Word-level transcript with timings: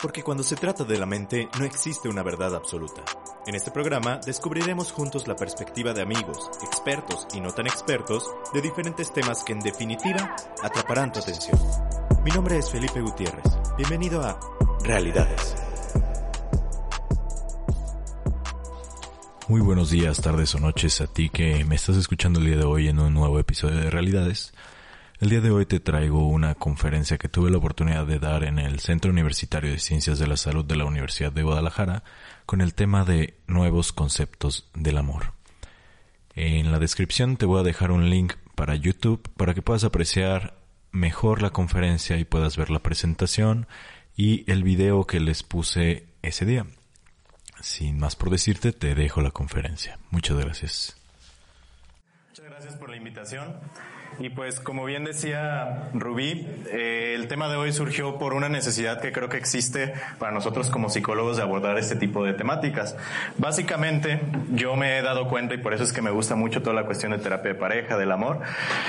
Porque 0.00 0.22
cuando 0.22 0.42
se 0.42 0.56
trata 0.56 0.84
de 0.84 0.98
la 0.98 1.06
mente 1.06 1.48
no 1.58 1.64
existe 1.64 2.08
una 2.08 2.22
verdad 2.22 2.54
absoluta. 2.54 3.02
En 3.46 3.54
este 3.54 3.70
programa 3.70 4.18
descubriremos 4.24 4.92
juntos 4.92 5.28
la 5.28 5.36
perspectiva 5.36 5.92
de 5.92 6.02
amigos, 6.02 6.50
expertos 6.62 7.26
y 7.34 7.40
no 7.40 7.52
tan 7.52 7.66
expertos 7.66 8.30
de 8.54 8.62
diferentes 8.62 9.12
temas 9.12 9.44
que 9.44 9.52
en 9.52 9.60
definitiva 9.60 10.36
atraparán 10.62 11.12
tu 11.12 11.20
atención. 11.20 11.58
Mi 12.24 12.30
nombre 12.30 12.58
es 12.58 12.70
Felipe 12.70 13.00
Gutiérrez. 13.00 13.44
Bienvenido 13.76 14.22
a 14.22 14.38
Realidades. 14.84 15.54
Muy 19.50 19.60
buenos 19.60 19.90
días, 19.90 20.20
tardes 20.20 20.54
o 20.54 20.60
noches 20.60 21.00
a 21.00 21.08
ti 21.08 21.28
que 21.28 21.64
me 21.64 21.74
estás 21.74 21.96
escuchando 21.96 22.38
el 22.38 22.46
día 22.46 22.56
de 22.56 22.64
hoy 22.64 22.88
en 22.88 23.00
un 23.00 23.12
nuevo 23.12 23.38
episodio 23.40 23.76
de 23.76 23.90
Realidades. 23.90 24.52
El 25.20 25.28
día 25.28 25.42
de 25.42 25.50
hoy 25.50 25.66
te 25.66 25.80
traigo 25.80 26.26
una 26.26 26.54
conferencia 26.54 27.18
que 27.18 27.28
tuve 27.28 27.50
la 27.50 27.58
oportunidad 27.58 28.06
de 28.06 28.18
dar 28.18 28.42
en 28.42 28.58
el 28.58 28.80
Centro 28.80 29.10
Universitario 29.10 29.70
de 29.70 29.78
Ciencias 29.78 30.18
de 30.18 30.26
la 30.26 30.38
Salud 30.38 30.64
de 30.64 30.76
la 30.76 30.86
Universidad 30.86 31.30
de 31.30 31.42
Guadalajara 31.42 32.04
con 32.46 32.62
el 32.62 32.72
tema 32.72 33.04
de 33.04 33.34
nuevos 33.46 33.92
conceptos 33.92 34.70
del 34.72 34.96
amor. 34.96 35.34
En 36.34 36.72
la 36.72 36.78
descripción 36.78 37.36
te 37.36 37.44
voy 37.44 37.60
a 37.60 37.64
dejar 37.64 37.90
un 37.90 38.08
link 38.08 38.32
para 38.54 38.76
YouTube 38.76 39.20
para 39.36 39.52
que 39.52 39.60
puedas 39.60 39.84
apreciar 39.84 40.54
mejor 40.90 41.42
la 41.42 41.50
conferencia 41.50 42.16
y 42.16 42.24
puedas 42.24 42.56
ver 42.56 42.70
la 42.70 42.78
presentación 42.78 43.66
y 44.16 44.50
el 44.50 44.62
video 44.62 45.06
que 45.06 45.20
les 45.20 45.42
puse 45.42 46.06
ese 46.22 46.46
día. 46.46 46.64
Sin 47.60 47.98
más 47.98 48.16
por 48.16 48.30
decirte, 48.30 48.72
te 48.72 48.94
dejo 48.94 49.20
la 49.20 49.32
conferencia. 49.32 49.98
Muchas 50.10 50.38
gracias. 50.38 50.96
Muchas 52.30 52.46
gracias 52.46 52.76
por 52.76 52.88
la 52.88 52.96
invitación. 52.96 53.60
Y 54.20 54.28
pues 54.28 54.60
como 54.60 54.84
bien 54.84 55.04
decía 55.04 55.88
Rubí, 55.94 56.46
eh, 56.70 57.14
el 57.16 57.26
tema 57.26 57.48
de 57.48 57.56
hoy 57.56 57.72
surgió 57.72 58.18
por 58.18 58.34
una 58.34 58.50
necesidad 58.50 59.00
que 59.00 59.12
creo 59.12 59.30
que 59.30 59.38
existe 59.38 59.94
para 60.18 60.30
nosotros 60.30 60.68
como 60.68 60.90
psicólogos 60.90 61.38
de 61.38 61.42
abordar 61.42 61.78
este 61.78 61.96
tipo 61.96 62.22
de 62.22 62.34
temáticas. 62.34 62.96
Básicamente 63.38 64.20
yo 64.52 64.76
me 64.76 64.98
he 64.98 65.02
dado 65.02 65.26
cuenta 65.26 65.54
y 65.54 65.58
por 65.58 65.72
eso 65.72 65.84
es 65.84 65.94
que 65.94 66.02
me 66.02 66.10
gusta 66.10 66.34
mucho 66.34 66.60
toda 66.60 66.74
la 66.74 66.84
cuestión 66.84 67.12
de 67.12 67.18
terapia 67.18 67.54
de 67.54 67.58
pareja, 67.58 67.96
del 67.96 68.12
amor, 68.12 68.40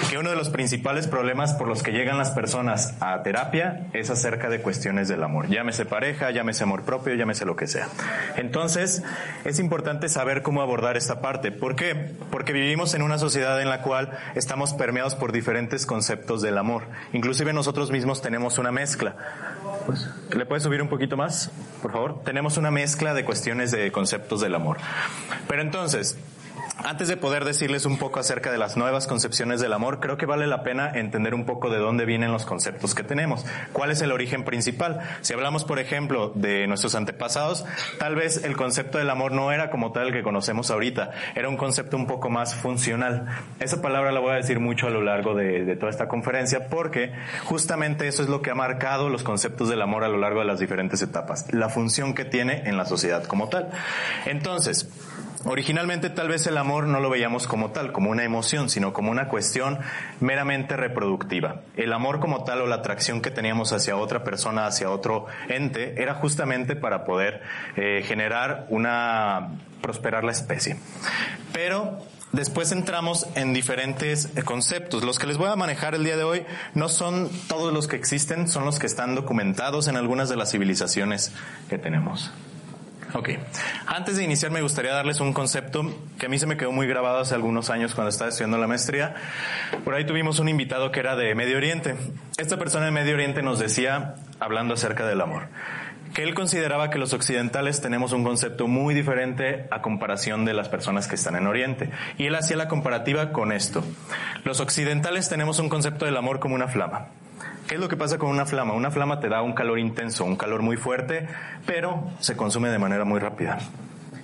que 0.10 0.18
uno 0.18 0.32
de 0.32 0.36
los 0.36 0.50
principales 0.50 1.08
problemas 1.08 1.54
por 1.54 1.70
los 1.70 1.82
que 1.82 1.94
llegan 1.94 2.18
las 2.18 2.32
personas 2.32 2.98
a 3.00 3.24
terapia 3.24 3.88
es 3.94 4.10
acerca 4.10 4.50
de 4.50 4.62
cuestiones 4.62 5.08
del 5.08 5.24
amor. 5.24 5.48
Llámese 5.48 5.86
pareja, 5.86 6.32
llámese 6.32 6.66
amor 6.66 6.84
propio, 6.84 7.16
llámese 7.16 7.46
lo 7.46 7.56
que 7.56 7.68
sea. 7.68 7.88
Entonces 8.36 9.02
es 9.46 9.60
importante 9.60 10.10
saber 10.10 10.42
cómo 10.42 10.62
abordar 10.62 10.98
esta 10.98 11.22
parte. 11.22 11.54
¿Por 11.54 11.78
qué? 11.78 11.96
Porque 12.32 12.52
vivimos 12.52 12.96
en 12.96 13.02
una 13.02 13.18
sociedad 13.18 13.62
en 13.62 13.70
la 13.70 13.82
cual 13.82 14.10
estamos 14.36 14.74
permeados 14.74 15.16
por 15.22 15.32
diferentes 15.32 15.86
conceptos 15.86 16.42
del 16.42 16.58
amor. 16.58 16.82
Inclusive 17.14 17.54
nosotros 17.54 17.92
mismos 17.92 18.24
tenemos 18.24 18.58
una 18.58 18.72
mezcla. 18.72 19.16
Pues, 19.86 20.10
¿Le 20.36 20.48
puedes 20.48 20.64
subir 20.64 20.82
un 20.82 20.90
poquito 20.90 21.16
más, 21.16 21.52
por 21.84 21.92
favor? 21.92 22.24
Tenemos 22.24 22.58
una 22.58 22.72
mezcla 22.72 23.14
de 23.14 23.24
cuestiones 23.24 23.70
de 23.70 23.92
conceptos 23.92 24.42
del 24.42 24.56
amor. 24.56 24.78
Pero 25.48 25.62
entonces, 25.62 26.18
antes 26.78 27.08
de 27.08 27.18
poder 27.18 27.46
decirles 27.46 27.86
un 27.86 27.98
poco 27.98 28.20
acerca 28.20 28.52
de 28.52 28.58
las 28.58 28.78
nuevas 28.78 29.08
concepciones 29.08 29.62
del 29.62 29.74
amor, 29.74 30.00
creo 30.00 30.18
que 30.18 30.26
vale 30.26 30.48
la 30.48 30.64
pena 30.64 30.92
entender 30.94 31.34
un 31.34 31.46
poco 31.46 31.70
de 31.70 31.78
dónde 31.78 32.06
vienen 32.06 32.32
los 32.32 32.46
conceptos 32.46 32.96
que 32.96 33.04
tenemos. 33.04 33.46
¿Cuál 33.74 33.92
es 33.92 34.02
el 34.02 34.12
origen 34.12 34.44
principal? 34.44 35.00
Si 35.22 35.34
hablamos, 35.34 35.64
por 35.64 35.80
ejemplo, 35.80 36.32
de 36.36 36.68
nuestros 36.68 36.96
antepasados, 36.96 37.66
tal 38.00 38.16
vez 38.16 38.44
el 38.44 38.56
concepto 38.56 38.98
del 38.98 39.10
amor 39.10 39.32
no 39.32 39.52
era 39.52 39.70
como 39.70 39.92
tal 39.92 40.12
que 40.12 40.24
conocemos 40.24 40.72
ahorita, 40.72 41.12
era 41.36 41.50
un 41.50 41.58
concepto 41.58 41.98
un 41.98 42.08
poco 42.08 42.30
más 42.30 42.56
funcional. 42.56 43.28
Esa 43.60 43.82
palabra 43.82 44.12
la 44.12 44.20
voy 44.20 44.32
a 44.32 44.36
decir 44.36 44.60
mucho 44.60 44.88
a 44.88 44.90
lo 44.90 45.02
largo 45.02 45.36
de, 45.36 45.66
de 45.66 45.76
toda 45.76 45.92
esta 45.92 46.08
conferencia 46.08 46.68
porque 46.68 47.14
justamente 47.46 48.08
eso 48.08 48.24
es 48.24 48.30
lo 48.30 48.42
que 48.42 48.52
ha 48.52 48.56
marcado 48.56 49.10
los 49.10 49.24
conceptos 49.24 49.70
del 49.70 49.82
amor 49.82 50.04
a 50.04 50.10
lo 50.10 50.18
largo 50.18 50.40
de 50.40 50.46
las 50.46 50.60
diferentes 50.60 51.02
etapas, 51.02 51.54
la 51.54 51.70
función 51.70 52.14
que 52.14 52.26
tiene 52.26 52.64
en 52.66 52.78
la 52.78 52.86
sociedad 52.86 53.24
como 53.26 53.50
tal. 53.50 53.70
Entonces, 54.26 54.90
Originalmente 55.46 56.10
tal 56.10 56.28
vez 56.28 56.46
el 56.46 56.58
amor 56.58 56.86
no 56.86 57.00
lo 57.00 57.10
veíamos 57.10 57.48
como 57.48 57.72
tal, 57.72 57.92
como 57.92 58.12
una 58.12 58.24
emoción, 58.24 58.70
sino 58.70 58.94
como 58.94 59.12
una 59.12 59.28
cuestión 59.28 59.80
meramente 60.20 60.78
reproductiva. 60.78 61.62
El 61.76 61.94
amor 61.94 62.20
como 62.20 62.44
tal 62.44 62.62
o 62.62 62.68
la 62.68 62.76
atracción 62.76 63.22
que 63.22 63.32
teníamos 63.32 63.74
hacia 63.74 63.96
otra 63.96 64.24
persona, 64.24 64.68
hacia 64.68 64.92
otro 64.92 65.26
ente, 65.50 66.02
era 66.02 66.14
justamente 66.14 66.76
para 66.76 67.06
poder 67.06 67.42
eh, 67.76 68.04
generar 68.06 68.68
una, 68.70 69.50
prosperar 69.82 70.24
la 70.24 70.32
especie. 70.32 70.78
Pero 71.54 72.00
Después 72.32 72.72
entramos 72.72 73.28
en 73.36 73.54
diferentes 73.54 74.30
conceptos. 74.46 75.04
Los 75.04 75.20
que 75.20 75.28
les 75.28 75.38
voy 75.38 75.50
a 75.50 75.58
manejar 75.58 75.96
el 75.96 76.06
día 76.06 76.16
de 76.16 76.24
hoy 76.24 76.46
no 76.74 76.88
son 76.88 77.30
todos 77.50 77.74
los 77.74 77.90
que 77.90 77.98
existen, 77.98 78.48
son 78.48 78.64
los 78.64 78.80
que 78.80 78.88
están 78.88 79.16
documentados 79.16 79.90
en 79.90 79.98
algunas 79.98 80.30
de 80.30 80.38
las 80.38 80.52
civilizaciones 80.52 81.34
que 81.70 81.78
tenemos. 81.78 82.32
Ok. 83.14 83.30
Antes 83.88 84.16
de 84.16 84.24
iniciar 84.24 84.52
me 84.52 84.62
gustaría 84.62 84.94
darles 84.94 85.20
un 85.20 85.34
concepto 85.34 85.84
que 86.18 86.28
a 86.28 86.30
mí 86.30 86.40
se 86.40 86.48
me 86.48 86.58
quedó 86.58 86.72
muy 86.72 86.88
grabado 86.88 87.20
hace 87.20 87.36
algunos 87.36 87.70
años 87.70 87.94
cuando 87.94 88.10
estaba 88.10 88.30
estudiando 88.30 88.58
la 88.58 88.68
maestría. 88.68 89.16
Por 89.84 89.96
ahí 89.96 90.06
tuvimos 90.06 90.40
un 90.40 90.48
invitado 90.48 90.92
que 90.92 91.02
era 91.02 91.16
de 91.16 91.36
Medio 91.36 91.58
Oriente. 91.58 91.96
Esta 92.38 92.58
persona 92.58 92.86
de 92.86 92.92
Medio 92.92 93.14
Oriente 93.14 93.42
nos 93.42 93.60
decía, 93.60 94.16
hablando 94.40 94.76
acerca 94.76 95.06
del 95.06 95.20
amor, 95.20 95.50
que 96.14 96.24
él 96.24 96.34
consideraba 96.34 96.90
que 96.90 97.00
los 97.00 97.14
occidentales 97.14 97.82
tenemos 97.82 98.12
un 98.12 98.24
concepto 98.24 98.68
muy 98.68 98.94
diferente 98.94 99.68
a 99.72 99.82
comparación 99.82 100.46
de 100.46 100.54
las 100.54 100.70
personas 100.70 101.08
que 101.08 101.16
están 101.16 101.36
en 101.36 101.48
Oriente. 101.48 101.90
Y 102.18 102.28
él 102.28 102.36
hacía 102.36 102.58
la 102.58 102.68
comparativa 102.68 103.32
con 103.32 103.52
esto. 103.52 103.84
Los 104.44 104.60
occidentales 104.60 105.30
tenemos 105.30 105.60
un 105.60 105.70
concepto 105.70 106.06
del 106.06 106.18
amor 106.18 106.40
como 106.40 106.56
una 106.56 106.68
flama. 106.68 107.08
¿Qué 107.72 107.76
es 107.76 107.82
lo 107.82 107.88
que 107.88 107.96
pasa 107.96 108.18
con 108.18 108.30
una 108.30 108.46
flama? 108.46 108.74
Una 108.74 108.92
flama 108.92 109.22
te 109.22 109.30
da 109.30 109.42
un 109.42 109.54
calor 109.54 109.80
intenso, 109.80 110.26
un 110.26 110.36
calor 110.36 110.62
muy 110.62 110.76
fuerte, 110.76 111.26
pero 111.66 112.04
se 112.20 112.36
consume 112.36 112.68
de 112.68 112.78
manera 112.78 113.06
muy 113.06 113.18
rápida. 113.18 113.60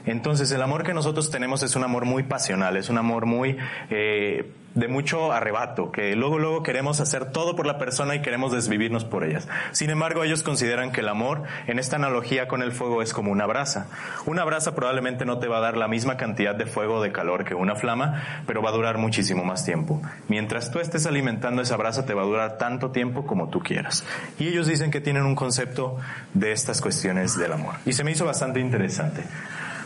Entonces 0.05 0.51
el 0.51 0.61
amor 0.61 0.83
que 0.83 0.93
nosotros 0.93 1.31
tenemos 1.31 1.63
es 1.63 1.77
un 1.77 1.85
amor 1.85 2.03
muy 2.03 2.23
pasional, 2.23 2.75
es 2.75 2.89
un 2.89 2.97
amor 2.97 3.25
muy 3.25 3.55
eh, 3.89 4.51
de 4.77 4.88
mucho 4.88 5.31
arrebato, 5.31 5.91
que 5.91 6.15
luego 6.15 6.38
luego 6.38 6.61
queremos 6.61 6.99
hacer 6.99 7.31
todo 7.31 7.55
por 7.55 7.65
la 7.65 7.79
persona 7.79 8.13
y 8.13 8.21
queremos 8.21 8.51
desvivirnos 8.51 9.05
por 9.05 9.23
ellas. 9.23 9.47
Sin 9.71 9.89
embargo, 9.89 10.23
ellos 10.23 10.43
consideran 10.43 10.91
que 10.91 11.01
el 11.01 11.09
amor, 11.09 11.43
en 11.65 11.79
esta 11.79 11.95
analogía 11.95 12.47
con 12.47 12.61
el 12.61 12.71
fuego, 12.71 13.01
es 13.01 13.11
como 13.11 13.31
una 13.31 13.47
brasa. 13.47 13.89
Una 14.27 14.43
brasa 14.43 14.75
probablemente 14.75 15.25
no 15.25 15.39
te 15.39 15.47
va 15.47 15.57
a 15.57 15.61
dar 15.61 15.77
la 15.77 15.88
misma 15.88 16.15
cantidad 16.15 16.53
de 16.53 16.67
fuego 16.67 16.97
o 16.97 17.01
de 17.01 17.11
calor 17.11 17.43
que 17.43 17.55
una 17.55 17.75
flama, 17.75 18.43
pero 18.45 18.61
va 18.61 18.69
a 18.69 18.73
durar 18.73 18.99
muchísimo 18.99 19.43
más 19.43 19.65
tiempo. 19.65 19.99
Mientras 20.27 20.69
tú 20.69 20.79
estés 20.79 21.07
alimentando 21.07 21.63
esa 21.63 21.75
brasa, 21.75 22.05
te 22.05 22.13
va 22.13 22.21
a 22.21 22.25
durar 22.25 22.59
tanto 22.59 22.91
tiempo 22.91 23.25
como 23.25 23.49
tú 23.49 23.61
quieras. 23.61 24.05
Y 24.38 24.47
ellos 24.47 24.67
dicen 24.67 24.91
que 24.91 25.01
tienen 25.01 25.23
un 25.23 25.33
concepto 25.33 25.97
de 26.35 26.51
estas 26.51 26.81
cuestiones 26.81 27.35
del 27.35 27.51
amor. 27.51 27.73
Y 27.88 27.94
se 27.94 28.03
me 28.03 28.11
hizo 28.11 28.25
bastante 28.25 28.59
interesante. 28.59 29.23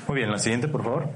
Muy 0.09 0.17
bien, 0.17 0.29
la 0.29 0.37
siguiente, 0.37 0.67
por 0.67 0.83
favor. 0.83 1.07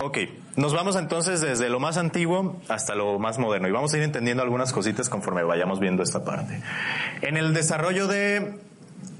Ok, 0.00 0.18
nos 0.56 0.72
vamos 0.72 0.96
entonces 0.96 1.40
desde 1.40 1.68
lo 1.68 1.80
más 1.80 1.96
antiguo 1.96 2.56
hasta 2.68 2.94
lo 2.94 3.18
más 3.18 3.38
moderno 3.38 3.68
y 3.68 3.72
vamos 3.72 3.92
a 3.94 3.98
ir 3.98 4.02
entendiendo 4.02 4.42
algunas 4.42 4.72
cositas 4.72 5.08
conforme 5.08 5.42
vayamos 5.42 5.80
viendo 5.80 6.02
esta 6.02 6.24
parte. 6.24 6.60
En 7.22 7.36
el 7.36 7.54
desarrollo 7.54 8.06
de 8.06 8.58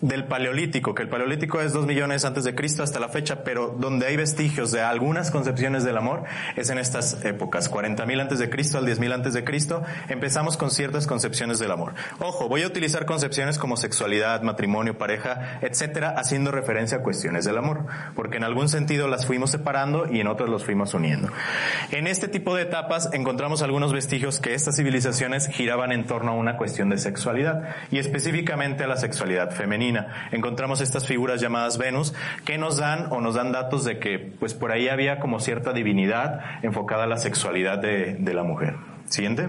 del 0.01 0.25
paleolítico, 0.25 0.95
que 0.95 1.03
el 1.03 1.09
paleolítico 1.09 1.61
es 1.61 1.73
dos 1.73 1.87
millones 1.87 2.25
antes 2.25 2.45
de 2.45 2.55
Cristo 2.55 2.83
hasta 2.83 3.01
la 3.01 3.09
fecha, 3.09 3.45
pero 3.45 3.75
donde 3.79 4.07
hay 4.07 4.17
vestigios 4.17 4.71
de 4.71 4.83
algunas 4.83 5.31
concepciones 5.31 5.84
del 5.84 5.97
amor 5.97 6.25
es 6.55 6.69
en 6.71 6.79
estas 6.79 7.25
épocas, 7.25 7.71
40.000 7.71 8.21
antes 8.21 8.39
de 8.39 8.51
Cristo 8.51 8.79
al 8.79 8.87
10.000 8.87 9.15
antes 9.15 9.33
de 9.33 9.45
Cristo, 9.45 9.83
empezamos 10.09 10.56
con 10.56 10.71
ciertas 10.71 11.06
concepciones 11.06 11.59
del 11.59 11.71
amor. 11.71 11.95
Ojo, 12.19 12.49
voy 12.49 12.62
a 12.62 12.67
utilizar 12.67 13.06
concepciones 13.06 13.59
como 13.59 13.77
sexualidad, 13.77 14.43
matrimonio, 14.43 14.99
pareja, 14.99 15.59
etcétera, 15.62 16.15
haciendo 16.17 16.51
referencia 16.51 16.99
a 16.99 17.03
cuestiones 17.03 17.45
del 17.45 17.56
amor, 17.56 17.87
porque 18.15 18.37
en 18.37 18.45
algún 18.45 18.69
sentido 18.69 19.09
las 19.09 19.27
fuimos 19.27 19.51
separando 19.51 20.12
y 20.12 20.21
en 20.21 20.29
otras 20.29 20.51
los 20.51 20.65
fuimos 20.65 20.93
uniendo. 20.93 21.31
En 21.91 22.06
este 22.06 22.29
tipo 22.29 22.55
de 22.55 22.62
etapas 22.62 23.09
encontramos 23.12 23.62
algunos 23.62 23.93
vestigios 23.93 24.41
que 24.41 24.55
estas 24.55 24.77
civilizaciones 24.77 25.49
giraban 25.49 25.93
en 25.93 26.06
torno 26.06 26.33
a 26.33 26.35
una 26.35 26.59
cuestión 26.59 26.91
de 26.91 26.99
sexualidad 26.99 27.76
y 27.91 27.99
específicamente 27.99 28.85
a 28.85 28.87
la 28.87 28.97
sexualidad 28.97 29.53
femenina 29.53 29.87
encontramos 30.32 30.81
estas 30.81 31.06
figuras 31.06 31.40
llamadas 31.40 31.78
Venus 31.78 32.14
que 32.44 32.58
nos 32.58 32.76
dan 32.76 33.06
o 33.10 33.20
nos 33.20 33.34
dan 33.34 33.52
datos 33.52 33.84
de 33.84 33.98
que 33.98 34.19
pues 34.19 34.54
por 34.54 34.72
ahí 34.72 34.88
había 34.88 35.19
como 35.19 35.40
cierta 35.40 35.72
divinidad 35.72 36.40
enfocada 36.62 37.04
a 37.04 37.06
la 37.06 37.19
sexualidad 37.19 37.78
de, 37.78 38.14
de 38.14 38.34
la 38.34 38.43
mujer. 38.43 38.76
Siguiente. 39.06 39.48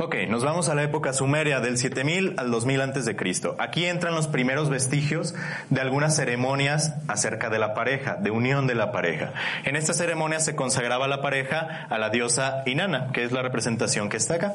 Ok, 0.00 0.14
nos 0.28 0.44
vamos 0.44 0.68
a 0.68 0.76
la 0.76 0.84
época 0.84 1.12
sumeria 1.12 1.58
del 1.58 1.76
7000 1.76 2.36
al 2.36 2.52
2000 2.52 2.82
antes 2.82 3.04
de 3.04 3.16
Cristo. 3.16 3.56
Aquí 3.58 3.84
entran 3.84 4.14
los 4.14 4.28
primeros 4.28 4.70
vestigios 4.70 5.34
de 5.70 5.80
algunas 5.80 6.14
ceremonias 6.14 6.94
acerca 7.08 7.50
de 7.50 7.58
la 7.58 7.74
pareja, 7.74 8.14
de 8.14 8.30
unión 8.30 8.68
de 8.68 8.76
la 8.76 8.92
pareja. 8.92 9.32
En 9.64 9.74
estas 9.74 9.96
ceremonias 9.96 10.44
se 10.44 10.54
consagraba 10.54 11.08
la 11.08 11.20
pareja 11.20 11.88
a 11.90 11.98
la 11.98 12.10
diosa 12.10 12.62
Inanna, 12.64 13.10
que 13.12 13.24
es 13.24 13.32
la 13.32 13.42
representación 13.42 14.08
que 14.08 14.18
está 14.18 14.34
acá. 14.34 14.54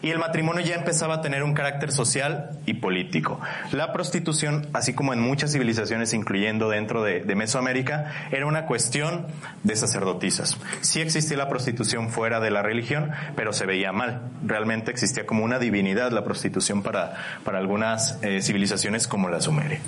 Y 0.00 0.10
el 0.10 0.20
matrimonio 0.20 0.64
ya 0.64 0.76
empezaba 0.76 1.14
a 1.14 1.20
tener 1.22 1.42
un 1.42 1.54
carácter 1.54 1.90
social 1.90 2.50
y 2.64 2.74
político. 2.74 3.40
La 3.72 3.92
prostitución, 3.92 4.68
así 4.74 4.94
como 4.94 5.12
en 5.12 5.18
muchas 5.18 5.50
civilizaciones, 5.50 6.14
incluyendo 6.14 6.68
dentro 6.68 7.02
de, 7.02 7.24
de 7.24 7.34
Mesoamérica, 7.34 8.28
era 8.30 8.46
una 8.46 8.66
cuestión 8.66 9.26
de 9.64 9.74
sacerdotisas. 9.74 10.56
Sí 10.82 11.00
existía 11.00 11.36
la 11.36 11.48
prostitución 11.48 12.10
fuera 12.10 12.38
de 12.38 12.52
la 12.52 12.62
religión, 12.62 13.10
pero 13.34 13.52
se 13.52 13.66
veía 13.66 13.90
mal. 13.90 14.30
Realmente 14.46 14.83
existía 14.90 15.26
como 15.26 15.44
una 15.44 15.58
divinidad 15.58 16.12
la 16.12 16.24
prostitución 16.24 16.82
para, 16.82 17.14
para 17.44 17.58
algunas 17.58 18.18
eh, 18.22 18.42
civilizaciones 18.42 19.06
como 19.08 19.28
la 19.28 19.40
sumeria. 19.40 19.80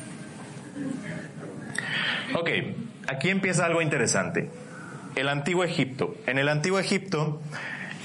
Ok, 2.35 2.51
aquí 3.09 3.29
empieza 3.31 3.65
algo 3.65 3.83
interesante. 3.83 4.51
El 5.15 5.29
antiguo 5.29 5.65
Egipto. 5.65 6.15
En 6.27 6.39
el 6.39 6.49
antiguo 6.49 6.79
Egipto 6.79 7.41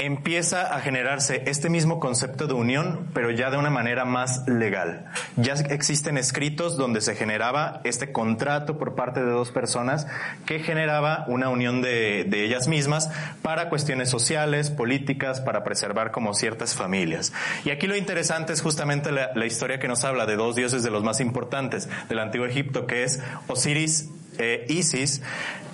empieza 0.01 0.75
a 0.75 0.80
generarse 0.81 1.44
este 1.45 1.69
mismo 1.69 2.00
concepto 2.00 2.48
de 2.48 2.53
unión, 2.53 3.07
pero 3.13 3.30
ya 3.30 3.51
de 3.51 3.57
una 3.57 3.69
manera 3.69 4.03
más 4.03 4.48
legal. 4.48 5.06
Ya 5.36 5.53
existen 5.53 6.18
escritos 6.18 6.75
donde 6.75 7.01
se 7.01 7.15
generaba 7.15 7.81
este 7.83 8.12
contrato 8.12 8.80
por 8.80 8.95
parte 8.95 9.24
de 9.24 9.30
dos 9.30 9.51
personas 9.51 10.07
que 10.48 10.59
generaba 10.59 11.25
una 11.27 11.50
unión 11.50 11.83
de, 11.83 12.27
ellas 12.31 12.68
mismas 12.68 13.12
para 13.44 13.69
cuestiones 13.69 14.09
sociales, 14.09 14.71
políticas, 14.71 15.39
para 15.39 15.63
preservar 15.63 16.12
como 16.12 16.33
ciertas 16.33 16.74
familias. 16.74 17.31
Y 17.63 17.69
aquí 17.69 17.86
lo 17.86 17.95
interesante 17.95 18.54
es 18.54 18.62
justamente 18.62 19.12
la, 19.12 19.45
historia 19.45 19.80
que 19.80 19.88
nos 19.88 20.04
habla 20.04 20.25
de 20.25 20.36
dos 20.36 20.56
dioses 20.56 20.81
de 20.81 20.89
los 20.89 21.04
más 21.04 21.19
importantes 21.19 21.88
del 22.09 22.19
antiguo 22.19 22.47
Egipto, 22.47 22.88
que 22.88 23.04
es 23.04 23.21
Osiris 23.47 24.09
e 24.39 24.65
Isis, 24.69 25.21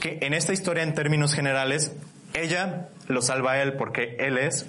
que 0.02 0.18
en 0.22 0.34
esta 0.34 0.52
historia 0.52 0.84
en 0.84 0.94
términos 0.94 1.34
generales 1.34 1.94
ella 2.34 2.90
lo 3.08 3.22
salva 3.22 3.54
a 3.54 3.62
él 3.62 3.74
porque 3.74 4.18
él 4.20 4.38
es 4.38 4.68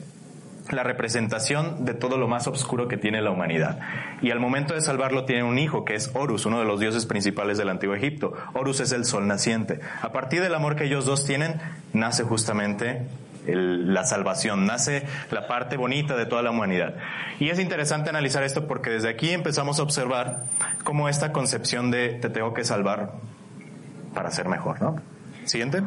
la 0.72 0.82
representación 0.82 1.84
de 1.84 1.94
todo 1.94 2.18
lo 2.18 2.28
más 2.28 2.46
oscuro 2.46 2.88
que 2.88 2.96
tiene 2.96 3.22
la 3.22 3.30
humanidad. 3.30 3.78
Y 4.20 4.30
al 4.30 4.40
momento 4.40 4.74
de 4.74 4.80
salvarlo 4.80 5.24
tiene 5.24 5.42
un 5.42 5.58
hijo 5.58 5.84
que 5.84 5.94
es 5.94 6.10
Horus, 6.14 6.46
uno 6.46 6.58
de 6.58 6.64
los 6.64 6.80
dioses 6.80 7.06
principales 7.06 7.58
del 7.58 7.68
antiguo 7.68 7.94
Egipto. 7.94 8.34
Horus 8.54 8.80
es 8.80 8.92
el 8.92 9.04
sol 9.04 9.26
naciente. 9.26 9.80
A 10.02 10.12
partir 10.12 10.42
del 10.42 10.54
amor 10.54 10.76
que 10.76 10.84
ellos 10.84 11.06
dos 11.06 11.24
tienen, 11.24 11.60
nace 11.92 12.22
justamente 12.22 13.06
la 13.46 14.04
salvación, 14.04 14.66
nace 14.66 15.04
la 15.30 15.46
parte 15.46 15.76
bonita 15.76 16.16
de 16.16 16.26
toda 16.26 16.42
la 16.42 16.50
humanidad. 16.50 16.96
Y 17.40 17.48
es 17.48 17.58
interesante 17.58 18.10
analizar 18.10 18.42
esto 18.42 18.66
porque 18.66 18.90
desde 18.90 19.08
aquí 19.08 19.30
empezamos 19.30 19.78
a 19.78 19.82
observar 19.82 20.44
cómo 20.84 21.08
esta 21.08 21.32
concepción 21.32 21.90
de 21.90 22.10
te 22.10 22.28
tengo 22.28 22.52
que 22.52 22.64
salvar 22.64 23.12
para 24.14 24.30
ser 24.30 24.48
mejor, 24.48 24.82
¿no? 24.82 24.96
Siguiente. 25.44 25.82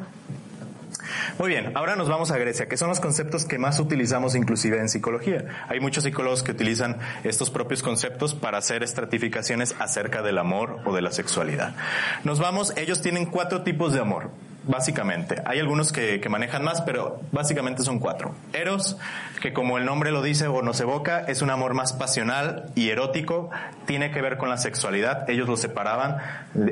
Muy 1.39 1.49
bien, 1.49 1.71
ahora 1.75 1.95
nos 1.95 2.09
vamos 2.09 2.31
a 2.31 2.37
Grecia, 2.37 2.67
que 2.67 2.77
son 2.77 2.89
los 2.89 2.99
conceptos 2.99 3.45
que 3.45 3.57
más 3.57 3.79
utilizamos 3.79 4.35
inclusive 4.35 4.79
en 4.79 4.89
psicología. 4.89 5.45
Hay 5.67 5.79
muchos 5.79 6.03
psicólogos 6.03 6.43
que 6.43 6.51
utilizan 6.51 6.97
estos 7.23 7.49
propios 7.49 7.83
conceptos 7.83 8.35
para 8.35 8.57
hacer 8.57 8.83
estratificaciones 8.83 9.75
acerca 9.79 10.21
del 10.21 10.37
amor 10.37 10.79
o 10.85 10.93
de 10.93 11.01
la 11.01 11.11
sexualidad. 11.11 11.75
Nos 12.23 12.39
vamos, 12.39 12.73
ellos 12.77 13.01
tienen 13.01 13.25
cuatro 13.25 13.63
tipos 13.63 13.93
de 13.93 13.99
amor 13.99 14.31
básicamente. 14.63 15.41
Hay 15.45 15.59
algunos 15.59 15.91
que, 15.91 16.21
manejan 16.29 16.63
más, 16.63 16.81
pero 16.81 17.19
básicamente 17.31 17.83
son 17.83 17.99
cuatro. 17.99 18.33
Eros, 18.53 18.97
que 19.41 19.53
como 19.53 19.77
el 19.77 19.85
nombre 19.85 20.11
lo 20.11 20.21
dice 20.21 20.47
o 20.47 20.61
nos 20.61 20.79
evoca, 20.79 21.19
es 21.21 21.41
un 21.41 21.49
amor 21.49 21.73
más 21.73 21.93
pasional 21.93 22.71
y 22.75 22.89
erótico, 22.89 23.49
tiene 23.85 24.11
que 24.11 24.21
ver 24.21 24.37
con 24.37 24.49
la 24.49 24.57
sexualidad, 24.57 25.29
ellos 25.29 25.49
lo 25.49 25.57
separaban, 25.57 26.17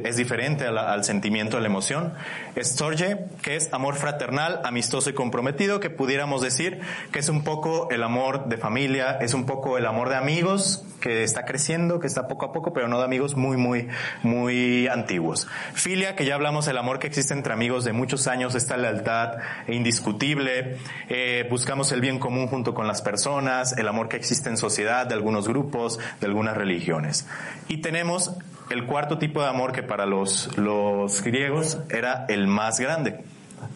es 0.04 0.18
diferente 0.18 0.66
al 0.66 1.04
sentimiento, 1.04 1.58
a 1.58 1.60
la 1.62 1.68
emoción. 1.68 2.14
Storge, 2.58 3.26
que 3.42 3.56
es 3.56 3.74
amor 3.74 3.96
fraternal, 3.96 4.62
amistoso 4.64 5.10
y 5.10 5.14
comprometido, 5.14 5.80
que 5.80 5.90
pudiéramos 5.90 6.42
decir 6.42 6.80
que 7.12 7.20
es 7.20 7.30
un 7.30 7.44
poco 7.44 7.90
el 7.90 8.04
amor 8.04 8.46
de 8.48 8.58
familia, 8.58 9.18
es 9.20 9.34
un 9.34 9.46
poco 9.46 9.78
el 9.78 9.86
amor 9.86 10.10
de 10.10 10.16
amigos, 10.16 10.86
que 11.00 11.24
está 11.24 11.46
creciendo, 11.46 12.00
que 12.00 12.08
está 12.08 12.28
poco 12.28 12.46
a 12.46 12.54
poco, 12.54 12.74
pero 12.74 12.88
no 12.88 13.00
de 13.00 13.06
amigos 13.06 13.36
muy, 13.36 13.58
muy, 13.58 13.88
muy 14.24 14.88
antiguos. 14.88 15.48
Filia, 15.74 16.16
que 16.16 16.26
ya 16.26 16.36
hablamos 16.36 16.66
del 16.66 16.78
amor 16.78 17.00
que 17.00 17.08
existe 17.08 17.34
entre 17.34 17.54
amigos 17.54 17.79
de 17.84 17.94
muchos 17.94 18.28
años, 18.28 18.56
esta 18.56 18.78
lealtad 18.78 19.38
indiscutible, 19.68 20.78
eh, 21.10 21.48
buscamos 21.50 21.92
el 21.92 22.02
bien 22.02 22.20
común 22.20 22.48
junto 22.48 22.74
con 22.74 22.88
las 22.88 23.02
personas, 23.02 23.78
el 23.78 23.88
amor 23.88 24.10
que 24.10 24.18
existe 24.18 24.50
en 24.50 24.58
sociedad, 24.58 25.08
de 25.08 25.16
algunos 25.16 25.48
grupos, 25.48 26.00
de 26.20 26.28
algunas 26.28 26.56
religiones. 26.56 27.28
Y 27.68 27.78
tenemos 27.78 28.32
el 28.70 28.86
cuarto 28.86 29.18
tipo 29.18 29.42
de 29.42 29.48
amor 29.48 29.72
que 29.72 29.84
para 29.84 30.06
los, 30.06 30.58
los 30.58 31.22
griegos 31.24 31.80
era 31.90 32.26
el 32.30 32.48
más 32.48 32.80
grande. 32.80 33.20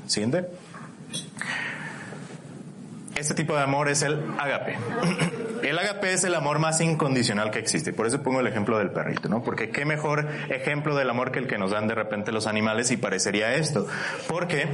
Siguiente. 0.08 0.48
Este 3.24 3.36
tipo 3.36 3.56
de 3.56 3.62
amor 3.62 3.88
es 3.88 4.02
el 4.02 4.22
agape. 4.38 4.76
El 5.64 5.80
agape 5.80 6.12
es 6.12 6.26
el 6.26 6.36
amor 6.36 6.60
más 6.60 6.82
incondicional 6.82 7.52
que 7.52 7.60
existe. 7.60 7.94
Por 7.94 8.06
eso 8.06 8.22
pongo 8.22 8.42
el 8.42 8.48
ejemplo 8.48 8.78
del 8.80 8.90
perrito, 8.90 9.30
¿no? 9.30 9.42
Porque 9.44 9.70
qué 9.70 9.86
mejor 9.86 10.28
ejemplo 10.50 10.94
del 10.94 11.10
amor 11.10 11.32
que 11.32 11.40
el 11.40 11.48
que 11.48 11.58
nos 11.58 11.72
dan 11.72 11.88
de 11.88 11.96
repente 11.96 12.34
los 12.34 12.48
animales 12.48 12.92
y 12.92 12.98
parecería 12.98 13.56
esto. 13.56 13.88
Porque 14.28 14.68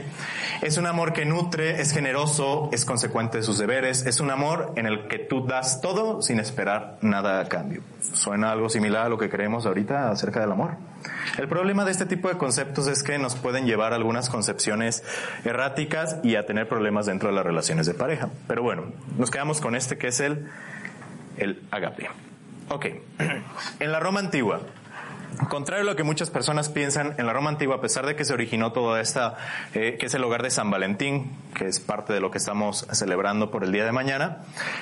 es 0.64 0.80
un 0.80 0.88
amor 0.88 1.14
que 1.14 1.26
nutre, 1.26 1.80
es 1.80 1.92
generoso, 1.92 2.72
es 2.74 2.86
consecuente 2.86 3.38
de 3.38 3.44
sus 3.44 3.60
deberes, 3.60 4.08
es 4.08 4.20
un 4.20 4.32
amor 4.32 4.74
en 4.78 4.88
el 4.88 5.08
que 5.08 5.20
tú 5.20 5.46
das 5.46 5.80
todo 5.80 6.24
sin 6.24 6.40
esperar 6.40 6.98
nada 7.02 7.40
a 7.40 7.46
cambio. 7.46 7.84
Suena 8.14 8.52
algo 8.52 8.68
similar 8.68 9.06
a 9.06 9.10
lo 9.10 9.20
que 9.20 9.30
creemos 9.30 9.68
ahorita 9.68 10.10
acerca 10.10 10.40
del 10.40 10.52
amor. 10.52 10.89
El 11.38 11.48
problema 11.48 11.86
de 11.86 11.92
este 11.92 12.06
tipo 12.06 12.28
de 12.28 12.38
conceptos 12.38 12.88
es 12.88 13.04
que 13.04 13.18
nos 13.18 13.36
pueden 13.36 13.66
llevar 13.66 13.94
a 13.94 13.96
algunas 13.96 14.30
concepciones 14.30 15.04
erráticas 15.46 16.18
y 16.24 16.36
a 16.36 16.46
tener 16.46 16.68
problemas 16.68 17.06
dentro 17.06 17.30
de 17.30 17.36
las 17.36 17.46
relaciones 17.46 17.86
de 17.86 17.94
pareja. 17.94 18.30
Pero 18.48 18.64
bueno, 18.64 18.92
nos 19.18 19.32
quedamos 19.32 19.62
con 19.62 19.76
este 19.76 19.98
que 19.98 20.08
es 20.08 20.20
el 20.20 20.50
el 21.40 21.62
agape. 21.72 22.10
Ok, 22.70 22.86
en 23.80 23.92
la 23.92 24.00
Roma 24.00 24.20
antigua, 24.20 24.62
Contrario 25.48 25.84
a 25.84 25.86
lo 25.86 25.96
que 25.96 26.04
muchas 26.04 26.30
personas 26.30 26.68
piensan, 26.68 27.16
en 27.18 27.26
la 27.26 27.32
Roma 27.32 27.50
antigua, 27.50 27.78
a 27.78 27.82
pesar 27.82 28.06
de 28.06 28.16
que 28.16 28.26
se 28.26 28.34
originó 28.34 28.74
toda 28.74 29.00
esta, 29.00 29.38
eh, 29.74 29.96
que 29.98 30.08
es 30.08 30.14
el 30.14 30.24
hogar 30.24 30.44
de 30.44 30.52
San 30.52 30.70
Valentín, 30.70 31.32
que 31.56 31.66
es 31.66 31.80
parte 31.80 32.12
de 32.12 32.20
lo 32.20 32.30
que 32.30 32.38
estamos 32.38 32.86
celebrando 32.92 33.50
por 33.50 33.64
el 33.64 33.72
día 33.72 33.86
de 33.86 33.92
mañana, 33.92 34.40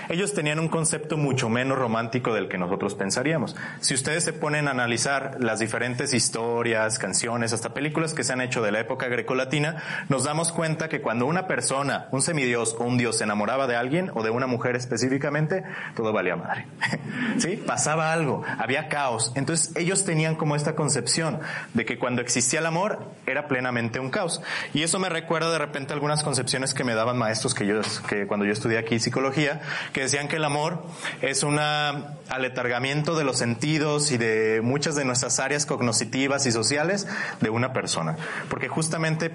ellos 0.09 0.33
tenían 0.33 0.59
un 0.59 0.67
concepto 0.67 1.15
mucho 1.15 1.47
menos 1.47 1.77
romántico 1.77 2.33
del 2.33 2.47
que 2.47 2.57
nosotros 2.57 2.95
pensaríamos. 2.95 3.55
Si 3.81 3.93
ustedes 3.93 4.23
se 4.23 4.33
ponen 4.33 4.67
a 4.67 4.71
analizar 4.71 5.37
las 5.39 5.59
diferentes 5.59 6.13
historias, 6.13 6.97
canciones, 6.97 7.53
hasta 7.53 7.73
películas 7.73 8.13
que 8.13 8.23
se 8.23 8.33
han 8.33 8.41
hecho 8.41 8.61
de 8.61 8.71
la 8.71 8.79
época 8.79 9.07
grecolatina, 9.07 9.83
nos 10.09 10.23
damos 10.23 10.51
cuenta 10.51 10.89
que 10.89 11.01
cuando 11.01 11.27
una 11.27 11.47
persona, 11.47 12.07
un 12.11 12.21
semidios 12.21 12.75
o 12.79 12.83
un 12.83 12.97
dios 12.97 13.17
se 13.17 13.25
enamoraba 13.25 13.67
de 13.67 13.75
alguien 13.75 14.11
o 14.15 14.23
de 14.23 14.31
una 14.31 14.47
mujer 14.47 14.75
específicamente, 14.75 15.63
todo 15.95 16.13
valía 16.13 16.35
madre. 16.35 16.65
¿Sí? 17.37 17.57
Pasaba 17.57 18.11
algo, 18.11 18.43
había 18.57 18.87
caos. 18.87 19.31
Entonces 19.35 19.75
ellos 19.75 20.03
tenían 20.03 20.35
como 20.35 20.46
esta 20.55 20.75
concepción 20.75 21.39
de 21.73 21.85
que 21.85 21.97
cuando 21.97 22.21
existía 22.21 22.59
el 22.59 22.65
amor 22.65 22.99
era 23.25 23.47
plenamente 23.47 23.99
un 23.99 24.09
caos. 24.09 24.41
Y 24.73 24.83
eso 24.83 24.99
me 24.99 25.09
recuerda 25.09 25.51
de 25.51 25.57
repente 25.57 25.93
algunas 25.93 26.23
concepciones 26.23 26.73
que 26.73 26.83
me 26.83 26.95
daban 26.95 27.17
maestros 27.17 27.53
que 27.53 27.65
yo, 27.65 27.81
que 28.07 28.27
cuando 28.27 28.45
yo 28.45 28.53
estudié 28.53 28.77
aquí 28.77 28.99
psicología, 28.99 29.61
que 29.93 30.01
decían 30.01 30.27
que 30.27 30.37
el 30.37 30.45
amor 30.45 30.83
es 31.21 31.43
un 31.43 31.59
aletargamiento 31.59 33.17
de 33.17 33.23
los 33.23 33.37
sentidos 33.37 34.11
y 34.11 34.17
de 34.17 34.61
muchas 34.63 34.95
de 34.95 35.05
nuestras 35.05 35.39
áreas 35.39 35.65
cognitivas 35.65 36.45
y 36.45 36.51
sociales 36.51 37.07
de 37.41 37.49
una 37.49 37.73
persona. 37.73 38.17
Porque 38.49 38.67
justamente 38.67 39.31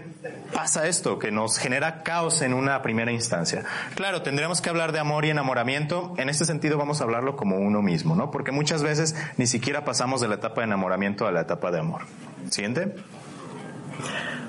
pasa 0.53 0.87
esto, 0.87 1.19
que 1.19 1.31
nos 1.31 1.59
genera 1.59 2.03
caos 2.03 2.43
en 2.43 2.55
una 2.55 2.83
primera 2.83 3.11
instancia. 3.13 3.65
Claro, 3.95 4.23
tendremos 4.23 4.61
que 4.61 4.71
hablar 4.71 4.93
de 4.93 4.99
amor 4.99 5.25
y 5.25 5.31
enamoramiento. 5.31 6.15
En 6.19 6.29
este 6.29 6.45
sentido 6.45 6.79
vamos 6.79 7.01
a 7.01 7.05
hablarlo 7.05 7.37
como 7.37 7.57
uno 7.57 7.83
mismo, 7.83 8.15
¿no? 8.15 8.31
Porque 8.31 8.53
muchas 8.53 8.83
veces 8.83 9.15
ni 9.37 9.47
siquiera 9.47 9.85
pasamos 9.85 10.21
de 10.21 10.29
la 10.29 10.37
etapa 10.37 10.61
de 10.61 10.67
enamoramiento 10.67 11.02
a 11.27 11.33
la 11.33 11.43
etapa 11.43 11.71
de 11.71 11.81
amor. 11.81 12.03
¿Siguiente? 12.51 12.95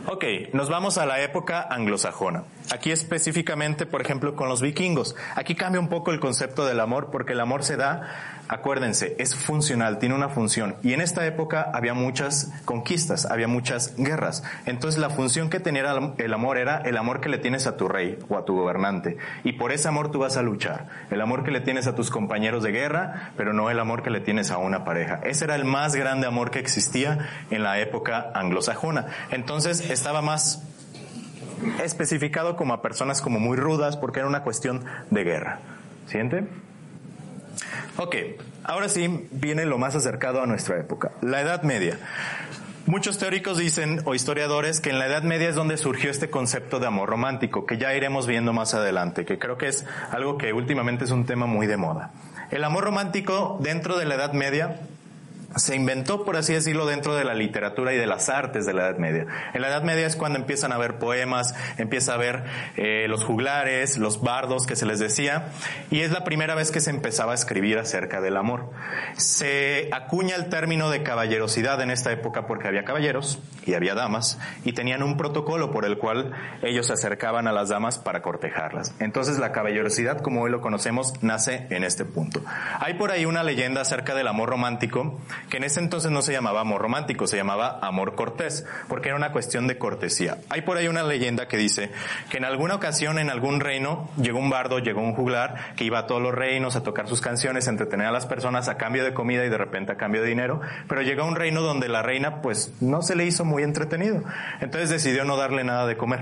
Ok, 0.05 0.25
nos 0.53 0.69
vamos 0.69 0.97
a 0.97 1.05
la 1.05 1.21
época 1.21 1.61
anglosajona. 1.69 2.43
Aquí 2.71 2.91
específicamente, 2.91 3.85
por 3.85 4.01
ejemplo, 4.01 4.35
con 4.35 4.49
los 4.49 4.61
vikingos. 4.61 5.15
Aquí 5.35 5.55
cambia 5.55 5.79
un 5.79 5.89
poco 5.89 6.11
el 6.11 6.19
concepto 6.19 6.65
del 6.65 6.79
amor 6.79 7.09
porque 7.11 7.33
el 7.33 7.39
amor 7.39 7.63
se 7.63 7.77
da 7.77 8.33
Acuérdense, 8.49 9.15
es 9.19 9.35
funcional, 9.35 9.99
tiene 9.99 10.15
una 10.15 10.27
función. 10.27 10.75
Y 10.83 10.93
en 10.93 11.01
esta 11.01 11.25
época 11.25 11.71
había 11.73 11.93
muchas 11.93 12.51
conquistas, 12.65 13.25
había 13.25 13.47
muchas 13.47 13.95
guerras. 13.95 14.43
Entonces 14.65 14.99
la 14.99 15.09
función 15.09 15.49
que 15.49 15.59
tenía 15.59 15.83
el 16.17 16.33
amor 16.33 16.57
era 16.57 16.77
el 16.79 16.97
amor 16.97 17.21
que 17.21 17.29
le 17.29 17.37
tienes 17.37 17.67
a 17.67 17.77
tu 17.77 17.87
rey 17.87 18.19
o 18.27 18.37
a 18.37 18.43
tu 18.43 18.55
gobernante. 18.55 19.17
Y 19.43 19.53
por 19.53 19.71
ese 19.71 19.87
amor 19.87 20.11
tú 20.11 20.19
vas 20.19 20.35
a 20.35 20.41
luchar. 20.41 20.87
El 21.09 21.21
amor 21.21 21.43
que 21.43 21.51
le 21.51 21.61
tienes 21.61 21.87
a 21.87 21.95
tus 21.95 22.09
compañeros 22.11 22.63
de 22.63 22.71
guerra, 22.71 23.31
pero 23.37 23.53
no 23.53 23.69
el 23.69 23.79
amor 23.79 24.03
que 24.03 24.09
le 24.09 24.19
tienes 24.19 24.51
a 24.51 24.57
una 24.57 24.83
pareja. 24.83 25.21
Ese 25.23 25.45
era 25.45 25.55
el 25.55 25.65
más 25.65 25.95
grande 25.95 26.27
amor 26.27 26.51
que 26.51 26.59
existía 26.59 27.29
en 27.49 27.63
la 27.63 27.79
época 27.79 28.31
anglosajona. 28.35 29.07
Entonces 29.31 29.89
estaba 29.89 30.21
más 30.21 30.61
especificado 31.83 32.55
como 32.55 32.73
a 32.73 32.81
personas 32.81 33.21
como 33.21 33.39
muy 33.39 33.57
rudas 33.57 33.97
porque 33.97 34.19
era 34.19 34.27
una 34.27 34.43
cuestión 34.43 34.83
de 35.09 35.23
guerra. 35.23 35.59
¿Siente? 36.07 36.45
Ok, 37.97 38.15
ahora 38.63 38.89
sí 38.89 39.27
viene 39.31 39.65
lo 39.65 39.77
más 39.77 39.95
acercado 39.95 40.41
a 40.41 40.45
nuestra 40.45 40.79
época, 40.79 41.11
la 41.21 41.41
Edad 41.41 41.63
Media. 41.63 41.97
Muchos 42.85 43.17
teóricos 43.17 43.57
dicen, 43.57 44.01
o 44.03 44.13
historiadores, 44.13 44.81
que 44.81 44.89
en 44.89 44.99
la 44.99 45.07
Edad 45.07 45.23
Media 45.23 45.47
es 45.47 45.55
donde 45.55 45.77
surgió 45.77 46.11
este 46.11 46.29
concepto 46.29 46.79
de 46.79 46.87
amor 46.87 47.07
romántico, 47.07 47.65
que 47.65 47.77
ya 47.77 47.93
iremos 47.93 48.27
viendo 48.27 48.51
más 48.51 48.73
adelante, 48.73 49.23
que 49.23 49.39
creo 49.39 49.57
que 49.57 49.69
es 49.69 49.85
algo 50.11 50.37
que 50.37 50.51
últimamente 50.51 51.05
es 51.05 51.11
un 51.11 51.25
tema 51.25 51.45
muy 51.45 51.65
de 51.65 51.77
moda. 51.77 52.11
El 52.51 52.63
amor 52.65 52.83
romántico 52.83 53.57
dentro 53.61 53.97
de 53.97 54.05
la 54.05 54.15
Edad 54.15 54.33
Media 54.33 54.81
se 55.55 55.75
inventó, 55.75 56.25
por 56.25 56.37
así 56.37 56.53
decirlo, 56.53 56.85
dentro 56.85 57.15
de 57.15 57.23
la 57.23 57.33
literatura 57.33 57.93
y 57.93 57.97
de 57.97 58.07
las 58.07 58.29
artes 58.29 58.65
de 58.65 58.73
la 58.73 58.89
Edad 58.89 58.97
Media. 58.97 59.27
En 59.53 59.61
la 59.61 59.67
Edad 59.69 59.83
Media 59.83 60.07
es 60.07 60.15
cuando 60.15 60.39
empiezan 60.39 60.71
a 60.71 60.77
ver 60.77 60.97
poemas, 60.97 61.55
empieza 61.77 62.13
a 62.13 62.17
ver 62.17 62.43
eh, 62.75 63.07
los 63.07 63.23
juglares, 63.23 63.97
los 63.97 64.21
bardos 64.21 64.65
que 64.65 64.75
se 64.75 64.85
les 64.85 64.99
decía, 64.99 65.47
y 65.91 66.01
es 66.01 66.11
la 66.11 66.23
primera 66.23 66.55
vez 66.55 66.71
que 66.71 66.79
se 66.79 66.89
empezaba 66.89 67.33
a 67.33 67.35
escribir 67.35 67.77
acerca 67.77 68.21
del 68.21 68.37
amor. 68.37 68.71
Se 69.15 69.89
acuña 69.91 70.35
el 70.35 70.49
término 70.49 70.89
de 70.89 71.03
caballerosidad 71.03 71.81
en 71.81 71.91
esta 71.91 72.11
época 72.11 72.47
porque 72.47 72.67
había 72.67 72.83
caballeros 72.83 73.39
y 73.65 73.73
había 73.75 73.95
damas, 73.95 74.39
y 74.65 74.73
tenían 74.73 75.03
un 75.03 75.17
protocolo 75.17 75.71
por 75.71 75.85
el 75.85 75.97
cual 75.97 76.31
ellos 76.61 76.87
se 76.87 76.93
acercaban 76.93 77.47
a 77.47 77.51
las 77.51 77.69
damas 77.69 77.97
para 77.97 78.21
cortejarlas. 78.21 78.93
Entonces 78.99 79.39
la 79.39 79.51
caballerosidad, 79.51 80.21
como 80.21 80.41
hoy 80.41 80.51
lo 80.51 80.61
conocemos, 80.61 81.13
nace 81.21 81.67
en 81.69 81.83
este 81.83 82.05
punto. 82.05 82.41
Hay 82.79 82.95
por 82.95 83.11
ahí 83.11 83.25
una 83.25 83.43
leyenda 83.43 83.81
acerca 83.81 84.15
del 84.15 84.27
amor 84.27 84.49
romántico, 84.49 85.19
que 85.49 85.57
en 85.57 85.63
ese 85.63 85.79
entonces 85.79 86.11
no 86.11 86.21
se 86.21 86.31
llamaba 86.31 86.61
amor 86.61 86.81
romántico, 86.81 87.27
se 87.27 87.37
llamaba 87.37 87.79
amor 87.81 88.15
cortés, 88.15 88.65
porque 88.87 89.09
era 89.09 89.17
una 89.17 89.31
cuestión 89.31 89.67
de 89.67 89.77
cortesía. 89.77 90.37
Hay 90.49 90.61
por 90.61 90.77
ahí 90.77 90.87
una 90.87 91.03
leyenda 91.03 91.47
que 91.47 91.57
dice 91.57 91.91
que 92.29 92.37
en 92.37 92.45
alguna 92.45 92.75
ocasión 92.75 93.19
en 93.19 93.29
algún 93.29 93.59
reino 93.59 94.09
llegó 94.17 94.39
un 94.39 94.49
bardo, 94.49 94.79
llegó 94.79 95.01
un 95.01 95.13
juglar, 95.13 95.75
que 95.75 95.83
iba 95.83 95.99
a 95.99 96.07
todos 96.07 96.21
los 96.21 96.33
reinos 96.33 96.75
a 96.75 96.83
tocar 96.83 97.07
sus 97.07 97.21
canciones, 97.21 97.67
a 97.67 97.71
entretener 97.71 98.07
a 98.07 98.11
las 98.11 98.25
personas 98.25 98.69
a 98.69 98.77
cambio 98.77 99.03
de 99.03 99.13
comida 99.13 99.45
y 99.45 99.49
de 99.49 99.57
repente 99.57 99.91
a 99.91 99.97
cambio 99.97 100.21
de 100.21 100.27
dinero, 100.27 100.61
pero 100.87 101.01
llegó 101.01 101.23
a 101.23 101.27
un 101.27 101.35
reino 101.35 101.61
donde 101.61 101.87
la 101.89 102.01
reina 102.01 102.41
pues 102.41 102.73
no 102.81 103.01
se 103.01 103.15
le 103.15 103.25
hizo 103.25 103.45
muy 103.45 103.63
entretenido. 103.63 104.23
Entonces 104.61 104.89
decidió 104.89 105.23
no 105.25 105.37
darle 105.37 105.63
nada 105.63 105.85
de 105.85 105.97
comer. 105.97 106.21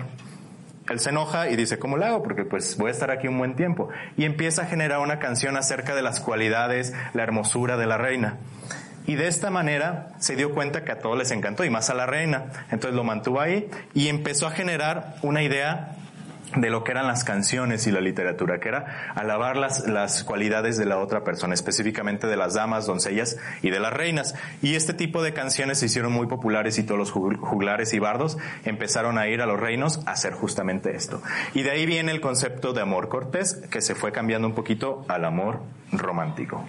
Él 0.90 1.00
se 1.00 1.10
enoja 1.10 1.50
y 1.50 1.56
dice, 1.56 1.80
¿cómo 1.80 1.96
lo 1.96 2.06
hago? 2.06 2.24
Porque 2.24 2.44
pues 2.44 2.76
voy 2.78 2.90
a 2.90 2.92
estar 2.92 3.12
aquí 3.12 3.28
un 3.28 3.38
buen 3.38 3.56
tiempo. 3.56 3.90
Y 4.18 4.26
empieza 4.26 4.64
a 4.64 4.66
generar 4.66 5.00
una 5.00 5.20
canción 5.20 5.56
acerca 5.56 5.96
de 5.96 6.02
las 6.02 6.20
cualidades, 6.20 6.94
la 7.14 7.24
hermosura 7.24 7.78
de 7.78 7.86
la 7.86 7.98
reina. 7.98 8.40
Y 9.08 9.16
de 9.16 9.28
esta 9.28 9.50
manera 9.50 10.10
se 10.20 10.36
dio 10.36 10.54
cuenta 10.54 10.84
que 10.84 10.92
a 10.92 11.00
todos 11.00 11.18
les 11.18 11.32
encantó 11.32 11.64
y 11.64 11.70
más 11.70 11.90
a 11.90 11.94
la 11.94 12.06
reina. 12.06 12.46
Entonces 12.72 12.96
lo 12.96 13.04
mantuvo 13.04 13.40
ahí 13.42 13.70
y 13.94 14.08
empezó 14.08 14.48
a 14.48 14.52
generar 14.52 15.16
una 15.22 15.42
idea 15.42 15.96
de 16.56 16.70
lo 16.70 16.84
que 16.84 16.92
eran 16.92 17.08
las 17.08 17.24
canciones 17.24 17.88
y 17.88 17.92
la 17.92 18.02
literatura, 18.02 18.60
que 18.60 18.70
era 18.70 19.14
alabar 19.16 19.58
las, 19.58 19.88
las 19.88 20.24
cualidades 20.24 20.78
de 20.78 20.86
la 20.86 20.98
otra 20.98 21.24
persona, 21.24 21.54
específicamente 21.54 22.28
de 22.28 22.36
las 22.36 22.54
damas, 22.54 22.86
doncellas 22.86 23.38
y 23.62 23.70
de 23.70 23.80
las 23.80 23.94
reinas. 23.94 24.36
Y 24.62 24.76
este 24.76 24.94
tipo 24.94 25.24
de 25.24 25.34
canciones 25.34 25.80
se 25.80 25.86
hicieron 25.86 26.12
muy 26.12 26.28
populares 26.28 26.78
y 26.78 26.84
todos 26.84 27.00
los 27.00 27.12
juglares 27.12 27.94
y 27.94 28.00
bardos 28.00 28.38
empezaron 28.66 29.18
a 29.18 29.28
ir 29.28 29.42
a 29.42 29.46
los 29.46 29.60
reinos 29.60 30.02
a 30.06 30.12
hacer 30.12 30.34
justamente 30.34 30.96
esto. 30.96 31.22
Y 31.54 31.64
de 31.64 31.72
ahí 31.72 31.86
viene 31.86 32.12
el 32.12 32.22
concepto 32.22 32.74
de 32.74 32.82
amor 32.82 33.08
cortés, 33.08 33.56
que 33.70 33.82
se 33.82 33.96
fue 33.96 34.12
cambiando 34.12 34.48
un 34.48 34.54
poquito 34.54 35.06
al 35.08 35.26
amor 35.26 35.62
romántico. 35.92 36.66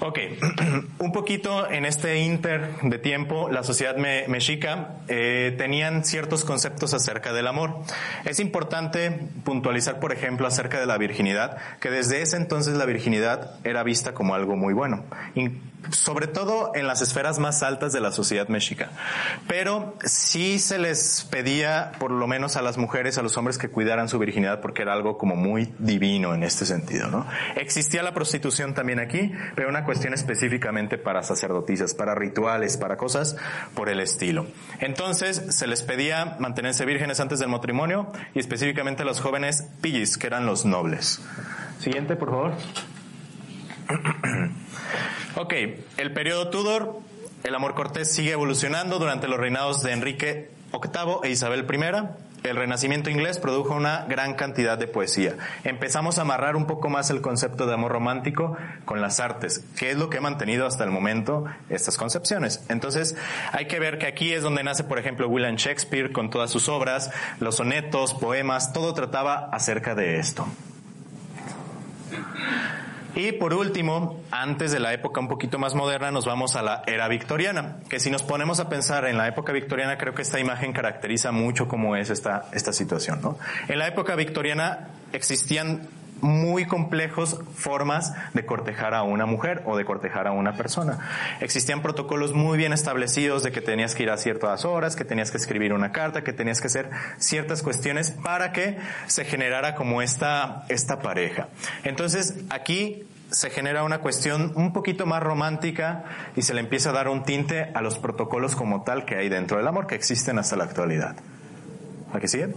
Ok, 0.00 0.18
un 0.98 1.12
poquito 1.12 1.68
en 1.70 1.84
este 1.84 2.20
inter 2.20 2.70
de 2.82 2.98
tiempo, 2.98 3.48
la 3.50 3.62
sociedad 3.62 3.96
mexica 3.96 4.96
eh, 5.08 5.54
tenían 5.58 6.04
ciertos 6.04 6.44
conceptos 6.44 6.94
acerca 6.94 7.32
del 7.32 7.46
amor. 7.46 7.80
Es 8.24 8.38
importante 8.38 9.10
puntualizar, 9.44 9.98
por 9.98 10.12
ejemplo, 10.12 10.46
acerca 10.46 10.78
de 10.78 10.86
la 10.86 10.98
virginidad, 10.98 11.58
que 11.80 11.90
desde 11.90 12.22
ese 12.22 12.36
entonces 12.36 12.76
la 12.76 12.84
virginidad 12.84 13.56
era 13.64 13.82
vista 13.82 14.14
como 14.14 14.34
algo 14.34 14.56
muy 14.56 14.72
bueno 14.72 15.04
sobre 15.90 16.26
todo 16.26 16.72
en 16.74 16.86
las 16.86 17.02
esferas 17.02 17.38
más 17.38 17.62
altas 17.62 17.92
de 17.92 18.00
la 18.00 18.12
sociedad 18.12 18.48
mexica. 18.48 18.90
Pero 19.46 19.94
sí 20.04 20.58
se 20.58 20.78
les 20.78 21.26
pedía, 21.30 21.92
por 21.98 22.10
lo 22.10 22.26
menos 22.26 22.56
a 22.56 22.62
las 22.62 22.78
mujeres, 22.78 23.18
a 23.18 23.22
los 23.22 23.36
hombres, 23.36 23.58
que 23.58 23.68
cuidaran 23.68 24.08
su 24.08 24.18
virginidad 24.18 24.60
porque 24.60 24.82
era 24.82 24.92
algo 24.92 25.18
como 25.18 25.36
muy 25.36 25.72
divino 25.78 26.34
en 26.34 26.42
este 26.42 26.66
sentido, 26.66 27.08
¿no? 27.08 27.26
Existía 27.56 28.02
la 28.02 28.12
prostitución 28.12 28.74
también 28.74 29.00
aquí, 29.00 29.32
pero 29.54 29.68
una 29.68 29.84
cuestión 29.88 30.12
específicamente 30.12 30.98
para 30.98 31.22
sacerdotisas, 31.22 31.94
para 31.94 32.14
rituales, 32.14 32.76
para 32.76 32.98
cosas 32.98 33.38
por 33.74 33.88
el 33.88 34.00
estilo. 34.00 34.46
Entonces 34.80 35.42
se 35.48 35.66
les 35.66 35.82
pedía 35.82 36.36
mantenerse 36.40 36.84
vírgenes 36.84 37.20
antes 37.20 37.38
del 37.38 37.48
matrimonio 37.48 38.12
y 38.34 38.38
específicamente 38.38 39.00
a 39.00 39.06
los 39.06 39.22
jóvenes 39.22 39.66
pillis, 39.80 40.18
que 40.18 40.26
eran 40.26 40.44
los 40.44 40.66
nobles. 40.66 41.22
Siguiente, 41.78 42.16
por 42.16 42.28
favor. 42.28 42.52
Ok, 45.36 45.54
el 45.98 46.12
periodo 46.12 46.50
Tudor, 46.50 46.98
el 47.44 47.54
amor 47.54 47.74
cortés 47.74 48.12
sigue 48.12 48.32
evolucionando 48.32 48.98
durante 48.98 49.28
los 49.28 49.38
reinados 49.38 49.82
de 49.82 49.92
Enrique 49.92 50.50
VIII 50.72 51.20
e 51.22 51.30
Isabel 51.30 51.60
I. 51.60 52.27
El 52.44 52.56
Renacimiento 52.56 53.10
inglés 53.10 53.38
produjo 53.38 53.74
una 53.74 54.04
gran 54.08 54.34
cantidad 54.34 54.78
de 54.78 54.86
poesía. 54.86 55.34
Empezamos 55.64 56.18
a 56.18 56.22
amarrar 56.22 56.56
un 56.56 56.66
poco 56.66 56.88
más 56.88 57.10
el 57.10 57.20
concepto 57.20 57.66
de 57.66 57.74
amor 57.74 57.92
romántico 57.92 58.56
con 58.84 59.00
las 59.00 59.20
artes, 59.20 59.64
que 59.76 59.90
es 59.90 59.96
lo 59.96 60.08
que 60.08 60.18
ha 60.18 60.20
mantenido 60.20 60.66
hasta 60.66 60.84
el 60.84 60.90
momento 60.90 61.44
estas 61.68 61.96
concepciones. 61.96 62.64
Entonces, 62.68 63.16
hay 63.52 63.66
que 63.66 63.80
ver 63.80 63.98
que 63.98 64.06
aquí 64.06 64.32
es 64.32 64.42
donde 64.42 64.62
nace, 64.62 64.84
por 64.84 64.98
ejemplo, 64.98 65.28
William 65.28 65.56
Shakespeare 65.56 66.12
con 66.12 66.30
todas 66.30 66.50
sus 66.50 66.68
obras, 66.68 67.10
los 67.40 67.56
sonetos, 67.56 68.14
poemas, 68.14 68.72
todo 68.72 68.94
trataba 68.94 69.48
acerca 69.52 69.94
de 69.94 70.18
esto. 70.18 70.46
Y 73.14 73.32
por 73.32 73.54
último, 73.54 74.20
antes 74.30 74.70
de 74.70 74.78
la 74.78 74.92
época 74.92 75.20
un 75.20 75.28
poquito 75.28 75.58
más 75.58 75.74
moderna, 75.74 76.10
nos 76.10 76.24
vamos 76.26 76.56
a 76.56 76.62
la 76.62 76.82
era 76.86 77.08
victoriana, 77.08 77.76
que 77.88 78.00
si 78.00 78.10
nos 78.10 78.22
ponemos 78.22 78.60
a 78.60 78.68
pensar 78.68 79.06
en 79.06 79.16
la 79.16 79.26
época 79.26 79.52
victoriana, 79.52 79.98
creo 79.98 80.14
que 80.14 80.22
esta 80.22 80.38
imagen 80.38 80.72
caracteriza 80.72 81.32
mucho 81.32 81.68
cómo 81.68 81.96
es 81.96 82.10
esta, 82.10 82.46
esta 82.52 82.72
situación, 82.72 83.20
¿no? 83.22 83.38
En 83.68 83.78
la 83.78 83.88
época 83.88 84.14
victoriana 84.14 84.88
existían 85.12 85.88
muy 86.20 86.66
complejos 86.66 87.40
formas 87.54 88.12
de 88.34 88.44
cortejar 88.44 88.94
a 88.94 89.02
una 89.02 89.26
mujer 89.26 89.62
o 89.66 89.76
de 89.76 89.84
cortejar 89.84 90.26
a 90.26 90.32
una 90.32 90.54
persona. 90.54 90.98
Existían 91.40 91.82
protocolos 91.82 92.32
muy 92.32 92.58
bien 92.58 92.72
establecidos 92.72 93.42
de 93.42 93.52
que 93.52 93.60
tenías 93.60 93.94
que 93.94 94.04
ir 94.04 94.10
a 94.10 94.16
ciertas 94.16 94.64
horas, 94.64 94.96
que 94.96 95.04
tenías 95.04 95.30
que 95.30 95.38
escribir 95.38 95.72
una 95.72 95.92
carta, 95.92 96.22
que 96.22 96.32
tenías 96.32 96.60
que 96.60 96.66
hacer 96.66 96.90
ciertas 97.18 97.62
cuestiones 97.62 98.10
para 98.10 98.52
que 98.52 98.78
se 99.06 99.24
generara 99.24 99.74
como 99.74 100.02
esta, 100.02 100.64
esta 100.68 101.00
pareja. 101.00 101.48
Entonces, 101.84 102.34
aquí 102.50 103.04
se 103.30 103.50
genera 103.50 103.84
una 103.84 103.98
cuestión 103.98 104.52
un 104.54 104.72
poquito 104.72 105.06
más 105.06 105.22
romántica 105.22 106.04
y 106.34 106.42
se 106.42 106.54
le 106.54 106.60
empieza 106.60 106.90
a 106.90 106.92
dar 106.92 107.08
un 107.08 107.24
tinte 107.24 107.70
a 107.74 107.82
los 107.82 107.98
protocolos 107.98 108.56
como 108.56 108.82
tal 108.84 109.04
que 109.04 109.16
hay 109.16 109.28
dentro 109.28 109.58
del 109.58 109.68
amor 109.68 109.86
que 109.86 109.94
existen 109.94 110.38
hasta 110.38 110.56
la 110.56 110.64
actualidad. 110.64 111.16
¿A 112.12 112.20
qué? 112.20 112.48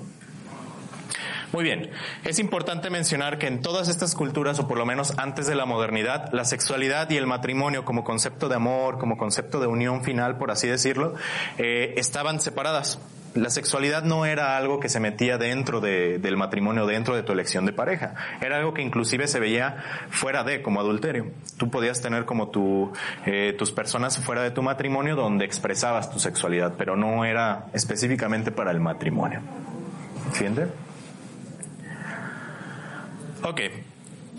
Muy 1.53 1.65
bien, 1.65 1.89
es 2.23 2.39
importante 2.39 2.89
mencionar 2.89 3.37
que 3.37 3.47
en 3.47 3.61
todas 3.61 3.89
estas 3.89 4.15
culturas, 4.15 4.57
o 4.59 4.69
por 4.69 4.77
lo 4.77 4.85
menos 4.85 5.17
antes 5.17 5.47
de 5.47 5.55
la 5.55 5.65
modernidad, 5.65 6.31
la 6.31 6.45
sexualidad 6.45 7.09
y 7.09 7.17
el 7.17 7.27
matrimonio 7.27 7.83
como 7.83 8.05
concepto 8.05 8.47
de 8.47 8.55
amor, 8.55 8.97
como 8.99 9.17
concepto 9.17 9.59
de 9.59 9.67
unión 9.67 10.01
final, 10.03 10.37
por 10.37 10.51
así 10.51 10.67
decirlo, 10.67 11.13
eh, 11.57 11.93
estaban 11.97 12.39
separadas. 12.39 12.99
La 13.33 13.49
sexualidad 13.49 14.03
no 14.03 14.25
era 14.25 14.55
algo 14.55 14.79
que 14.79 14.87
se 14.87 14.99
metía 15.01 15.37
dentro 15.37 15.81
del 15.81 16.37
matrimonio, 16.37 16.85
dentro 16.85 17.15
de 17.15 17.23
tu 17.23 17.31
elección 17.31 17.65
de 17.65 17.71
pareja. 17.71 18.13
Era 18.41 18.57
algo 18.57 18.73
que 18.73 18.81
inclusive 18.81 19.27
se 19.27 19.39
veía 19.39 19.77
fuera 20.09 20.43
de, 20.43 20.61
como 20.61 20.81
adulterio. 20.81 21.31
Tú 21.57 21.69
podías 21.69 22.01
tener 22.01 22.25
como 22.25 22.49
tu, 22.49 22.91
eh, 23.25 23.55
tus 23.57 23.71
personas 23.71 24.17
fuera 24.19 24.41
de 24.41 24.51
tu 24.51 24.61
matrimonio 24.63 25.15
donde 25.15 25.45
expresabas 25.45 26.11
tu 26.11 26.19
sexualidad, 26.19 26.73
pero 26.77 26.97
no 26.97 27.23
era 27.23 27.67
específicamente 27.71 28.51
para 28.51 28.71
el 28.71 28.81
matrimonio. 28.81 29.39
¿Entiendes? 30.27 30.67
Ok. 33.43 33.61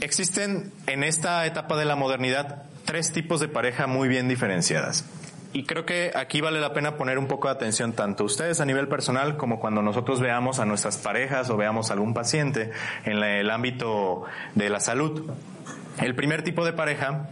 Existen 0.00 0.73
en 0.87 1.04
esta 1.04 1.44
etapa 1.47 1.76
de 1.76 1.85
la 1.85 1.97
modernidad 1.97 2.64
tres 2.85 3.12
tipos 3.12 3.40
de 3.40 3.49
pareja 3.49 3.87
muy 3.87 4.09
bien 4.09 4.28
diferenciadas. 4.28 5.04
Y 5.52 5.64
creo 5.64 5.85
que 5.85 6.12
aquí 6.14 6.40
vale 6.40 6.61
la 6.61 6.73
pena 6.73 6.97
poner 6.97 7.18
un 7.18 7.26
poco 7.26 7.49
de 7.49 7.54
atención 7.54 7.92
tanto 7.92 8.25
ustedes 8.25 8.61
a 8.61 8.64
nivel 8.64 8.88
personal 8.88 9.37
como 9.37 9.61
cuando 9.61 9.82
nosotros 9.82 10.21
veamos 10.21 10.61
a 10.61 10.64
nuestras 10.64 10.97
parejas 10.97 11.50
o 11.50 11.56
veamos 11.56 11.90
a 11.90 11.94
algún 11.94 12.14
paciente 12.14 12.71
en 13.04 13.23
el 13.23 13.50
ámbito 13.50 14.25
de 14.54 14.71
la 14.71 14.80
salud. 14.80 15.30
El 16.00 16.14
primer 16.14 16.42
tipo 16.42 16.64
de 16.64 16.73
pareja 16.73 17.28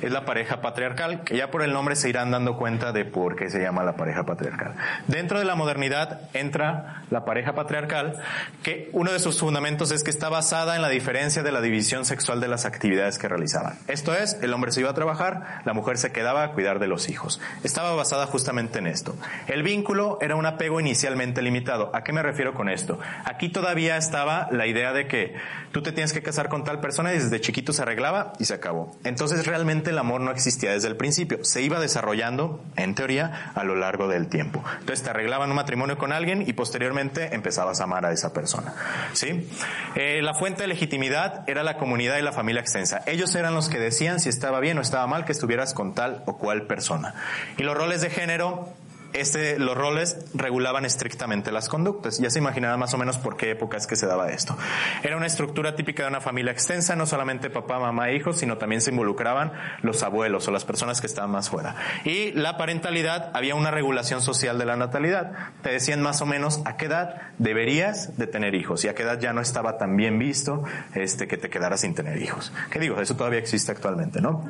es 0.00 0.10
la 0.10 0.24
pareja 0.24 0.60
patriarcal, 0.60 1.22
que 1.22 1.36
ya 1.36 1.50
por 1.50 1.62
el 1.62 1.72
nombre 1.72 1.96
se 1.96 2.08
irán 2.08 2.30
dando 2.30 2.56
cuenta 2.56 2.92
de 2.92 3.04
por 3.04 3.36
qué 3.36 3.48
se 3.48 3.60
llama 3.60 3.84
la 3.84 3.94
pareja 3.94 4.24
patriarcal. 4.24 4.74
Dentro 5.06 5.38
de 5.38 5.44
la 5.44 5.54
modernidad 5.54 6.20
entra 6.34 7.04
la 7.10 7.24
pareja 7.24 7.54
patriarcal, 7.54 8.20
que 8.62 8.90
uno 8.92 9.12
de 9.12 9.20
sus 9.20 9.38
fundamentos 9.38 9.92
es 9.92 10.02
que 10.02 10.10
está 10.10 10.28
basada 10.28 10.76
en 10.76 10.82
la 10.82 10.88
diferencia 10.88 11.42
de 11.42 11.52
la 11.52 11.60
división 11.60 12.04
sexual 12.04 12.40
de 12.40 12.48
las 12.48 12.64
actividades 12.64 13.18
que 13.18 13.28
realizaban. 13.28 13.78
Esto 13.86 14.14
es, 14.14 14.38
el 14.42 14.52
hombre 14.52 14.72
se 14.72 14.80
iba 14.80 14.90
a 14.90 14.94
trabajar, 14.94 15.62
la 15.64 15.72
mujer 15.72 15.98
se 15.98 16.12
quedaba 16.12 16.42
a 16.42 16.52
cuidar 16.52 16.80
de 16.80 16.88
los 16.88 17.08
hijos. 17.08 17.40
Estaba 17.62 17.94
basada 17.94 18.26
justamente 18.26 18.80
en 18.80 18.88
esto. 18.88 19.16
El 19.46 19.62
vínculo 19.62 20.18
era 20.20 20.34
un 20.36 20.46
apego 20.46 20.80
inicialmente 20.80 21.40
limitado. 21.40 21.90
¿A 21.94 22.02
qué 22.02 22.12
me 22.12 22.22
refiero 22.22 22.54
con 22.54 22.68
esto? 22.68 22.98
Aquí 23.24 23.48
todavía 23.48 23.96
estaba 23.96 24.48
la 24.50 24.66
idea 24.66 24.92
de 24.92 25.06
que 25.06 25.36
tú 25.70 25.82
te 25.82 25.92
tienes 25.92 26.12
que 26.12 26.22
casar 26.22 26.48
con 26.48 26.64
tal 26.64 26.80
persona 26.80 27.14
y 27.14 27.18
desde 27.18 27.40
chiquito 27.40 27.72
se 27.72 27.82
arregla 27.82 27.92
arreglaba 27.92 28.32
y 28.38 28.44
se 28.46 28.54
acabó. 28.54 28.90
Entonces 29.04 29.46
realmente 29.46 29.61
el 29.62 29.98
amor 29.98 30.20
no 30.20 30.30
existía 30.30 30.72
desde 30.72 30.88
el 30.88 30.96
principio, 30.96 31.44
se 31.44 31.62
iba 31.62 31.80
desarrollando, 31.80 32.62
en 32.76 32.94
teoría, 32.94 33.52
a 33.54 33.64
lo 33.64 33.74
largo 33.74 34.08
del 34.08 34.28
tiempo. 34.28 34.62
Entonces 34.80 35.02
te 35.02 35.10
arreglaban 35.10 35.50
un 35.50 35.56
matrimonio 35.56 35.98
con 35.98 36.12
alguien 36.12 36.44
y 36.46 36.52
posteriormente 36.52 37.34
empezabas 37.34 37.80
a 37.80 37.84
amar 37.84 38.06
a 38.06 38.12
esa 38.12 38.32
persona. 38.32 38.74
¿sí? 39.12 39.48
Eh, 39.94 40.20
la 40.22 40.34
fuente 40.34 40.62
de 40.62 40.68
legitimidad 40.68 41.48
era 41.48 41.62
la 41.62 41.78
comunidad 41.78 42.18
y 42.18 42.22
la 42.22 42.32
familia 42.32 42.60
extensa. 42.60 43.02
Ellos 43.06 43.34
eran 43.34 43.54
los 43.54 43.68
que 43.68 43.78
decían 43.78 44.20
si 44.20 44.28
estaba 44.28 44.60
bien 44.60 44.78
o 44.78 44.80
estaba 44.80 45.06
mal 45.06 45.24
que 45.24 45.32
estuvieras 45.32 45.74
con 45.74 45.94
tal 45.94 46.22
o 46.26 46.38
cual 46.38 46.66
persona. 46.66 47.14
Y 47.56 47.62
los 47.62 47.76
roles 47.76 48.00
de 48.00 48.10
género 48.10 48.68
este, 49.12 49.58
los 49.58 49.76
roles 49.76 50.16
regulaban 50.34 50.84
estrictamente 50.84 51.52
las 51.52 51.68
conductas. 51.68 52.18
Ya 52.18 52.30
se 52.30 52.38
imaginarán 52.38 52.78
más 52.78 52.94
o 52.94 52.98
menos 52.98 53.18
por 53.18 53.36
qué 53.36 53.50
época 53.50 53.76
es 53.76 53.86
que 53.86 53.96
se 53.96 54.06
daba 54.06 54.30
esto. 54.30 54.56
Era 55.02 55.16
una 55.16 55.26
estructura 55.26 55.76
típica 55.76 56.04
de 56.04 56.08
una 56.08 56.20
familia 56.20 56.52
extensa, 56.52 56.96
no 56.96 57.06
solamente 57.06 57.50
papá, 57.50 57.78
mamá 57.78 58.10
e 58.10 58.16
hijos, 58.16 58.38
sino 58.38 58.58
también 58.58 58.80
se 58.80 58.90
involucraban 58.90 59.52
los 59.82 60.02
abuelos 60.02 60.48
o 60.48 60.50
las 60.50 60.64
personas 60.64 61.00
que 61.00 61.06
estaban 61.06 61.30
más 61.30 61.50
fuera. 61.50 61.76
Y 62.04 62.32
la 62.32 62.56
parentalidad, 62.56 63.30
había 63.34 63.54
una 63.54 63.70
regulación 63.70 64.20
social 64.20 64.58
de 64.58 64.66
la 64.66 64.76
natalidad. 64.76 65.32
Te 65.62 65.70
decían 65.70 66.02
más 66.02 66.20
o 66.22 66.26
menos 66.26 66.60
a 66.64 66.76
qué 66.76 66.86
edad 66.86 67.32
deberías 67.38 68.16
de 68.16 68.26
tener 68.26 68.54
hijos 68.54 68.84
y 68.84 68.88
a 68.88 68.94
qué 68.94 69.02
edad 69.02 69.20
ya 69.20 69.32
no 69.32 69.40
estaba 69.40 69.78
tan 69.78 69.96
bien 69.96 70.18
visto 70.18 70.64
este, 70.94 71.28
que 71.28 71.36
te 71.36 71.50
quedaras 71.50 71.80
sin 71.80 71.94
tener 71.94 72.20
hijos. 72.20 72.52
¿Qué 72.70 72.78
digo? 72.78 73.00
Eso 73.00 73.16
todavía 73.16 73.38
existe 73.38 73.72
actualmente, 73.72 74.20
¿no? 74.20 74.44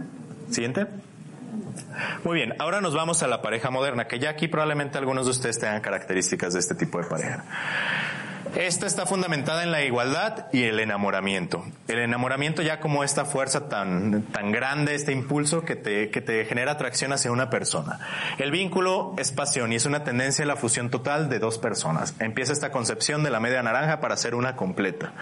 Siguiente. 0.50 0.86
Muy 2.24 2.34
bien, 2.36 2.54
ahora 2.58 2.80
nos 2.80 2.94
vamos 2.94 3.22
a 3.22 3.26
la 3.26 3.42
pareja 3.42 3.70
moderna, 3.70 4.06
que 4.06 4.18
ya 4.18 4.30
aquí 4.30 4.48
probablemente 4.48 4.98
algunos 4.98 5.26
de 5.26 5.32
ustedes 5.32 5.58
tengan 5.58 5.80
características 5.80 6.54
de 6.54 6.60
este 6.60 6.74
tipo 6.74 6.98
de 6.98 7.04
pareja. 7.04 7.44
Esta 8.56 8.86
está 8.86 9.06
fundamentada 9.06 9.62
en 9.62 9.70
la 9.70 9.82
igualdad 9.82 10.46
y 10.52 10.64
el 10.64 10.78
enamoramiento. 10.78 11.64
El 11.88 12.00
enamoramiento 12.00 12.62
ya 12.62 12.80
como 12.80 13.02
esta 13.02 13.24
fuerza 13.24 13.68
tan, 13.68 14.22
tan 14.24 14.52
grande, 14.52 14.94
este 14.94 15.12
impulso 15.12 15.64
que 15.64 15.74
te, 15.74 16.10
que 16.10 16.20
te 16.20 16.44
genera 16.44 16.72
atracción 16.72 17.12
hacia 17.12 17.32
una 17.32 17.50
persona. 17.50 18.00
El 18.38 18.50
vínculo 18.50 19.14
es 19.16 19.32
pasión 19.32 19.72
y 19.72 19.76
es 19.76 19.86
una 19.86 20.04
tendencia 20.04 20.44
a 20.44 20.48
la 20.48 20.56
fusión 20.56 20.90
total 20.90 21.28
de 21.28 21.38
dos 21.38 21.58
personas. 21.58 22.14
Empieza 22.18 22.52
esta 22.52 22.70
concepción 22.70 23.22
de 23.22 23.30
la 23.30 23.40
media 23.40 23.62
naranja 23.62 24.00
para 24.00 24.16
ser 24.16 24.34
una 24.34 24.54
completa. 24.54 25.12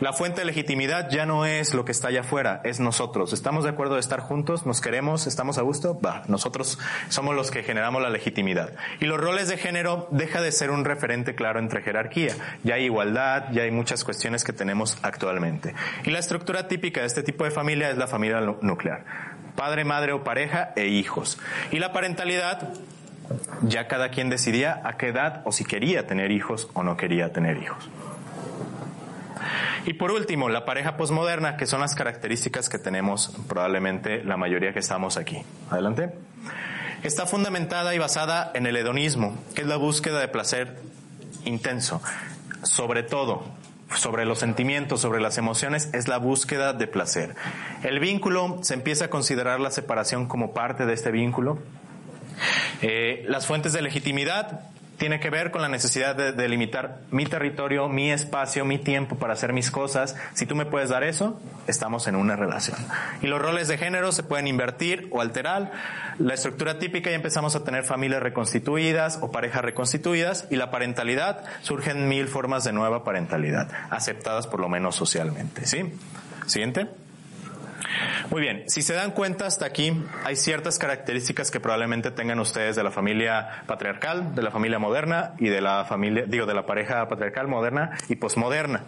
La 0.00 0.12
fuente 0.12 0.40
de 0.40 0.46
legitimidad 0.46 1.08
ya 1.10 1.24
no 1.24 1.46
es 1.46 1.72
lo 1.72 1.84
que 1.84 1.92
está 1.92 2.08
allá 2.08 2.20
afuera, 2.20 2.60
es 2.64 2.78
nosotros. 2.80 3.32
¿Estamos 3.32 3.64
de 3.64 3.70
acuerdo 3.70 3.94
de 3.94 4.00
estar 4.00 4.20
juntos? 4.20 4.66
¿Nos 4.66 4.80
queremos? 4.80 5.26
¿Estamos 5.26 5.56
a 5.58 5.62
gusto? 5.62 5.98
Va, 5.98 6.24
nosotros 6.28 6.78
somos 7.08 7.34
los 7.34 7.50
que 7.50 7.62
generamos 7.62 8.02
la 8.02 8.10
legitimidad. 8.10 8.72
Y 9.00 9.06
los 9.06 9.18
roles 9.18 9.48
de 9.48 9.56
género 9.56 10.08
deja 10.10 10.42
de 10.42 10.52
ser 10.52 10.70
un 10.70 10.84
referente 10.84 11.34
claro 11.34 11.58
entre 11.58 11.82
jerarquía 11.82 12.34
ya 12.64 12.74
hay 12.74 12.84
igualdad, 12.84 13.50
ya 13.52 13.62
hay 13.62 13.70
muchas 13.70 14.04
cuestiones 14.04 14.44
que 14.44 14.52
tenemos 14.52 14.98
actualmente. 15.02 15.74
Y 16.04 16.10
la 16.10 16.18
estructura 16.18 16.68
típica 16.68 17.00
de 17.00 17.06
este 17.06 17.22
tipo 17.22 17.44
de 17.44 17.50
familia 17.50 17.90
es 17.90 17.96
la 17.96 18.06
familia 18.06 18.40
nuclear. 18.60 19.04
Padre, 19.54 19.84
madre 19.84 20.12
o 20.12 20.24
pareja 20.24 20.72
e 20.76 20.86
hijos. 20.86 21.38
Y 21.70 21.78
la 21.78 21.92
parentalidad, 21.92 22.72
ya 23.62 23.88
cada 23.88 24.10
quien 24.10 24.28
decidía 24.28 24.80
a 24.84 24.96
qué 24.96 25.08
edad 25.08 25.42
o 25.44 25.52
si 25.52 25.64
quería 25.64 26.06
tener 26.06 26.30
hijos 26.30 26.68
o 26.74 26.82
no 26.82 26.96
quería 26.96 27.32
tener 27.32 27.56
hijos. 27.56 27.88
Y 29.86 29.94
por 29.94 30.10
último, 30.10 30.48
la 30.48 30.64
pareja 30.64 30.96
posmoderna, 30.96 31.56
que 31.56 31.66
son 31.66 31.80
las 31.80 31.94
características 31.94 32.68
que 32.68 32.78
tenemos 32.78 33.32
probablemente 33.48 34.24
la 34.24 34.36
mayoría 34.36 34.72
que 34.72 34.80
estamos 34.80 35.16
aquí. 35.16 35.42
Adelante. 35.70 36.10
Está 37.04 37.24
fundamentada 37.26 37.94
y 37.94 37.98
basada 37.98 38.50
en 38.54 38.66
el 38.66 38.76
hedonismo, 38.76 39.38
que 39.54 39.62
es 39.62 39.68
la 39.68 39.76
búsqueda 39.76 40.18
de 40.18 40.26
placer 40.26 40.76
intenso 41.44 42.02
sobre 42.62 43.02
todo, 43.02 43.44
sobre 43.94 44.24
los 44.24 44.38
sentimientos, 44.38 45.00
sobre 45.00 45.20
las 45.20 45.38
emociones, 45.38 45.90
es 45.92 46.08
la 46.08 46.18
búsqueda 46.18 46.72
de 46.72 46.86
placer. 46.86 47.34
El 47.82 48.00
vínculo, 48.00 48.58
se 48.62 48.74
empieza 48.74 49.06
a 49.06 49.10
considerar 49.10 49.60
la 49.60 49.70
separación 49.70 50.26
como 50.26 50.52
parte 50.52 50.86
de 50.86 50.94
este 50.94 51.10
vínculo. 51.10 51.58
Eh, 52.82 53.24
las 53.28 53.46
fuentes 53.46 53.72
de 53.72 53.82
legitimidad, 53.82 54.60
tiene 54.98 55.20
que 55.20 55.30
ver 55.30 55.50
con 55.50 55.62
la 55.62 55.68
necesidad 55.68 56.14
de 56.14 56.32
delimitar 56.32 57.00
mi 57.10 57.26
territorio, 57.26 57.88
mi 57.88 58.10
espacio, 58.10 58.64
mi 58.64 58.78
tiempo 58.78 59.16
para 59.16 59.34
hacer 59.34 59.52
mis 59.52 59.70
cosas. 59.70 60.16
Si 60.34 60.46
tú 60.46 60.56
me 60.56 60.66
puedes 60.66 60.88
dar 60.88 61.04
eso, 61.04 61.40
estamos 61.66 62.06
en 62.06 62.16
una 62.16 62.36
relación. 62.36 62.78
Y 63.20 63.26
los 63.26 63.40
roles 63.40 63.68
de 63.68 63.78
género 63.78 64.12
se 64.12 64.22
pueden 64.22 64.46
invertir 64.46 65.08
o 65.10 65.20
alterar. 65.20 65.72
La 66.18 66.34
estructura 66.34 66.78
típica 66.78 67.10
ya 67.10 67.16
empezamos 67.16 67.54
a 67.56 67.64
tener 67.64 67.84
familias 67.84 68.22
reconstituidas 68.22 69.18
o 69.20 69.30
parejas 69.30 69.62
reconstituidas 69.62 70.46
y 70.50 70.56
la 70.56 70.70
parentalidad 70.70 71.44
surgen 71.62 72.08
mil 72.08 72.28
formas 72.28 72.64
de 72.64 72.72
nueva 72.72 73.04
parentalidad, 73.04 73.70
aceptadas 73.90 74.46
por 74.46 74.60
lo 74.60 74.68
menos 74.68 74.96
socialmente. 74.96 75.66
¿Sí? 75.66 75.92
Siguiente. 76.46 76.88
Muy 78.30 78.40
bien, 78.40 78.64
si 78.68 78.82
se 78.82 78.94
dan 78.94 79.12
cuenta 79.12 79.46
hasta 79.46 79.66
aquí, 79.66 80.02
hay 80.24 80.36
ciertas 80.36 80.78
características 80.78 81.50
que 81.50 81.60
probablemente 81.60 82.10
tengan 82.10 82.40
ustedes 82.40 82.76
de 82.76 82.82
la 82.82 82.90
familia 82.90 83.62
patriarcal, 83.66 84.34
de 84.34 84.42
la 84.42 84.50
familia 84.50 84.78
moderna 84.78 85.32
y 85.38 85.48
de 85.48 85.60
la 85.60 85.84
familia, 85.84 86.24
digo, 86.26 86.46
de 86.46 86.54
la 86.54 86.66
pareja 86.66 87.06
patriarcal 87.08 87.48
moderna 87.48 87.96
y 88.08 88.16
posmoderna. 88.16 88.84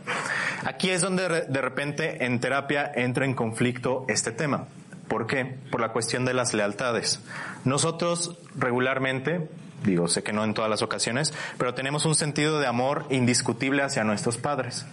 Aquí 0.64 0.90
es 0.90 1.02
donde 1.02 1.46
de 1.48 1.60
repente 1.60 2.24
en 2.24 2.40
terapia 2.40 2.90
entra 2.94 3.24
en 3.24 3.34
conflicto 3.34 4.04
este 4.08 4.32
tema. 4.32 4.66
¿Por 5.08 5.26
qué? 5.26 5.44
Por 5.70 5.80
la 5.80 5.90
cuestión 5.90 6.24
de 6.24 6.34
las 6.34 6.52
lealtades. 6.52 7.20
Nosotros 7.64 8.38
regularmente 8.56 9.48
digo, 9.84 10.08
sé 10.08 10.22
que 10.22 10.32
no 10.32 10.44
en 10.44 10.54
todas 10.54 10.70
las 10.70 10.82
ocasiones, 10.82 11.32
pero 11.56 11.74
tenemos 11.74 12.04
un 12.04 12.14
sentido 12.14 12.58
de 12.58 12.66
amor 12.66 13.06
indiscutible 13.10 13.82
hacia 13.82 14.04
nuestros 14.04 14.36
padres. 14.36 14.86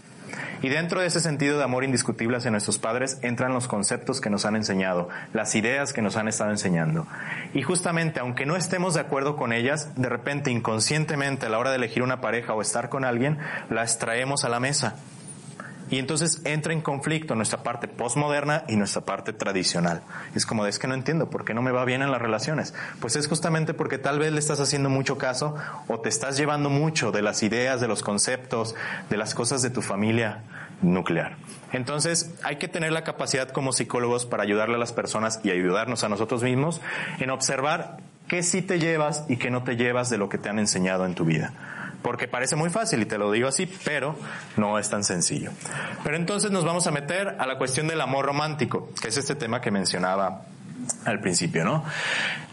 Y 0.62 0.70
dentro 0.70 1.02
de 1.02 1.08
ese 1.08 1.20
sentido 1.20 1.58
de 1.58 1.64
amor 1.64 1.84
indiscutible 1.84 2.38
hacia 2.38 2.52
nuestros 2.52 2.78
padres 2.78 3.20
entran 3.22 3.54
los 3.54 3.68
conceptos 3.68 4.22
que 4.22 4.30
nos 4.30 4.46
han 4.46 4.56
enseñado, 4.56 5.10
las 5.34 5.56
ideas 5.56 5.94
que 5.94 6.02
nos 6.02 6.18
han 6.18 6.28
estado 6.28 6.52
enseñando. 6.52 7.08
Y 7.54 7.62
justamente, 7.62 8.20
aunque 8.20 8.46
no 8.46 8.56
estemos 8.56 8.94
de 8.94 9.02
acuerdo 9.02 9.36
con 9.36 9.54
ellas, 9.54 9.90
de 9.96 10.10
repente 10.10 10.52
inconscientemente 10.52 11.46
a 11.46 11.50
la 11.50 11.60
hora 11.60 11.70
de 11.70 11.78
elegir 11.78 12.04
una 12.04 12.22
pareja 12.22 12.54
o 12.54 12.62
estar 12.62 12.90
con 12.90 13.06
alguien, 13.06 13.38
las 13.70 14.00
traemos 14.00 14.46
a 14.46 14.50
la 14.50 14.60
mesa 14.60 14.96
y 15.90 16.00
entonces 16.00 16.42
entra 16.46 16.74
en 16.74 16.82
conflicto 16.82 17.36
nuestra 17.36 17.64
parte 17.64 17.88
postmoderna 17.88 18.64
y 18.68 18.76
nuestra 18.76 19.02
parte 19.02 19.34
tradicional. 19.34 20.02
Es 20.34 20.46
como, 20.46 20.66
es 20.66 20.80
que 20.80 20.88
no 20.88 20.94
entiendo, 20.94 21.30
¿por 21.30 21.46
qué 21.46 21.54
no 21.54 21.62
me 21.62 21.72
va 21.72 21.86
bien 21.86 22.02
en 22.02 22.12
las 22.12 22.22
relaciones? 22.22 22.74
Pues 23.00 23.16
es 23.16 23.28
justamente 23.28 23.74
porque 23.74 23.98
tal 23.98 24.20
vez 24.20 24.32
le 24.32 24.40
estás 24.40 24.60
haciendo 24.60 24.90
mucho 24.90 25.18
caso 25.18 25.56
o 25.88 26.00
te 26.00 26.10
estás 26.10 26.38
llevando 26.38 26.70
mucho 26.70 27.12
de 27.12 27.22
las 27.22 27.44
ideas, 27.44 27.82
de 27.82 27.88
los 27.88 28.02
conceptos, 28.02 28.76
de 29.10 29.18
las 29.18 29.36
cosas 29.36 29.62
de 29.62 29.70
tu 29.70 29.82
familia 29.82 30.44
nuclear. 30.82 31.38
Entonces, 31.72 32.34
hay 32.44 32.58
que 32.58 32.68
tener 32.68 32.92
la 32.92 33.04
capacidad 33.04 33.50
como 33.50 33.74
psicólogos 33.74 34.26
para 34.26 34.44
ayudarle 34.44 34.76
a 34.76 34.80
las 34.80 34.94
personas 34.94 35.40
y 35.44 35.52
ayudarnos 35.52 36.04
a 36.04 36.10
nosotros 36.10 36.44
mismos 36.44 36.82
en 37.20 37.30
observar 37.30 37.98
qué 38.28 38.44
sí 38.44 38.62
te 38.62 38.80
llevas 38.80 39.26
y 39.30 39.38
qué 39.38 39.52
no 39.52 39.64
te 39.64 39.76
llevas 39.76 40.10
de 40.10 40.18
lo 40.18 40.30
que 40.30 40.38
te 40.38 40.50
han 40.50 40.60
enseñado 40.60 41.06
en 41.06 41.16
tu 41.16 41.26
vida 41.26 41.54
porque 42.06 42.28
parece 42.28 42.56
muy 42.56 42.70
fácil 42.70 43.02
y 43.02 43.06
te 43.06 43.18
lo 43.18 43.32
digo 43.32 43.48
así, 43.48 43.66
pero 43.84 44.16
no 44.58 44.78
es 44.78 44.88
tan 44.92 45.04
sencillo. 45.04 45.50
Pero 46.04 46.16
entonces 46.18 46.52
nos 46.52 46.64
vamos 46.64 46.86
a 46.86 46.92
meter 46.92 47.36
a 47.40 47.48
la 47.48 47.58
cuestión 47.58 47.88
del 47.88 48.00
amor 48.00 48.28
romántico, 48.28 48.92
que 49.02 49.08
es 49.08 49.18
este 49.18 49.34
tema 49.34 49.60
que 49.60 49.72
mencionaba 49.72 50.44
al 51.04 51.20
principio, 51.20 51.66
¿no? 51.66 51.84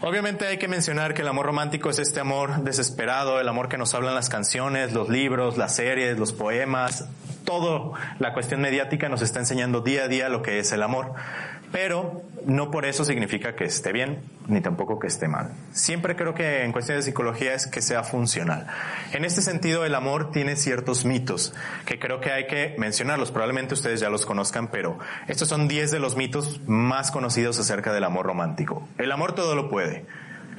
Obviamente 0.01 0.47
hay 0.47 0.57
que 0.57 0.67
mencionar 0.67 1.13
que 1.13 1.21
el 1.21 1.27
amor 1.27 1.45
romántico 1.45 1.91
es 1.91 1.99
este 1.99 2.19
amor 2.19 2.63
desesperado, 2.63 3.39
el 3.39 3.47
amor 3.47 3.69
que 3.69 3.77
nos 3.77 3.93
hablan 3.93 4.15
las 4.15 4.27
canciones, 4.27 4.91
los 4.91 5.09
libros, 5.09 5.55
las 5.55 5.75
series, 5.75 6.17
los 6.17 6.33
poemas, 6.33 7.05
todo 7.45 7.93
la 8.17 8.33
cuestión 8.33 8.59
mediática 8.59 9.07
nos 9.07 9.21
está 9.21 9.37
enseñando 9.37 9.81
día 9.81 10.05
a 10.05 10.07
día 10.07 10.29
lo 10.29 10.41
que 10.41 10.57
es 10.57 10.71
el 10.71 10.81
amor 10.81 11.13
pero 11.73 12.21
no 12.45 12.71
por 12.71 12.85
eso 12.85 13.05
significa 13.05 13.55
que 13.55 13.65
esté 13.65 13.91
bien, 13.91 14.21
ni 14.47 14.61
tampoco 14.61 14.99
que 14.99 15.07
esté 15.07 15.27
mal. 15.27 15.53
Siempre 15.71 16.15
creo 16.15 16.33
que 16.33 16.63
en 16.63 16.71
cuestiones 16.71 17.05
de 17.05 17.11
psicología 17.11 17.53
es 17.53 17.67
que 17.67 17.81
sea 17.81 18.03
funcional. 18.03 18.67
En 19.11 19.25
este 19.25 19.41
sentido, 19.41 19.85
el 19.85 19.95
amor 19.95 20.31
tiene 20.31 20.55
ciertos 20.55 21.05
mitos 21.05 21.53
que 21.85 21.99
creo 21.99 22.19
que 22.19 22.31
hay 22.31 22.47
que 22.47 22.75
mencionarlos. 22.77 23.31
Probablemente 23.31 23.73
ustedes 23.73 23.99
ya 23.99 24.09
los 24.09 24.25
conozcan, 24.25 24.67
pero 24.67 24.99
estos 25.27 25.47
son 25.47 25.67
10 25.67 25.91
de 25.91 25.99
los 25.99 26.15
mitos 26.15 26.61
más 26.67 27.11
conocidos 27.11 27.59
acerca 27.59 27.93
del 27.93 28.03
amor 28.03 28.25
romántico. 28.25 28.87
El 28.97 29.11
amor 29.11 29.33
todo 29.33 29.55
lo 29.55 29.69
puede. 29.69 30.05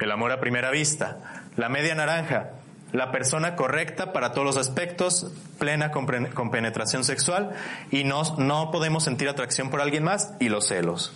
El 0.00 0.10
amor 0.10 0.32
a 0.32 0.40
primera 0.40 0.70
vista. 0.70 1.42
La 1.56 1.68
media 1.68 1.94
naranja 1.94 2.50
la 2.94 3.10
persona 3.10 3.56
correcta 3.56 4.12
para 4.12 4.30
todos 4.30 4.46
los 4.46 4.56
aspectos, 4.56 5.32
plena 5.58 5.90
con, 5.90 6.06
penetración 6.06 7.02
sexual 7.02 7.50
y 7.90 8.04
no, 8.04 8.22
no 8.38 8.70
podemos 8.70 9.02
sentir 9.02 9.28
atracción 9.28 9.68
por 9.68 9.80
alguien 9.80 10.04
más 10.04 10.32
y 10.38 10.48
los 10.48 10.68
celos. 10.68 11.12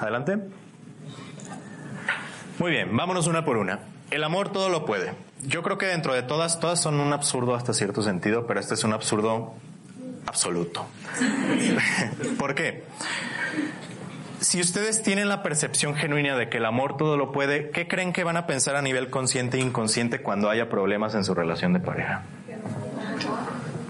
Adelante. 0.00 0.38
Muy 2.58 2.70
bien, 2.70 2.96
vámonos 2.96 3.26
una 3.26 3.44
por 3.44 3.56
una. 3.56 3.80
El 4.10 4.24
amor 4.24 4.50
todo 4.50 4.68
lo 4.68 4.84
puede. 4.84 5.12
Yo 5.46 5.62
creo 5.62 5.78
que 5.78 5.86
dentro 5.86 6.14
de 6.14 6.22
todas, 6.22 6.58
todas 6.58 6.80
son 6.80 6.98
un 7.00 7.12
absurdo 7.12 7.54
hasta 7.54 7.72
cierto 7.72 8.02
sentido, 8.02 8.46
pero 8.46 8.60
este 8.60 8.74
es 8.74 8.84
un 8.84 8.92
absurdo 8.92 9.54
absoluto. 10.26 10.86
¿Por 12.38 12.54
qué? 12.54 12.84
si 14.40 14.60
ustedes 14.60 15.02
tienen 15.02 15.28
la 15.28 15.42
percepción 15.42 15.94
genuina 15.94 16.36
de 16.36 16.48
que 16.48 16.56
el 16.56 16.64
amor 16.64 16.96
todo 16.96 17.16
lo 17.16 17.30
puede, 17.30 17.70
¿qué 17.70 17.86
creen 17.86 18.12
que 18.12 18.24
van 18.24 18.38
a 18.38 18.46
pensar 18.46 18.74
a 18.74 18.82
nivel 18.82 19.10
consciente 19.10 19.58
e 19.58 19.60
inconsciente 19.60 20.22
cuando 20.22 20.48
haya 20.48 20.70
problemas 20.70 21.14
en 21.14 21.24
su 21.24 21.34
relación 21.34 21.74
de 21.74 21.80
pareja? 21.80 22.22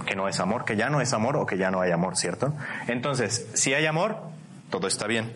Que 0.07 0.17
no 0.17 0.29
es 0.29 0.41
amor, 0.41 0.65
que 0.65 0.77
ya 0.77 0.91
no 0.91 1.01
es 1.01 1.13
amor 1.13 1.37
o 1.37 1.47
que 1.47 1.57
ya 1.57 1.71
no 1.71 1.81
hay 1.81 1.93
amor, 1.93 2.17
¿cierto? 2.17 2.53
Entonces, 2.89 3.49
si 3.55 3.75
hay 3.75 3.87
amor, 3.87 4.19
todo 4.71 4.89
está 4.89 5.07
bien. 5.07 5.33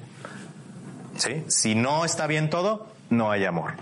Si 1.49 1.75
no 1.75 2.05
está 2.05 2.27
bien 2.27 2.51
todo, 2.51 2.89
no 3.11 3.31
hay 3.31 3.45
amor. 3.45 3.73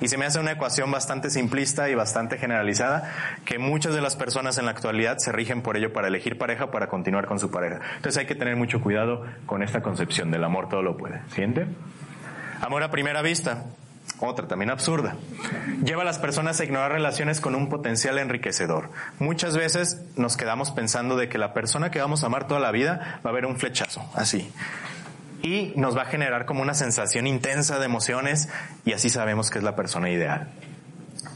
Y 0.00 0.08
se 0.08 0.16
me 0.16 0.24
hace 0.24 0.40
una 0.40 0.52
ecuación 0.52 0.90
bastante 0.90 1.28
simplista 1.28 1.90
y 1.90 1.94
bastante 1.94 2.38
generalizada 2.38 3.12
que 3.44 3.58
muchas 3.58 3.94
de 3.94 4.00
las 4.00 4.16
personas 4.16 4.56
en 4.56 4.64
la 4.64 4.70
actualidad 4.70 5.18
se 5.18 5.30
rigen 5.30 5.60
por 5.60 5.76
ello 5.76 5.92
para 5.92 6.08
elegir 6.08 6.38
pareja 6.38 6.70
para 6.70 6.88
continuar 6.88 7.26
con 7.26 7.38
su 7.38 7.50
pareja. 7.50 7.80
Entonces 7.96 8.18
hay 8.18 8.26
que 8.26 8.34
tener 8.34 8.56
mucho 8.56 8.80
cuidado 8.80 9.26
con 9.44 9.62
esta 9.62 9.82
concepción 9.82 10.30
del 10.30 10.42
amor 10.42 10.68
todo 10.70 10.82
lo 10.82 10.96
puede. 10.96 11.20
¿Siente? 11.34 11.66
Amor 12.62 12.82
a 12.82 12.90
primera 12.90 13.20
vista. 13.20 13.64
Otra 14.18 14.48
también 14.48 14.70
absurda. 14.70 15.16
Lleva 15.84 16.02
a 16.02 16.04
las 16.04 16.18
personas 16.18 16.60
a 16.60 16.64
ignorar 16.64 16.92
relaciones 16.92 17.40
con 17.40 17.54
un 17.54 17.68
potencial 17.68 18.18
enriquecedor. 18.18 18.90
Muchas 19.18 19.56
veces 19.56 20.02
nos 20.16 20.36
quedamos 20.36 20.70
pensando 20.70 21.16
de 21.16 21.28
que 21.28 21.38
la 21.38 21.52
persona 21.52 21.90
que 21.90 22.00
vamos 22.00 22.22
a 22.22 22.26
amar 22.26 22.46
toda 22.46 22.60
la 22.60 22.70
vida 22.70 23.20
va 23.24 23.30
a 23.30 23.32
haber 23.32 23.46
un 23.46 23.56
flechazo, 23.56 24.02
así 24.14 24.50
y 25.42 25.72
nos 25.76 25.96
va 25.96 26.02
a 26.02 26.06
generar 26.06 26.46
como 26.46 26.62
una 26.62 26.74
sensación 26.74 27.26
intensa 27.26 27.78
de 27.78 27.86
emociones 27.86 28.48
y 28.84 28.92
así 28.92 29.08
sabemos 29.08 29.50
que 29.50 29.58
es 29.58 29.64
la 29.64 29.76
persona 29.76 30.10
ideal. 30.10 30.48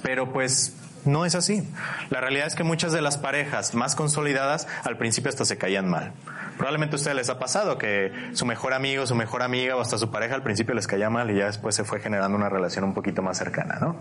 Pero 0.02 0.32
pues 0.32 0.76
no 1.04 1.24
es 1.24 1.34
así. 1.34 1.68
La 2.10 2.20
realidad 2.20 2.46
es 2.46 2.54
que 2.54 2.64
muchas 2.64 2.92
de 2.92 3.02
las 3.02 3.18
parejas 3.18 3.74
más 3.74 3.94
consolidadas 3.94 4.66
al 4.84 4.96
principio 4.96 5.28
hasta 5.28 5.44
se 5.44 5.58
caían 5.58 5.88
mal. 5.88 6.12
Probablemente 6.56 6.96
a 6.96 6.98
ustedes 6.98 7.16
les 7.16 7.28
ha 7.30 7.38
pasado 7.38 7.78
que 7.78 8.12
su 8.32 8.46
mejor 8.46 8.74
amigo, 8.74 9.06
su 9.06 9.14
mejor 9.14 9.42
amiga 9.42 9.76
o 9.76 9.80
hasta 9.80 9.98
su 9.98 10.10
pareja 10.10 10.34
al 10.34 10.42
principio 10.42 10.74
les 10.74 10.86
caía 10.86 11.10
mal 11.10 11.30
y 11.30 11.36
ya 11.36 11.46
después 11.46 11.74
se 11.74 11.84
fue 11.84 12.00
generando 12.00 12.36
una 12.36 12.48
relación 12.48 12.84
un 12.84 12.94
poquito 12.94 13.22
más 13.22 13.38
cercana, 13.38 13.78
¿no? 13.80 13.96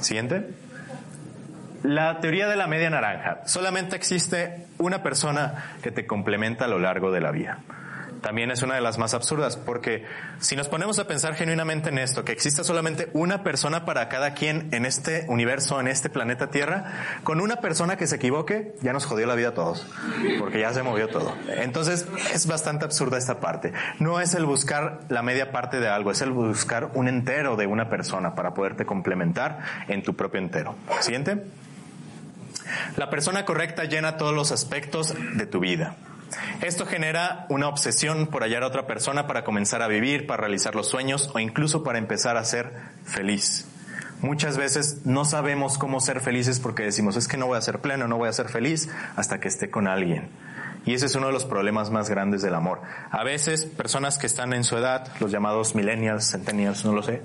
Siguiente. 0.00 0.48
La 1.82 2.20
teoría 2.20 2.48
de 2.48 2.56
la 2.56 2.66
media 2.66 2.88
naranja. 2.88 3.42
Solamente 3.44 3.94
existe 3.94 4.66
una 4.78 5.02
persona 5.02 5.76
que 5.82 5.90
te 5.90 6.06
complementa 6.06 6.64
a 6.64 6.68
lo 6.68 6.78
largo 6.78 7.12
de 7.12 7.20
la 7.20 7.30
vida 7.30 7.58
también 8.24 8.50
es 8.50 8.62
una 8.62 8.74
de 8.74 8.80
las 8.80 8.96
más 8.96 9.12
absurdas, 9.12 9.58
porque 9.58 10.06
si 10.38 10.56
nos 10.56 10.68
ponemos 10.68 10.98
a 10.98 11.06
pensar 11.06 11.34
genuinamente 11.34 11.90
en 11.90 11.98
esto, 11.98 12.24
que 12.24 12.32
exista 12.32 12.64
solamente 12.64 13.10
una 13.12 13.42
persona 13.42 13.84
para 13.84 14.08
cada 14.08 14.32
quien 14.32 14.70
en 14.72 14.86
este 14.86 15.26
universo, 15.28 15.78
en 15.78 15.88
este 15.88 16.08
planeta 16.08 16.48
Tierra, 16.48 17.20
con 17.22 17.38
una 17.38 17.56
persona 17.56 17.98
que 17.98 18.06
se 18.06 18.16
equivoque, 18.16 18.76
ya 18.80 18.94
nos 18.94 19.04
jodió 19.04 19.26
la 19.26 19.34
vida 19.34 19.48
a 19.48 19.54
todos, 19.54 19.86
porque 20.38 20.58
ya 20.58 20.72
se 20.72 20.82
movió 20.82 21.08
todo. 21.08 21.36
Entonces, 21.48 22.06
es 22.32 22.46
bastante 22.46 22.86
absurda 22.86 23.18
esta 23.18 23.40
parte. 23.40 23.74
No 23.98 24.18
es 24.22 24.34
el 24.34 24.46
buscar 24.46 25.00
la 25.10 25.20
media 25.20 25.52
parte 25.52 25.78
de 25.78 25.88
algo, 25.88 26.10
es 26.10 26.22
el 26.22 26.30
buscar 26.30 26.92
un 26.94 27.08
entero 27.08 27.56
de 27.56 27.66
una 27.66 27.90
persona 27.90 28.34
para 28.34 28.54
poderte 28.54 28.86
complementar 28.86 29.58
en 29.86 30.02
tu 30.02 30.16
propio 30.16 30.40
entero. 30.40 30.76
¿Siguiente? 31.00 31.44
La 32.96 33.10
persona 33.10 33.44
correcta 33.44 33.84
llena 33.84 34.16
todos 34.16 34.34
los 34.34 34.50
aspectos 34.50 35.14
de 35.34 35.44
tu 35.44 35.60
vida. 35.60 35.96
Esto 36.60 36.86
genera 36.86 37.46
una 37.48 37.68
obsesión 37.68 38.26
por 38.26 38.42
hallar 38.42 38.62
a 38.62 38.66
otra 38.66 38.86
persona 38.86 39.26
para 39.26 39.44
comenzar 39.44 39.82
a 39.82 39.88
vivir, 39.88 40.26
para 40.26 40.42
realizar 40.42 40.74
los 40.74 40.88
sueños 40.88 41.30
o 41.34 41.38
incluso 41.38 41.82
para 41.82 41.98
empezar 41.98 42.36
a 42.36 42.44
ser 42.44 42.72
feliz. 43.04 43.66
Muchas 44.20 44.56
veces 44.56 45.04
no 45.04 45.24
sabemos 45.24 45.76
cómo 45.76 46.00
ser 46.00 46.20
felices 46.20 46.58
porque 46.58 46.82
decimos, 46.82 47.16
es 47.16 47.28
que 47.28 47.36
no 47.36 47.46
voy 47.46 47.58
a 47.58 47.62
ser 47.62 47.80
pleno, 47.80 48.08
no 48.08 48.16
voy 48.16 48.28
a 48.28 48.32
ser 48.32 48.48
feliz 48.48 48.88
hasta 49.16 49.38
que 49.38 49.48
esté 49.48 49.70
con 49.70 49.86
alguien. 49.86 50.30
Y 50.86 50.94
ese 50.94 51.06
es 51.06 51.14
uno 51.14 51.28
de 51.28 51.32
los 51.32 51.44
problemas 51.44 51.90
más 51.90 52.10
grandes 52.10 52.42
del 52.42 52.54
amor. 52.54 52.80
A 53.10 53.24
veces 53.24 53.64
personas 53.64 54.18
que 54.18 54.26
están 54.26 54.52
en 54.52 54.64
su 54.64 54.76
edad, 54.76 55.08
los 55.20 55.32
llamados 55.32 55.74
millennials, 55.74 56.30
centennials, 56.30 56.84
no 56.84 56.92
lo 56.92 57.02
sé, 57.02 57.22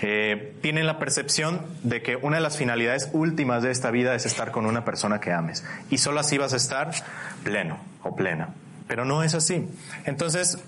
eh, 0.00 0.54
tienen 0.62 0.86
la 0.86 0.98
percepción 0.98 1.60
de 1.82 2.02
que 2.02 2.16
una 2.16 2.36
de 2.36 2.42
las 2.42 2.56
finalidades 2.56 3.10
últimas 3.12 3.62
de 3.62 3.70
esta 3.70 3.90
vida 3.90 4.14
es 4.14 4.24
estar 4.24 4.50
con 4.50 4.66
una 4.66 4.84
persona 4.84 5.20
que 5.20 5.32
ames. 5.32 5.64
Y 5.90 5.98
solo 5.98 6.20
así 6.20 6.38
vas 6.38 6.54
a 6.54 6.56
estar 6.56 6.90
pleno 7.44 7.78
o 8.02 8.16
plena. 8.16 8.50
Pero 8.88 9.04
no 9.04 9.22
es 9.22 9.34
así. 9.34 9.68
Entonces, 10.04 10.58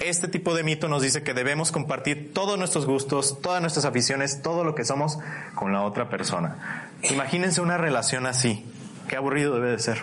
este 0.00 0.28
tipo 0.28 0.54
de 0.54 0.62
mito 0.62 0.88
nos 0.88 1.02
dice 1.02 1.22
que 1.22 1.34
debemos 1.34 1.72
compartir 1.72 2.32
todos 2.34 2.58
nuestros 2.58 2.86
gustos, 2.86 3.40
todas 3.40 3.60
nuestras 3.60 3.84
aficiones, 3.84 4.42
todo 4.42 4.64
lo 4.64 4.74
que 4.74 4.84
somos 4.84 5.18
con 5.54 5.72
la 5.72 5.82
otra 5.82 6.08
persona. 6.08 6.88
Imagínense 7.02 7.60
una 7.60 7.78
relación 7.78 8.26
así. 8.26 8.64
Qué 9.08 9.16
aburrido 9.16 9.54
debe 9.54 9.70
de 9.70 9.78
ser. 9.78 10.02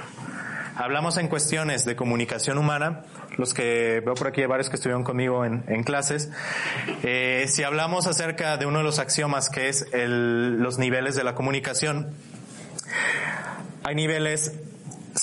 Hablamos 0.76 1.18
en 1.18 1.28
cuestiones 1.28 1.86
de 1.86 1.96
comunicación 1.96 2.58
humana, 2.58 3.04
los 3.38 3.54
que 3.54 4.02
veo 4.04 4.16
por 4.16 4.28
aquí 4.28 4.42
hay 4.42 4.48
varios 4.48 4.70
que 4.70 4.76
estuvieron 4.76 5.04
conmigo 5.04 5.46
en, 5.46 5.84
clases. 5.84 6.32
Eh, 7.04 7.46
si 7.48 7.64
hablamos 7.64 8.08
acerca 8.08 8.58
de 8.58 8.66
uno 8.66 8.80
de 8.80 8.84
los 8.84 8.98
axiomas 8.98 9.50
que 9.50 9.70
es 9.70 9.86
los 9.94 10.80
niveles 10.80 11.16
de 11.16 11.24
la 11.24 11.36
comunicación, 11.36 12.14
hay 13.84 13.94
niveles 13.94 14.54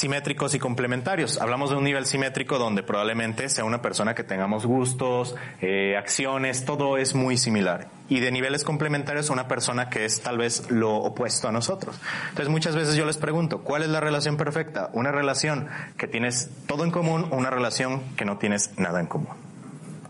simétricos 0.01 0.55
y 0.55 0.59
complementarios. 0.59 1.39
Hablamos 1.43 1.69
de 1.69 1.77
un 1.77 1.85
nivel 1.85 2.07
simétrico 2.07 2.59
donde 2.59 2.83
probablemente 2.83 3.51
sea 3.51 3.65
una 3.65 3.83
persona 3.83 4.15
que 4.15 4.25
tengamos 4.25 4.65
gustos, 4.65 5.37
eh, 5.61 5.95
acciones, 5.99 6.65
todo 6.65 6.97
es 6.97 7.15
muy 7.15 7.37
similar. 7.37 7.89
Y 8.09 8.21
de 8.21 8.33
niveles 8.33 8.65
complementarios 8.65 9.29
una 9.29 9.47
persona 9.47 9.91
que 9.91 10.07
es 10.07 10.23
tal 10.23 10.39
vez 10.39 10.71
lo 10.71 10.97
opuesto 10.97 11.49
a 11.49 11.53
nosotros. 11.53 12.01
Entonces 12.31 12.49
muchas 12.49 12.75
veces 12.75 12.97
yo 12.97 13.05
les 13.05 13.19
pregunto, 13.19 13.61
¿cuál 13.61 13.83
es 13.83 13.91
la 13.91 14.01
relación 14.01 14.39
perfecta? 14.39 14.89
¿Una 14.95 15.13
relación 15.13 15.69
que 15.99 16.09
tienes 16.09 16.51
todo 16.67 16.85
en 16.85 16.93
común 16.93 17.27
o 17.31 17.37
una 17.37 17.51
relación 17.51 18.01
que 18.17 18.25
no 18.25 18.39
tienes 18.39 18.79
nada 18.79 19.01
en 19.01 19.07
común? 19.07 19.37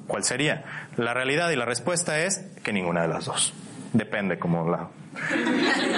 ¿Cuál 0.06 0.22
sería? 0.22 0.64
La 0.96 1.14
realidad 1.14 1.50
y 1.50 1.56
la 1.56 1.64
respuesta 1.64 2.20
es 2.20 2.46
que 2.62 2.72
ninguna 2.72 3.02
de 3.02 3.08
las 3.08 3.24
dos. 3.24 3.54
Depende 3.92 4.38
como 4.38 4.70
la, 4.70 4.88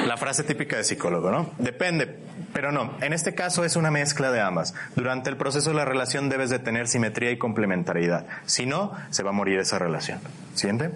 la 0.06 0.16
frase 0.16 0.44
típica 0.44 0.78
de 0.78 0.84
psicólogo, 0.84 1.30
¿no? 1.30 1.50
Depende, 1.58 2.18
pero 2.52 2.72
no. 2.72 2.94
En 3.00 3.12
este 3.12 3.34
caso 3.34 3.64
es 3.64 3.76
una 3.76 3.90
mezcla 3.90 4.30
de 4.30 4.40
ambas. 4.40 4.74
Durante 4.96 5.30
el 5.30 5.36
proceso 5.36 5.70
de 5.70 5.76
la 5.76 5.84
relación 5.84 6.28
debes 6.28 6.50
de 6.50 6.58
tener 6.58 6.88
simetría 6.88 7.30
y 7.30 7.38
complementariedad. 7.38 8.26
Si 8.46 8.66
no, 8.66 8.92
se 9.10 9.22
va 9.22 9.30
a 9.30 9.34
morir 9.34 9.58
esa 9.58 9.78
relación. 9.78 10.20
¿Siente? 10.54 10.90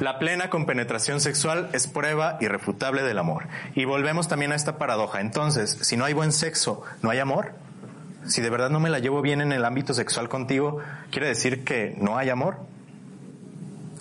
La 0.00 0.18
plena 0.18 0.50
compenetración 0.50 1.20
sexual 1.20 1.68
es 1.72 1.86
prueba 1.86 2.38
irrefutable 2.40 3.02
del 3.02 3.18
amor. 3.18 3.46
Y 3.74 3.84
volvemos 3.84 4.28
también 4.28 4.52
a 4.52 4.54
esta 4.54 4.78
paradoja. 4.78 5.20
Entonces, 5.20 5.78
si 5.82 5.96
no 5.96 6.04
hay 6.04 6.12
buen 6.12 6.32
sexo, 6.32 6.82
¿no 7.02 7.10
hay 7.10 7.18
amor? 7.18 7.52
Si 8.26 8.40
de 8.40 8.50
verdad 8.50 8.70
no 8.70 8.80
me 8.80 8.90
la 8.90 9.00
llevo 9.00 9.20
bien 9.20 9.40
en 9.40 9.52
el 9.52 9.64
ámbito 9.64 9.94
sexual 9.94 10.28
contigo, 10.28 10.78
¿quiere 11.10 11.28
decir 11.28 11.64
que 11.64 11.96
no 11.98 12.16
hay 12.16 12.30
amor? 12.30 12.58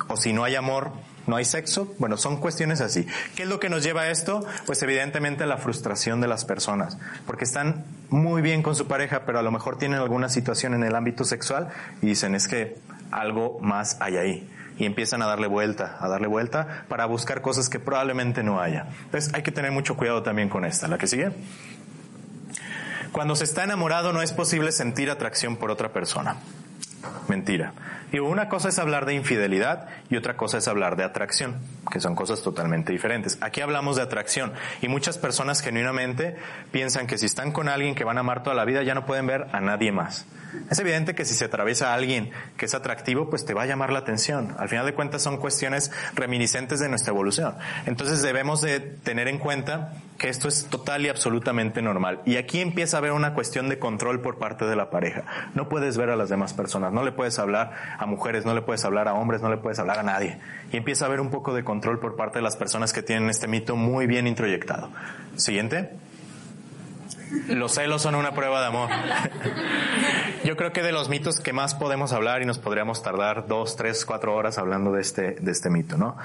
O 0.07 0.17
si 0.17 0.33
no 0.33 0.43
hay 0.43 0.55
amor, 0.55 0.91
no 1.31 1.37
hay 1.37 1.45
sexo. 1.45 1.95
Bueno, 1.97 2.17
son 2.17 2.37
cuestiones 2.37 2.81
así. 2.81 3.07
¿Qué 3.37 3.43
es 3.43 3.49
lo 3.49 3.57
que 3.57 3.69
nos 3.69 3.83
lleva 3.83 4.01
a 4.01 4.09
esto? 4.11 4.45
Pues 4.65 4.83
evidentemente 4.83 5.45
la 5.45 5.55
frustración 5.55 6.19
de 6.19 6.27
las 6.27 6.43
personas, 6.43 6.97
porque 7.25 7.45
están 7.45 7.85
muy 8.09 8.41
bien 8.41 8.61
con 8.61 8.75
su 8.75 8.85
pareja, 8.85 9.21
pero 9.25 9.39
a 9.39 9.41
lo 9.41 9.49
mejor 9.49 9.77
tienen 9.77 9.99
alguna 9.99 10.27
situación 10.27 10.73
en 10.73 10.83
el 10.83 10.93
ámbito 10.93 11.23
sexual 11.23 11.69
y 12.01 12.07
dicen 12.07 12.35
es 12.35 12.49
que 12.49 12.75
algo 13.11 13.59
más 13.61 13.95
hay 14.01 14.17
ahí. 14.17 14.49
Y 14.77 14.85
empiezan 14.85 15.21
a 15.21 15.25
darle 15.25 15.47
vuelta, 15.47 15.97
a 16.01 16.09
darle 16.09 16.27
vuelta 16.27 16.83
para 16.89 17.05
buscar 17.05 17.41
cosas 17.41 17.69
que 17.69 17.79
probablemente 17.79 18.43
no 18.43 18.59
haya. 18.59 18.87
Entonces 19.05 19.33
hay 19.33 19.41
que 19.41 19.53
tener 19.53 19.71
mucho 19.71 19.95
cuidado 19.95 20.23
también 20.23 20.49
con 20.49 20.65
esta. 20.65 20.89
La 20.89 20.97
que 20.97 21.07
sigue. 21.07 21.31
Cuando 23.13 23.37
se 23.37 23.45
está 23.45 23.63
enamorado 23.63 24.11
no 24.11 24.21
es 24.21 24.33
posible 24.33 24.73
sentir 24.73 25.09
atracción 25.09 25.55
por 25.55 25.71
otra 25.71 25.93
persona. 25.93 26.35
Mentira. 27.31 27.71
Y 28.11 28.19
una 28.19 28.49
cosa 28.49 28.67
es 28.67 28.77
hablar 28.77 29.05
de 29.05 29.13
infidelidad 29.13 29.87
y 30.09 30.17
otra 30.17 30.35
cosa 30.35 30.57
es 30.57 30.67
hablar 30.67 30.97
de 30.97 31.05
atracción, 31.05 31.61
que 31.89 32.01
son 32.01 32.13
cosas 32.13 32.41
totalmente 32.41 32.91
diferentes. 32.91 33.37
Aquí 33.39 33.61
hablamos 33.61 33.95
de 33.95 34.01
atracción 34.01 34.51
y 34.81 34.89
muchas 34.89 35.17
personas 35.17 35.61
genuinamente 35.61 36.35
piensan 36.73 37.07
que 37.07 37.17
si 37.17 37.25
están 37.25 37.53
con 37.53 37.69
alguien 37.69 37.95
que 37.95 38.03
van 38.03 38.17
a 38.17 38.19
amar 38.19 38.43
toda 38.43 38.53
la 38.53 38.65
vida 38.65 38.83
ya 38.83 38.95
no 38.95 39.05
pueden 39.05 39.27
ver 39.27 39.47
a 39.53 39.61
nadie 39.61 39.93
más. 39.93 40.25
Es 40.69 40.79
evidente 40.79 41.15
que 41.15 41.23
si 41.23 41.33
se 41.33 41.45
atraviesa 41.45 41.91
a 41.91 41.93
alguien 41.93 42.31
que 42.57 42.65
es 42.65 42.73
atractivo, 42.73 43.29
pues 43.29 43.45
te 43.45 43.53
va 43.53 43.63
a 43.63 43.65
llamar 43.65 43.93
la 43.93 43.99
atención. 43.99 44.53
Al 44.57 44.67
final 44.67 44.85
de 44.85 44.93
cuentas 44.93 45.21
son 45.21 45.37
cuestiones 45.37 45.91
reminiscentes 46.13 46.81
de 46.81 46.89
nuestra 46.89 47.11
evolución. 47.11 47.55
Entonces 47.85 48.21
debemos 48.21 48.61
de 48.61 48.81
tener 48.81 49.29
en 49.29 49.37
cuenta 49.37 49.93
que 50.17 50.29
esto 50.29 50.47
es 50.47 50.65
total 50.65 51.05
y 51.05 51.09
absolutamente 51.09 51.81
normal. 51.81 52.21
Y 52.25 52.35
aquí 52.35 52.59
empieza 52.59 52.97
a 52.97 52.99
haber 52.99 53.13
una 53.13 53.33
cuestión 53.33 53.69
de 53.69 53.79
control 53.79 54.21
por 54.21 54.37
parte 54.37 54.65
de 54.65 54.75
la 54.75 54.89
pareja. 54.89 55.23
No 55.55 55.69
puedes 55.69 55.97
ver 55.97 56.09
a 56.09 56.15
las 56.15 56.29
demás 56.29 56.53
personas, 56.53 56.91
no 56.91 57.03
le 57.03 57.11
puedes 57.21 57.37
hablar 57.37 57.71
a 57.99 58.07
mujeres, 58.07 58.47
no 58.47 58.55
le 58.55 58.63
puedes 58.63 58.83
hablar 58.83 59.07
a 59.07 59.13
hombres, 59.13 59.43
no 59.43 59.49
le 59.51 59.57
puedes 59.57 59.77
hablar 59.77 59.99
a 59.99 60.03
nadie. 60.03 60.39
Y 60.71 60.77
empieza 60.77 61.05
a 61.05 61.07
haber 61.07 61.21
un 61.21 61.29
poco 61.29 61.53
de 61.53 61.63
control 61.63 61.99
por 61.99 62.15
parte 62.15 62.39
de 62.39 62.41
las 62.41 62.55
personas 62.55 62.93
que 62.93 63.03
tienen 63.03 63.29
este 63.29 63.47
mito 63.47 63.75
muy 63.75 64.07
bien 64.07 64.25
introyectado. 64.25 64.89
Siguiente. 65.35 65.91
Los 67.47 67.75
celos 67.75 68.01
son 68.01 68.15
una 68.15 68.31
prueba 68.31 68.59
de 68.61 68.65
amor. 68.65 68.89
Yo 70.43 70.57
creo 70.57 70.73
que 70.73 70.81
de 70.81 70.91
los 70.91 71.09
mitos 71.09 71.39
que 71.39 71.53
más 71.53 71.75
podemos 71.75 72.11
hablar 72.11 72.41
y 72.41 72.45
nos 72.45 72.57
podríamos 72.57 73.03
tardar 73.03 73.45
dos, 73.45 73.75
tres, 73.75 74.03
cuatro 74.03 74.35
horas 74.35 74.57
hablando 74.57 74.91
de 74.91 75.01
este, 75.01 75.35
de 75.39 75.51
este 75.51 75.69
mito, 75.69 75.97
¿no? 75.99 76.17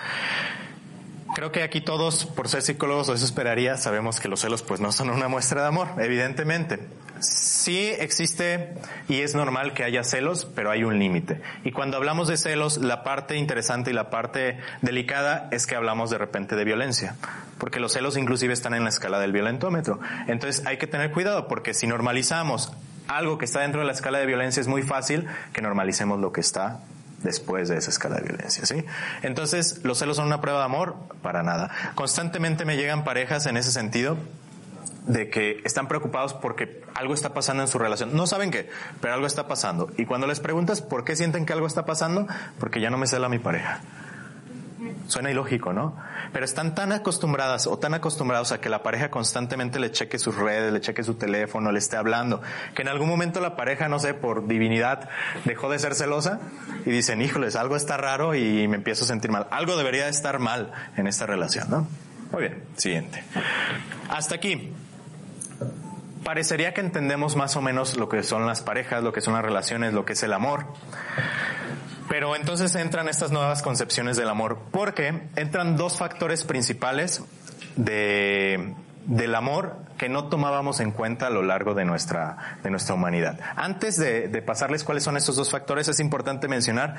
Creo 1.37 1.53
que 1.53 1.63
aquí 1.63 1.83
todos, 1.83 2.25
por 2.25 2.49
ser 2.49 2.63
psicólogos, 2.63 3.11
o 3.11 3.13
eso 3.13 3.27
esperaría, 3.27 3.77
sabemos 3.77 4.21
que 4.21 4.29
los 4.29 4.41
celos 4.41 4.63
pues 4.63 4.81
no 4.81 4.91
son 4.91 5.11
una 5.11 5.29
muestra 5.29 5.61
de 5.61 5.69
amor, 5.69 5.89
evidentemente. 5.99 6.79
Sí 7.21 7.91
existe 7.99 8.73
y 9.07 9.21
es 9.21 9.35
normal 9.35 9.75
que 9.75 9.85
haya 9.85 10.03
celos, 10.03 10.47
pero 10.47 10.71
hay 10.71 10.83
un 10.83 10.99
límite. 10.99 11.43
Y 11.63 11.73
cuando 11.73 11.99
hablamos 11.99 12.27
de 12.27 12.39
celos, 12.39 12.79
la 12.79 13.05
parte 13.05 13.37
interesante 13.37 13.91
y 13.91 13.93
la 13.93 14.09
parte 14.09 14.59
delicada 14.81 15.49
es 15.51 15.67
que 15.67 15.77
hablamos 15.77 16.09
de 16.09 16.17
repente 16.17 16.57
de 16.57 16.65
violencia, 16.65 17.17
porque 17.59 17.81
los 17.81 17.93
celos 17.93 18.17
inclusive 18.17 18.55
están 18.55 18.73
en 18.73 18.85
la 18.85 18.89
escala 18.89 19.19
del 19.19 19.33
violentómetro. 19.33 20.01
Entonces 20.29 20.65
hay 20.65 20.79
que 20.79 20.87
tener 20.87 21.13
cuidado 21.13 21.49
porque 21.49 21.75
si 21.75 21.87
normalizamos 21.87 22.73
algo 23.09 23.37
que 23.37 23.45
está 23.45 23.61
dentro 23.61 23.83
de 23.83 23.87
la 23.87 23.93
escala 23.93 24.19
de 24.21 24.25
violencia, 24.25 24.63
es 24.63 24.69
muy 24.69 24.81
fácil 24.81 25.27
que 25.53 25.61
normalicemos 25.61 26.19
lo 26.19 26.33
que 26.33 26.41
está 26.41 26.81
después 27.23 27.69
de 27.69 27.79
esa 27.79 27.91
escala 27.91 28.17
de 28.17 28.23
violencia, 28.23 28.65
¿sí? 28.67 28.85
Entonces, 29.23 29.81
¿los 29.85 29.99
celos 29.99 30.17
son 30.17 30.27
una 30.27 30.41
prueba 30.41 30.61
de 30.61 30.65
amor? 30.67 30.97
Para 31.23 31.43
nada. 31.43 31.71
Constantemente 31.95 32.65
me 32.65 32.77
llegan 32.77 33.05
parejas 33.05 33.47
en 33.47 33.57
ese 33.57 33.73
sentido 33.73 34.17
de 35.07 35.31
que 35.31 35.61
están 35.65 35.89
preocupados 35.89 36.35
porque 36.35 36.83
algo 36.95 37.15
está 37.15 37.33
pasando 37.33 37.63
en 37.63 37.69
su 37.69 37.79
relación. 37.79 38.15
No 38.15 38.27
saben 38.27 38.51
qué, 38.51 38.69
pero 39.01 39.15
algo 39.15 39.27
está 39.27 39.47
pasando. 39.47 39.91
Y 39.97 40.05
cuando 40.05 40.27
les 40.27 40.41
preguntas 40.41 40.83
por 40.83 41.05
qué 41.05 41.17
sienten 41.17 41.47
que 41.47 41.53
algo 41.53 41.67
está 41.67 41.87
pasando, 41.87 42.27
porque 42.59 42.81
ya 42.81 42.91
no 42.91 42.99
me 42.99 43.07
cela 43.07 43.29
mi 43.29 43.39
pareja. 43.39 43.81
Suena 45.07 45.31
ilógico, 45.31 45.73
¿no? 45.73 45.97
Pero 46.33 46.45
están 46.45 46.75
tan 46.75 46.93
acostumbradas 46.93 47.67
o 47.67 47.79
tan 47.79 47.95
acostumbrados 47.95 48.51
a 48.53 48.61
que 48.61 48.69
la 48.69 48.83
pareja 48.83 49.11
constantemente 49.11 49.79
le 49.79 49.93
cheque 49.93 50.19
sus 50.19 50.35
redes, 50.35 50.73
le 50.73 50.81
cheque 50.81 51.05
su 51.05 51.15
teléfono, 51.15 51.71
le 51.71 51.79
esté 51.79 51.97
hablando, 51.97 52.43
que 52.75 52.83
en 52.83 52.89
algún 52.89 53.09
momento 53.09 53.41
la 53.41 53.55
pareja, 53.55 53.89
no 53.89 53.99
sé, 53.99 54.15
por 54.15 54.49
divinidad, 54.49 55.09
dejó 55.45 55.71
de 55.71 55.79
ser 55.79 55.95
celosa 55.95 56.41
y 56.85 56.91
dicen, 56.91 57.23
híjoles, 57.23 57.55
algo 57.55 57.77
está 57.77 57.97
raro 57.97 58.35
y 58.35 58.67
me 58.67 58.77
empiezo 58.77 59.05
a 59.05 59.07
sentir 59.07 59.31
mal. 59.31 59.47
Algo 59.51 59.77
debería 59.77 60.09
estar 60.09 60.39
mal 60.41 60.73
en 60.97 61.07
esta 61.07 61.27
relación, 61.27 61.71
¿no? 61.71 61.87
Muy 62.33 62.43
bien, 62.43 62.65
siguiente. 62.77 63.23
Hasta 64.09 64.35
aquí. 64.35 64.73
Parecería 66.25 66.75
que 66.75 66.81
entendemos 66.81 67.37
más 67.37 67.55
o 67.55 67.63
menos 67.63 67.97
lo 67.97 68.09
que 68.09 68.25
son 68.25 68.47
las 68.47 68.61
parejas, 68.61 69.05
lo 69.05 69.13
que 69.13 69.21
son 69.21 69.35
las 69.35 69.45
relaciones, 69.45 69.93
lo 69.93 70.05
que 70.05 70.15
es 70.15 70.23
el 70.25 70.33
amor. 70.33 70.67
Pero 72.09 72.37
entonces 72.37 72.75
entran 72.77 73.09
estas 73.09 73.33
nuevas 73.33 73.63
concepciones 73.63 74.17
del 74.17 74.29
amor, 74.29 74.59
porque 74.71 75.23
entran 75.37 75.77
dos 75.77 75.99
factores 75.99 76.45
principales 76.45 77.23
de, 77.77 78.75
del 79.07 79.35
amor 79.35 79.77
que 79.99 80.09
no 80.09 80.29
tomábamos 80.29 80.81
en 80.81 80.91
cuenta 80.91 81.29
a 81.29 81.31
lo 81.31 81.43
largo 81.43 81.75
de 81.75 81.85
nuestra, 81.85 82.59
de 82.63 82.71
nuestra 82.71 82.95
humanidad. 82.95 83.39
Antes 83.57 83.97
de, 83.97 84.29
de, 84.29 84.43
pasarles 84.43 84.85
cuáles 84.85 85.05
son 85.05 85.17
estos 85.17 85.37
dos 85.37 85.51
factores, 85.51 85.89
es 85.89 86.01
importante 86.01 86.49
mencionar 86.49 86.97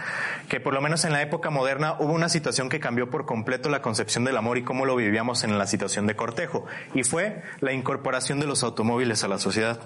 que 0.50 0.60
por 0.60 0.74
lo 0.74 0.82
menos 0.82 1.06
en 1.06 1.14
la 1.14 1.22
época 1.22 1.50
moderna 1.50 1.96
hubo 2.00 2.14
una 2.14 2.30
situación 2.30 2.70
que 2.70 2.80
cambió 2.80 3.10
por 3.10 3.26
completo 3.26 3.70
la 3.70 3.82
concepción 3.82 4.24
del 4.24 4.38
amor 4.38 4.58
y 4.58 4.64
cómo 4.64 4.86
lo 4.86 4.96
vivíamos 4.96 5.44
en 5.44 5.58
la 5.58 5.68
situación 5.68 6.08
de 6.08 6.16
cortejo, 6.16 6.66
y 6.94 7.04
fue 7.04 7.44
la 7.60 7.74
incorporación 7.74 8.40
de 8.40 8.48
los 8.48 8.64
automóviles 8.64 9.24
a 9.24 9.28
la 9.28 9.38
sociedad. 9.38 9.80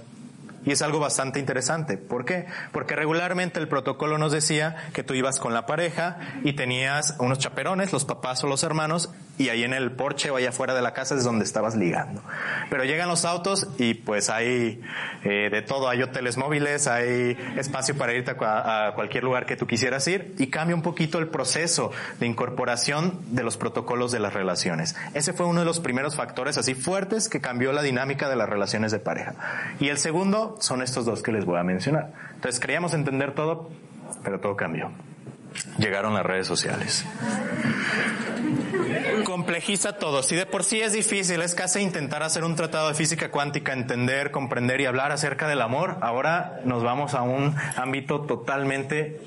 Y 0.65 0.71
es 0.71 0.81
algo 0.81 0.99
bastante 0.99 1.39
interesante. 1.39 1.97
¿Por 1.97 2.25
qué? 2.25 2.45
Porque 2.71 2.95
regularmente 2.95 3.59
el 3.59 3.67
protocolo 3.67 4.17
nos 4.17 4.31
decía 4.31 4.75
que 4.93 5.03
tú 5.03 5.13
ibas 5.13 5.39
con 5.39 5.53
la 5.53 5.65
pareja 5.65 6.19
y 6.43 6.53
tenías 6.53 7.15
unos 7.19 7.39
chaperones, 7.39 7.93
los 7.93 8.05
papás 8.05 8.43
o 8.43 8.47
los 8.47 8.63
hermanos, 8.63 9.09
y 9.37 9.49
ahí 9.49 9.63
en 9.63 9.73
el 9.73 9.91
porche 9.91 10.29
o 10.29 10.35
allá 10.35 10.49
afuera 10.49 10.73
de 10.73 10.81
la 10.81 10.93
casa 10.93 11.15
es 11.15 11.23
donde 11.23 11.45
estabas 11.45 11.75
ligando. 11.75 12.21
Pero 12.69 12.83
llegan 12.83 13.09
los 13.09 13.25
autos 13.25 13.67
y 13.77 13.95
pues 13.95 14.29
hay 14.29 14.81
eh, 15.23 15.49
de 15.51 15.61
todo, 15.61 15.89
hay 15.89 16.03
hoteles 16.03 16.37
móviles, 16.37 16.87
hay 16.87 17.37
espacio 17.57 17.97
para 17.97 18.13
irte 18.13 18.35
a, 18.39 18.87
a 18.87 18.93
cualquier 18.93 19.23
lugar 19.23 19.45
que 19.45 19.55
tú 19.55 19.65
quisieras 19.65 20.07
ir 20.07 20.35
y 20.37 20.47
cambia 20.47 20.75
un 20.75 20.83
poquito 20.83 21.17
el 21.17 21.27
proceso 21.27 21.91
de 22.19 22.27
incorporación 22.27 23.19
de 23.31 23.43
los 23.43 23.57
protocolos 23.57 24.11
de 24.11 24.19
las 24.19 24.33
relaciones. 24.33 24.95
Ese 25.13 25.33
fue 25.33 25.45
uno 25.45 25.61
de 25.61 25.65
los 25.65 25.79
primeros 25.79 26.15
factores 26.15 26.57
así 26.57 26.75
fuertes 26.75 27.29
que 27.29 27.41
cambió 27.41 27.71
la 27.73 27.81
dinámica 27.81 28.29
de 28.29 28.35
las 28.35 28.49
relaciones 28.49 28.91
de 28.91 28.99
pareja. 28.99 29.33
Y 29.79 29.89
el 29.89 29.97
segundo 29.97 30.50
son 30.59 30.81
estos 30.81 31.05
dos 31.05 31.21
que 31.21 31.31
les 31.31 31.45
voy 31.45 31.59
a 31.59 31.63
mencionar. 31.63 32.13
Entonces 32.35 32.59
creíamos 32.59 32.93
entender 32.93 33.33
todo, 33.33 33.69
pero 34.23 34.39
todo 34.39 34.55
cambió. 34.55 34.91
Llegaron 35.77 36.13
las 36.13 36.25
redes 36.25 36.47
sociales. 36.47 37.05
Complejiza 39.25 39.97
todo. 39.97 40.23
Si 40.23 40.35
de 40.35 40.45
por 40.45 40.63
sí 40.63 40.81
es 40.81 40.93
difícil, 40.93 41.41
es 41.41 41.55
casi 41.55 41.79
intentar 41.79 42.23
hacer 42.23 42.43
un 42.43 42.55
tratado 42.55 42.87
de 42.87 42.93
física 42.93 43.29
cuántica, 43.29 43.73
entender, 43.73 44.31
comprender 44.31 44.81
y 44.81 44.85
hablar 44.85 45.11
acerca 45.11 45.47
del 45.47 45.61
amor, 45.61 45.97
ahora 46.01 46.61
nos 46.65 46.83
vamos 46.83 47.13
a 47.13 47.21
un 47.21 47.55
ámbito 47.75 48.21
totalmente 48.21 49.21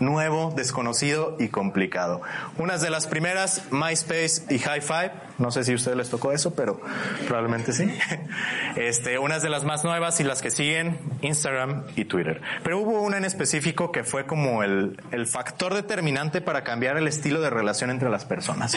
nuevo, 0.00 0.52
desconocido 0.56 1.36
y 1.38 1.48
complicado. 1.48 2.22
Unas 2.58 2.80
de 2.80 2.90
las 2.90 3.06
primeras, 3.06 3.62
MySpace 3.70 4.42
y 4.50 4.56
Hi-Fi. 4.56 5.10
No 5.38 5.50
sé 5.50 5.64
si 5.64 5.72
a 5.72 5.74
ustedes 5.74 5.96
les 5.96 6.10
tocó 6.10 6.32
eso, 6.32 6.54
pero 6.54 6.80
probablemente 7.26 7.72
sí. 7.72 7.90
Este, 8.76 9.18
unas 9.20 9.42
de 9.42 9.50
las 9.50 9.62
más 9.62 9.84
nuevas 9.84 10.18
y 10.18 10.24
las 10.24 10.42
que 10.42 10.50
siguen, 10.50 10.98
Instagram 11.22 11.84
y 11.94 12.06
Twitter. 12.06 12.42
Pero 12.64 12.80
hubo 12.80 13.02
una 13.02 13.18
en 13.18 13.24
específico 13.24 13.92
que 13.92 14.02
fue 14.02 14.26
como 14.26 14.64
el, 14.64 15.00
el 15.12 15.26
factor 15.26 15.74
determinante 15.74 16.40
para 16.40 16.64
cambiar 16.64 16.96
el 16.96 17.06
estilo 17.06 17.40
de 17.40 17.50
relación 17.50 17.90
entre 17.90 18.10
las 18.10 18.24
personas. 18.24 18.76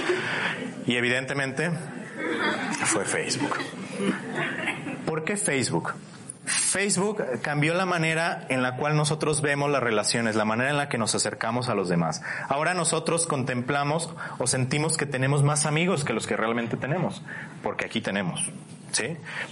Y 0.86 0.96
evidentemente 0.96 1.72
fue 2.86 3.06
Facebook. 3.06 3.58
¿Por 5.06 5.24
qué 5.24 5.36
Facebook? 5.36 5.94
Facebook 6.68 7.24
cambió 7.42 7.74
la 7.74 7.86
manera 7.86 8.46
en 8.50 8.62
la 8.62 8.76
cual 8.76 8.98
nosotros 8.98 9.42
vemos 9.42 9.72
las 9.72 9.82
relaciones, 9.82 10.36
la 10.36 10.44
manera 10.44 10.70
en 10.70 10.78
la 10.78 10.90
que 10.90 10.98
nos 10.98 11.16
acercamos 11.16 11.70
a 11.70 11.76
los 11.76 11.88
demás. 11.88 12.22
Ahora 12.50 12.74
nosotros 12.74 13.26
contemplamos 13.26 14.10
o 14.38 14.48
sentimos 14.48 14.98
que 14.98 15.06
tenemos 15.06 15.44
más 15.44 15.66
amigos 15.66 16.04
que 16.04 16.14
los 16.14 16.28
que 16.28 16.36
realmente 16.36 16.76
tenemos, 16.76 17.22
porque 17.64 17.86
aquí 17.86 18.02
tenemos. 18.02 18.52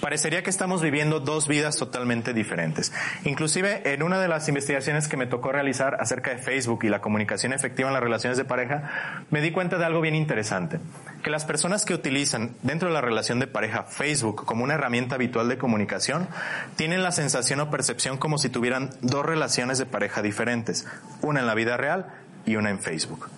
Parecería 0.01 0.43
que 0.43 0.49
estamos 0.49 0.81
viviendo 0.81 1.19
dos 1.19 1.47
vidas 1.47 1.77
totalmente 1.77 2.33
diferentes. 2.33 2.91
Inclusive 3.23 3.93
en 3.93 4.03
una 4.03 4.19
de 4.19 4.27
las 4.27 4.47
investigaciones 4.47 5.07
que 5.07 5.17
me 5.17 5.27
tocó 5.27 5.51
realizar 5.51 5.97
acerca 5.99 6.31
de 6.31 6.37
Facebook 6.37 6.83
y 6.83 6.89
la 6.89 7.01
comunicación 7.01 7.53
efectiva 7.53 7.89
en 7.89 7.93
las 7.93 8.03
relaciones 8.03 8.37
de 8.37 8.45
pareja, 8.45 9.25
me 9.29 9.41
di 9.41 9.51
cuenta 9.51 9.77
de 9.77 9.85
algo 9.85 10.01
bien 10.01 10.15
interesante. 10.15 10.79
Que 11.23 11.29
las 11.29 11.45
personas 11.45 11.85
que 11.85 11.93
utilizan 11.93 12.55
dentro 12.63 12.87
de 12.87 12.93
la 12.93 13.01
relación 13.01 13.39
de 13.39 13.47
pareja 13.47 13.83
Facebook 13.83 14.45
como 14.45 14.63
una 14.63 14.75
herramienta 14.75 15.15
habitual 15.15 15.49
de 15.49 15.57
comunicación 15.57 16.27
tienen 16.75 17.03
la 17.03 17.11
sensación 17.11 17.59
o 17.59 17.69
percepción 17.69 18.17
como 18.17 18.37
si 18.37 18.49
tuvieran 18.49 18.89
dos 19.01 19.25
relaciones 19.25 19.77
de 19.77 19.85
pareja 19.85 20.21
diferentes, 20.21 20.87
una 21.21 21.39
en 21.39 21.47
la 21.47 21.55
vida 21.55 21.77
real 21.77 22.07
y 22.45 22.55
una 22.55 22.69
en 22.69 22.79
Facebook. 22.79 23.29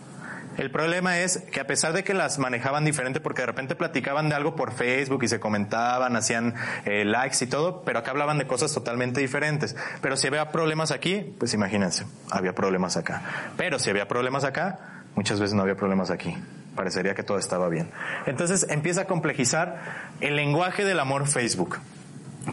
El 0.58 0.72
problema 0.72 1.20
es 1.20 1.38
que 1.52 1.60
a 1.60 1.68
pesar 1.68 1.94
de 1.94 2.04
que 2.04 2.16
las 2.16 2.40
manejaban 2.40 2.84
diferente, 2.84 3.20
porque 3.20 3.44
de 3.44 3.46
repente 3.46 3.76
platicaban 3.76 4.28
de 4.28 4.36
algo 4.36 4.56
por 4.56 4.74
Facebook 4.74 5.24
y 5.24 5.28
se 5.28 5.40
comentaban, 5.40 6.16
hacían 6.16 6.56
eh, 6.86 7.06
likes 7.06 7.38
y 7.42 7.48
todo, 7.48 7.84
pero 7.84 8.00
acá 8.00 8.12
hablaban 8.12 8.40
de 8.40 8.48
cosas 8.48 8.74
totalmente 8.74 9.22
diferentes. 9.22 9.76
Pero 10.02 10.18
si 10.18 10.26
había 10.28 10.52
problemas 10.52 10.92
aquí, 10.92 11.36
pues 11.38 11.54
imagínense, 11.54 12.06
había 12.32 12.56
problemas 12.56 12.98
acá. 12.98 13.22
Pero 13.56 13.78
si 13.78 13.92
había 13.92 14.08
problemas 14.08 14.44
acá, 14.44 15.04
muchas 15.16 15.40
veces 15.40 15.54
no 15.54 15.62
había 15.62 15.76
problemas 15.76 16.10
aquí. 16.10 16.36
Parecería 16.76 17.14
que 17.14 17.24
todo 17.24 17.38
estaba 17.38 17.70
bien. 17.70 17.92
Entonces 18.26 18.66
empieza 18.70 19.02
a 19.02 19.06
complejizar 19.06 19.82
el 20.22 20.36
lenguaje 20.36 20.84
del 20.86 21.00
amor 21.00 21.28
Facebook 21.28 21.78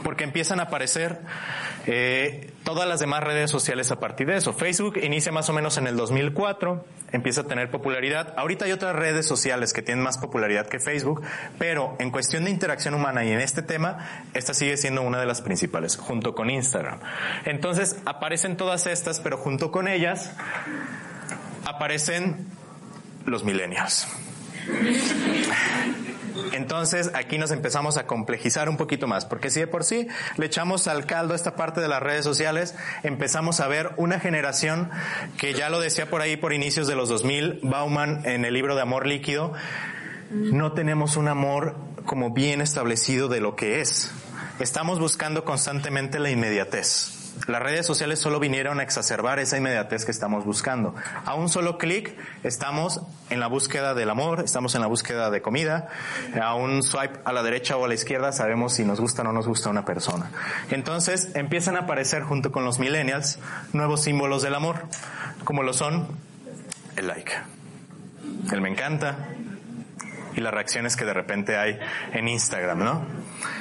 porque 0.02 0.24
empiezan 0.24 0.60
a 0.60 0.64
aparecer 0.64 1.20
eh, 1.86 2.52
todas 2.64 2.88
las 2.88 3.00
demás 3.00 3.22
redes 3.22 3.50
sociales 3.50 3.90
a 3.90 4.00
partir 4.00 4.26
de 4.26 4.36
eso. 4.36 4.52
Facebook 4.52 4.98
inicia 5.02 5.32
más 5.32 5.48
o 5.48 5.52
menos 5.52 5.76
en 5.78 5.86
el 5.86 5.96
2004, 5.96 6.84
empieza 7.12 7.42
a 7.42 7.44
tener 7.44 7.70
popularidad. 7.70 8.34
Ahorita 8.36 8.64
hay 8.64 8.72
otras 8.72 8.96
redes 8.96 9.26
sociales 9.26 9.72
que 9.72 9.82
tienen 9.82 10.02
más 10.02 10.18
popularidad 10.18 10.66
que 10.66 10.80
Facebook, 10.80 11.22
pero 11.58 11.96
en 11.98 12.10
cuestión 12.10 12.44
de 12.44 12.50
interacción 12.50 12.94
humana 12.94 13.24
y 13.24 13.32
en 13.32 13.40
este 13.40 13.62
tema, 13.62 14.24
esta 14.34 14.54
sigue 14.54 14.76
siendo 14.76 15.02
una 15.02 15.20
de 15.20 15.26
las 15.26 15.42
principales, 15.42 15.96
junto 15.96 16.34
con 16.34 16.50
Instagram. 16.50 17.00
Entonces 17.44 17.96
aparecen 18.04 18.56
todas 18.56 18.86
estas, 18.86 19.20
pero 19.20 19.36
junto 19.36 19.70
con 19.70 19.88
ellas 19.88 20.32
aparecen 21.64 22.46
los 23.26 23.44
millennials. 23.44 24.08
Entonces 26.52 27.10
aquí 27.14 27.38
nos 27.38 27.50
empezamos 27.50 27.96
a 27.96 28.06
complejizar 28.06 28.68
un 28.68 28.76
poquito 28.76 29.06
más, 29.06 29.24
porque 29.24 29.50
si 29.50 29.60
de 29.60 29.66
por 29.66 29.84
sí 29.84 30.08
le 30.36 30.46
echamos 30.46 30.88
al 30.88 31.06
caldo 31.06 31.34
esta 31.34 31.56
parte 31.56 31.80
de 31.80 31.88
las 31.88 32.02
redes 32.02 32.24
sociales, 32.24 32.74
empezamos 33.02 33.60
a 33.60 33.68
ver 33.68 33.92
una 33.96 34.20
generación 34.20 34.90
que 35.36 35.54
ya 35.54 35.70
lo 35.70 35.80
decía 35.80 36.10
por 36.10 36.20
ahí 36.20 36.36
por 36.36 36.52
inicios 36.52 36.86
de 36.86 36.96
los 36.96 37.08
2000, 37.08 37.60
Bauman 37.62 38.22
en 38.24 38.44
el 38.44 38.54
libro 38.54 38.74
de 38.74 38.82
Amor 38.82 39.06
Líquido, 39.06 39.52
no 40.30 40.72
tenemos 40.72 41.16
un 41.16 41.28
amor 41.28 41.76
como 42.06 42.30
bien 42.30 42.60
establecido 42.60 43.28
de 43.28 43.40
lo 43.40 43.56
que 43.56 43.80
es. 43.80 44.10
Estamos 44.58 44.98
buscando 44.98 45.44
constantemente 45.44 46.18
la 46.18 46.30
inmediatez. 46.30 47.23
Las 47.46 47.62
redes 47.62 47.86
sociales 47.86 48.18
solo 48.18 48.40
vinieron 48.40 48.80
a 48.80 48.82
exacerbar 48.82 49.38
esa 49.38 49.58
inmediatez 49.58 50.04
que 50.04 50.10
estamos 50.10 50.44
buscando. 50.44 50.94
A 51.26 51.34
un 51.34 51.48
solo 51.48 51.76
clic 51.76 52.16
estamos 52.42 53.02
en 53.28 53.40
la 53.40 53.48
búsqueda 53.48 53.94
del 53.94 54.08
amor, 54.08 54.40
estamos 54.40 54.74
en 54.74 54.80
la 54.80 54.86
búsqueda 54.86 55.30
de 55.30 55.42
comida. 55.42 55.88
A 56.40 56.54
un 56.54 56.82
swipe 56.82 57.20
a 57.24 57.32
la 57.32 57.42
derecha 57.42 57.76
o 57.76 57.84
a 57.84 57.88
la 57.88 57.94
izquierda 57.94 58.32
sabemos 58.32 58.74
si 58.74 58.84
nos 58.84 59.00
gusta 59.00 59.22
o 59.22 59.24
no 59.24 59.32
nos 59.32 59.46
gusta 59.46 59.68
una 59.68 59.84
persona. 59.84 60.30
Entonces 60.70 61.30
empiezan 61.34 61.76
a 61.76 61.80
aparecer 61.80 62.22
junto 62.22 62.50
con 62.50 62.64
los 62.64 62.78
millennials 62.78 63.38
nuevos 63.72 64.02
símbolos 64.02 64.42
del 64.42 64.54
amor, 64.54 64.76
como 65.44 65.62
lo 65.62 65.74
son 65.74 66.06
el 66.96 67.08
like, 67.08 67.32
el 68.52 68.60
me 68.60 68.70
encanta, 68.70 69.16
y 70.36 70.40
las 70.40 70.52
reacciones 70.52 70.96
que 70.96 71.04
de 71.04 71.14
repente 71.14 71.56
hay 71.56 71.78
en 72.12 72.28
Instagram, 72.28 72.78
¿no? 72.78 73.06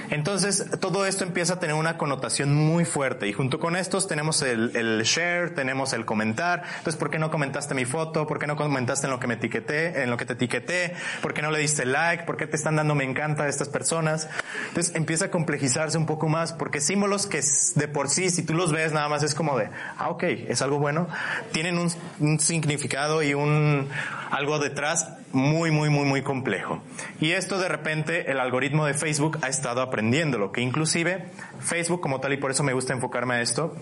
Entonces, 0.10 0.66
todo 0.80 1.06
esto 1.06 1.24
empieza 1.24 1.54
a 1.54 1.60
tener 1.60 1.76
una 1.76 1.98
connotación 1.98 2.54
muy 2.54 2.86
fuerte 2.86 3.28
y 3.28 3.34
junto 3.34 3.60
con 3.60 3.76
estos 3.76 4.08
tenemos 4.08 4.42
el, 4.42 4.76
el, 4.76 5.02
share, 5.04 5.56
tenemos 5.56 5.94
el 5.94 6.06
comentar. 6.06 6.64
Entonces, 6.78 6.98
¿por 6.98 7.10
qué 7.10 7.18
no 7.20 7.32
comentaste 7.32 7.74
mi 7.74 7.86
foto? 7.86 8.28
¿Por 8.28 8.38
qué 8.38 8.46
no 8.46 8.56
comentaste 8.56 9.08
en 9.08 9.12
lo 9.12 9.20
que 9.20 9.28
me 9.28 9.36
etiqueté, 9.36 10.04
en 10.04 10.10
lo 10.10 10.18
que 10.18 10.26
te 10.26 10.34
etiqueté? 10.34 10.94
¿Por 11.22 11.34
qué 11.34 11.42
no 11.42 11.52
le 11.52 11.60
diste 11.60 11.86
like? 11.86 12.26
¿Por 12.26 12.38
qué 12.38 12.48
te 12.48 12.56
están 12.56 12.76
dando 12.76 12.96
me 12.96 13.06
encanta 13.06 13.44
a 13.44 13.48
estas 13.48 13.70
personas? 13.70 14.30
Entonces, 14.68 14.96
empieza 14.96 15.26
a 15.26 15.32
complejizarse 15.32 15.98
un 15.98 16.06
poco 16.06 16.28
más 16.30 16.54
porque 16.54 16.80
símbolos 16.80 17.26
que 17.26 17.42
de 17.76 17.88
por 17.88 18.10
sí, 18.10 18.30
si 18.30 18.44
tú 18.44 18.54
los 18.54 18.72
ves, 18.72 18.92
nada 18.92 19.10
más 19.10 19.24
es 19.24 19.34
como 19.34 19.58
de, 19.58 19.70
ah, 19.98 20.10
ok, 20.10 20.24
es 20.24 20.62
algo 20.62 20.80
bueno, 20.80 21.08
tienen 21.52 21.78
un, 21.78 21.92
un 22.20 22.40
significado 22.40 23.24
y 23.24 23.34
un, 23.34 23.90
algo 24.30 24.60
detrás 24.60 25.08
muy, 25.34 25.72
muy, 25.72 25.90
muy, 25.90 26.06
muy 26.06 26.22
complejo. 26.22 26.82
Y 27.20 27.32
esto 27.32 27.60
de 27.60 27.68
repente 27.68 28.32
el 28.32 28.40
algoritmo 28.40 28.86
de 28.86 28.94
Facebook 28.94 29.40
ha 29.42 29.50
estado 29.50 29.82
aprendiendo, 29.82 30.52
que 30.52 30.62
inclusive 30.62 31.26
Facebook 31.60 32.00
como 32.00 32.22
tal, 32.22 32.34
y 32.34 32.38
por 32.38 32.52
eso 32.52 32.64
me 32.64 32.74
gusta 32.74 32.94
enfocarme 32.94 33.36
a 33.36 33.42
esto, 33.42 33.76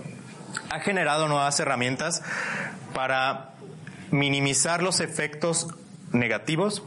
ha 0.69 0.79
generado 0.79 1.27
nuevas 1.27 1.59
herramientas 1.59 2.23
para 2.93 3.51
minimizar 4.11 4.81
los 4.81 5.01
efectos 5.01 5.67
negativos 6.11 6.83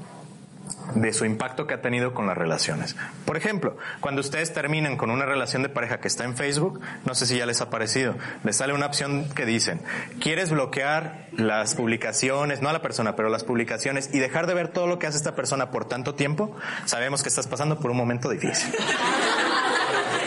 de 0.95 1.13
su 1.13 1.25
impacto 1.25 1.67
que 1.67 1.75
ha 1.75 1.83
tenido 1.83 2.15
con 2.15 2.27
las 2.27 2.37
relaciones. 2.37 2.97
Por 3.25 3.37
ejemplo, 3.37 3.77
cuando 4.01 4.21
ustedes 4.21 4.53
terminan 4.53 4.97
con 4.97 5.11
una 5.11 5.27
relación 5.27 5.63
de 5.63 5.69
pareja 5.69 5.99
que 5.99 6.09
está 6.09 6.25
en 6.25 6.37
Facebook, 6.37 6.81
no 7.05 7.15
sé 7.15 7.27
si 7.27 7.37
ya 7.37 7.47
les 7.47 7.61
ha 7.61 7.71
parecido, 7.71 8.17
les 8.43 8.57
sale 8.57 8.73
una 8.73 8.87
opción 8.87 9.29
que 9.35 9.47
dicen, 9.47 9.81
¿quieres 10.21 10.51
bloquear 10.51 11.29
las 11.33 11.75
publicaciones, 11.75 12.63
no 12.63 12.69
a 12.69 12.73
la 12.73 12.83
persona, 12.83 13.17
pero 13.17 13.29
las 13.29 13.45
publicaciones 13.45 14.11
y 14.13 14.19
dejar 14.19 14.47
de 14.47 14.55
ver 14.55 14.69
todo 14.69 14.87
lo 14.87 14.99
que 14.99 15.07
hace 15.07 15.17
esta 15.17 15.35
persona 15.35 15.71
por 15.71 15.87
tanto 15.87 16.15
tiempo? 16.15 16.57
Sabemos 16.85 17.23
que 17.23 17.29
estás 17.29 17.47
pasando 17.47 17.79
por 17.79 17.91
un 17.91 17.97
momento 17.97 18.29
difícil. 18.29 18.75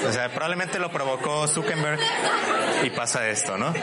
O 0.06 0.12
sea, 0.12 0.30
probablemente 0.30 0.80
lo 0.80 0.92
provocó 0.92 1.48
Zuckerberg 1.48 2.00
y 2.84 2.90
pasa 2.92 3.28
esto, 3.30 3.58
¿no? 3.58 3.74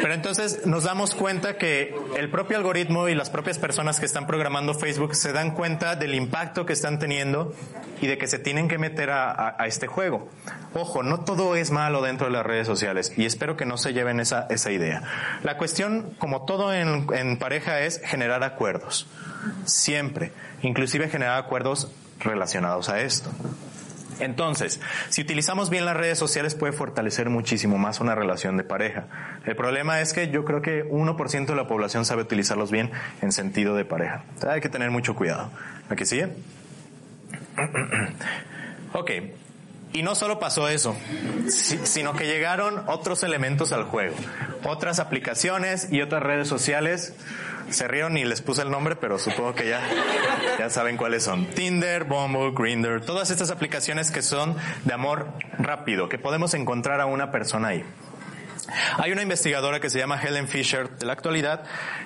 Pero 0.00 0.14
entonces 0.14 0.66
nos 0.66 0.84
damos 0.84 1.14
cuenta 1.14 1.56
que 1.56 1.94
el 2.16 2.30
propio 2.30 2.56
algoritmo 2.56 3.08
y 3.08 3.14
las 3.14 3.30
propias 3.30 3.58
personas 3.58 3.98
que 3.98 4.06
están 4.06 4.26
programando 4.26 4.74
Facebook 4.74 5.14
se 5.14 5.32
dan 5.32 5.52
cuenta 5.52 5.96
del 5.96 6.14
impacto 6.14 6.66
que 6.66 6.72
están 6.72 6.98
teniendo 6.98 7.54
y 8.00 8.06
de 8.06 8.18
que 8.18 8.26
se 8.26 8.38
tienen 8.38 8.68
que 8.68 8.78
meter 8.78 9.10
a, 9.10 9.56
este 9.66 9.86
juego. 9.86 10.28
Ojo, 10.74 11.02
no 11.02 11.20
todo 11.20 11.56
es 11.56 11.70
malo 11.70 12.02
dentro 12.02 12.26
de 12.26 12.32
las 12.32 12.46
redes 12.46 12.66
sociales 12.66 13.12
y 13.16 13.24
espero 13.24 13.56
que 13.56 13.66
no 13.66 13.76
se 13.76 13.92
lleven 13.92 14.20
esa, 14.20 14.46
esa 14.50 14.70
idea. 14.70 15.02
La 15.42 15.56
cuestión, 15.56 16.14
como 16.18 16.44
todo 16.44 16.72
en, 16.72 17.06
en 17.12 17.38
pareja, 17.38 17.80
es 17.80 18.00
generar 18.04 18.42
acuerdos. 18.44 19.06
Siempre. 19.64 20.32
Inclusive 20.62 21.08
generar 21.08 21.38
acuerdos 21.38 21.90
relacionados 22.20 22.88
a 22.88 23.00
esto. 23.00 23.30
Entonces, 24.20 24.80
si 25.08 25.22
utilizamos 25.22 25.70
bien 25.70 25.84
las 25.84 25.96
redes 25.96 26.18
sociales 26.18 26.54
puede 26.54 26.72
fortalecer 26.72 27.30
muchísimo 27.30 27.78
más 27.78 28.00
una 28.00 28.14
relación 28.14 28.56
de 28.56 28.64
pareja. 28.64 29.06
El 29.46 29.56
problema 29.56 30.00
es 30.00 30.12
que 30.12 30.30
yo 30.30 30.44
creo 30.44 30.62
que 30.62 30.84
1% 30.84 31.46
de 31.46 31.56
la 31.56 31.66
población 31.66 32.04
sabe 32.04 32.22
utilizarlos 32.22 32.70
bien 32.70 32.90
en 33.22 33.32
sentido 33.32 33.74
de 33.74 33.84
pareja. 33.84 34.24
hay 34.46 34.60
que 34.60 34.68
tener 34.68 34.90
mucho 34.90 35.14
cuidado. 35.14 35.50
¿Aquí 35.88 36.04
sigue? 36.04 36.28
ok. 38.92 39.10
Y 39.92 40.02
no 40.02 40.14
solo 40.14 40.38
pasó 40.38 40.68
eso, 40.68 40.94
sino 41.48 42.14
que 42.14 42.26
llegaron 42.26 42.82
otros 42.86 43.22
elementos 43.22 43.72
al 43.72 43.84
juego. 43.84 44.14
Otras 44.64 44.98
aplicaciones 44.98 45.88
y 45.90 46.02
otras 46.02 46.22
redes 46.22 46.46
sociales 46.46 47.14
se 47.70 47.88
rieron 47.88 48.16
y 48.16 48.24
les 48.24 48.40
puse 48.40 48.62
el 48.62 48.70
nombre, 48.70 48.96
pero 48.96 49.18
supongo 49.18 49.54
que 49.54 49.68
ya, 49.68 49.80
ya 50.58 50.70
saben 50.70 50.96
cuáles 50.96 51.24
son. 51.24 51.46
Tinder, 51.46 52.04
Bumble, 52.04 52.52
Grindr, 52.52 53.00
todas 53.04 53.30
estas 53.30 53.50
aplicaciones 53.50 54.10
que 54.10 54.22
son 54.22 54.56
de 54.84 54.94
amor 54.94 55.28
rápido, 55.58 56.08
que 56.08 56.18
podemos 56.18 56.54
encontrar 56.54 57.00
a 57.00 57.06
una 57.06 57.30
persona 57.30 57.68
ahí. 57.68 57.84
Hay 58.98 59.12
una 59.12 59.22
investigadora 59.22 59.80
que 59.80 59.88
se 59.88 59.98
llama 59.98 60.20
Helen 60.20 60.48
Fisher 60.48 60.90
de 60.90 61.06
la 61.06 61.14
actualidad 61.14 61.64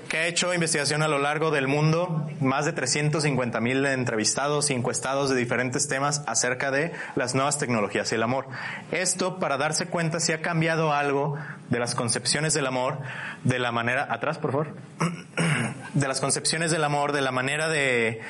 que 0.08 0.18
ha 0.18 0.26
hecho 0.26 0.52
investigación 0.54 1.02
a 1.02 1.08
lo 1.08 1.18
largo 1.18 1.50
del 1.50 1.66
mundo, 1.66 2.28
más 2.40 2.64
de 2.64 2.72
350 2.72 3.60
mil 3.60 3.84
entrevistados 3.86 4.70
y 4.70 4.74
encuestados 4.74 5.30
de 5.30 5.36
diferentes 5.36 5.88
temas 5.88 6.22
acerca 6.26 6.70
de 6.70 6.92
las 7.16 7.34
nuevas 7.34 7.58
tecnologías 7.58 8.12
y 8.12 8.14
el 8.14 8.22
amor. 8.22 8.46
Esto 8.90 9.38
para 9.38 9.56
darse 9.56 9.86
cuenta 9.86 10.20
si 10.20 10.32
ha 10.32 10.42
cambiado 10.42 10.92
algo 10.92 11.36
de 11.70 11.78
las 11.78 11.94
concepciones 11.94 12.54
del 12.54 12.66
amor, 12.66 12.98
de 13.44 13.58
la 13.58 13.72
manera, 13.72 14.06
atrás 14.10 14.38
por 14.38 14.52
favor, 14.52 14.74
de 15.94 16.08
las 16.08 16.20
concepciones 16.20 16.70
del 16.70 16.84
amor, 16.84 17.12
de 17.12 17.22
la 17.22 17.32
manera 17.32 17.68
de, 17.68 18.20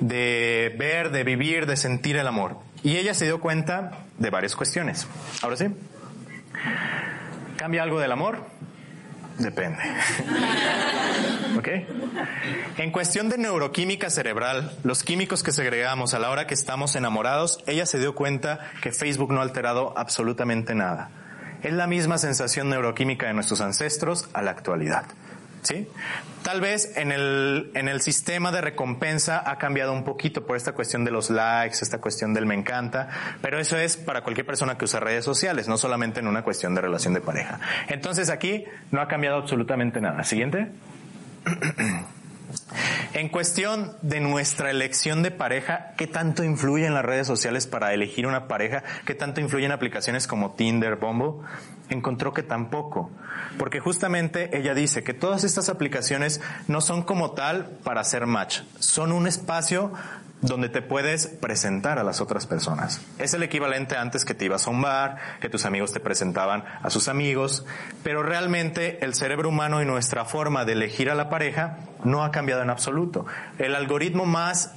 de 0.00 0.74
ver, 0.78 1.10
de 1.10 1.22
vivir, 1.22 1.66
de 1.66 1.76
sentir 1.76 2.16
el 2.16 2.26
amor. 2.26 2.56
Y 2.82 2.96
ella 2.96 3.14
se 3.14 3.26
dio 3.26 3.40
cuenta 3.40 3.92
de 4.18 4.30
varias 4.30 4.56
cuestiones. 4.56 5.06
Ahora 5.42 5.56
sí. 5.56 5.66
¿Cambia 7.56 7.82
algo 7.82 7.98
del 8.00 8.12
amor? 8.12 8.44
Depende. 9.38 9.78
¿Ok? 11.58 11.68
En 12.78 12.90
cuestión 12.90 13.28
de 13.28 13.38
neuroquímica 13.38 14.10
cerebral, 14.10 14.72
los 14.82 15.02
químicos 15.02 15.42
que 15.42 15.52
segregamos 15.52 16.14
a 16.14 16.18
la 16.18 16.30
hora 16.30 16.46
que 16.46 16.54
estamos 16.54 16.96
enamorados, 16.96 17.58
ella 17.66 17.86
se 17.86 17.98
dio 17.98 18.14
cuenta 18.14 18.60
que 18.82 18.92
Facebook 18.92 19.32
no 19.32 19.40
ha 19.40 19.42
alterado 19.42 19.96
absolutamente 19.96 20.74
nada. 20.74 21.10
Es 21.62 21.72
la 21.72 21.86
misma 21.86 22.18
sensación 22.18 22.68
neuroquímica 22.70 23.26
de 23.26 23.34
nuestros 23.34 23.60
ancestros 23.60 24.28
a 24.32 24.42
la 24.42 24.50
actualidad. 24.52 25.04
¿Sí? 25.66 25.88
Tal 26.44 26.60
vez 26.60 26.96
en 26.96 27.10
el, 27.10 27.72
en 27.74 27.88
el 27.88 28.00
sistema 28.00 28.52
de 28.52 28.60
recompensa 28.60 29.42
ha 29.50 29.58
cambiado 29.58 29.92
un 29.92 30.04
poquito 30.04 30.46
por 30.46 30.56
esta 30.56 30.74
cuestión 30.74 31.04
de 31.04 31.10
los 31.10 31.28
likes, 31.28 31.78
esta 31.82 31.98
cuestión 31.98 32.34
del 32.34 32.46
me 32.46 32.54
encanta, 32.54 33.08
pero 33.42 33.58
eso 33.58 33.76
es 33.76 33.96
para 33.96 34.22
cualquier 34.22 34.46
persona 34.46 34.78
que 34.78 34.84
usa 34.84 35.00
redes 35.00 35.24
sociales, 35.24 35.66
no 35.66 35.76
solamente 35.76 36.20
en 36.20 36.28
una 36.28 36.42
cuestión 36.42 36.76
de 36.76 36.82
relación 36.82 37.14
de 37.14 37.20
pareja. 37.20 37.58
Entonces 37.88 38.30
aquí 38.30 38.64
no 38.92 39.00
ha 39.00 39.08
cambiado 39.08 39.38
absolutamente 39.38 40.00
nada. 40.00 40.22
Siguiente. 40.22 40.68
En 43.12 43.28
cuestión 43.28 43.92
de 44.02 44.20
nuestra 44.20 44.70
elección 44.70 45.22
de 45.22 45.30
pareja, 45.30 45.94
¿qué 45.96 46.06
tanto 46.06 46.44
influyen 46.44 46.94
las 46.94 47.04
redes 47.04 47.26
sociales 47.26 47.66
para 47.66 47.92
elegir 47.94 48.26
una 48.26 48.46
pareja? 48.46 48.82
¿Qué 49.04 49.14
tanto 49.14 49.40
influyen 49.40 49.72
aplicaciones 49.72 50.26
como 50.26 50.52
Tinder, 50.52 50.96
Bumble? 50.96 51.46
Encontró 51.88 52.32
que 52.32 52.42
tampoco. 52.42 53.10
Porque 53.58 53.80
justamente 53.80 54.56
ella 54.56 54.74
dice 54.74 55.02
que 55.02 55.14
todas 55.14 55.44
estas 55.44 55.68
aplicaciones 55.68 56.40
no 56.68 56.80
son 56.80 57.02
como 57.02 57.32
tal 57.32 57.66
para 57.84 58.00
hacer 58.00 58.26
match. 58.26 58.62
Son 58.78 59.12
un 59.12 59.26
espacio 59.26 59.92
donde 60.42 60.68
te 60.68 60.82
puedes 60.82 61.26
presentar 61.26 61.98
a 61.98 62.04
las 62.04 62.20
otras 62.20 62.46
personas. 62.46 63.00
Es 63.18 63.32
el 63.34 63.42
equivalente 63.42 63.96
antes 63.96 64.24
que 64.24 64.34
te 64.34 64.44
ibas 64.44 64.66
a 64.66 64.70
un 64.70 64.82
bar, 64.82 65.16
que 65.40 65.48
tus 65.48 65.64
amigos 65.64 65.92
te 65.92 66.00
presentaban 66.00 66.64
a 66.82 66.90
sus 66.90 67.08
amigos, 67.08 67.64
pero 68.02 68.22
realmente 68.22 69.04
el 69.04 69.14
cerebro 69.14 69.48
humano 69.48 69.82
y 69.82 69.86
nuestra 69.86 70.24
forma 70.24 70.64
de 70.64 70.72
elegir 70.72 71.10
a 71.10 71.14
la 71.14 71.30
pareja 71.30 71.78
no 72.04 72.22
ha 72.22 72.30
cambiado 72.30 72.62
en 72.62 72.70
absoluto. 72.70 73.26
El 73.58 73.74
algoritmo 73.74 74.26
más 74.26 74.72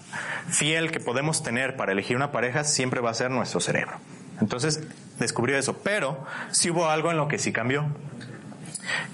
fiel 0.48 0.92
que 0.92 1.00
podemos 1.00 1.44
tener 1.44 1.76
para 1.76 1.92
elegir 1.92 2.16
una 2.16 2.32
pareja 2.32 2.64
siempre 2.64 3.02
va 3.02 3.12
a 3.12 3.16
ser 3.16 3.30
nuestro 3.30 3.60
cerebro. 3.60 3.98
Entonces 4.40 4.82
descubrió 5.20 5.58
eso, 5.58 5.78
pero 5.84 6.26
sí 6.52 6.70
hubo 6.70 6.90
algo 6.90 7.12
en 7.12 7.18
lo 7.18 7.28
que 7.28 7.38
sí 7.38 7.52
cambió 7.52 7.86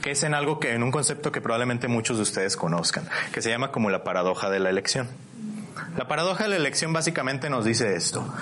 que 0.02 0.12
es 0.12 0.24
en 0.24 0.34
algo 0.34 0.60
que 0.60 0.74
en 0.74 0.84
un 0.84 0.92
concepto 0.92 1.32
que 1.32 1.42
probablemente 1.42 1.88
muchos 1.88 2.18
de 2.18 2.24
ustedes 2.24 2.56
conozcan, 2.56 3.08
que 3.32 3.42
se 3.42 3.50
llama 3.50 3.72
como 3.72 3.90
la 3.90 4.04
paradoja 4.04 4.50
de 4.50 4.60
la 4.60 4.70
elección. 4.70 5.10
La 5.98 6.08
paradoja 6.08 6.44
de 6.44 6.50
la 6.50 6.56
elección 6.56 6.94
básicamente 6.94 7.50
nos 7.50 7.66
dice 7.66 7.96
esto, 7.96 8.34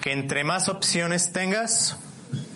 que 0.00 0.12
entre 0.12 0.44
más 0.44 0.68
opciones 0.68 1.32
tengas, 1.32 1.96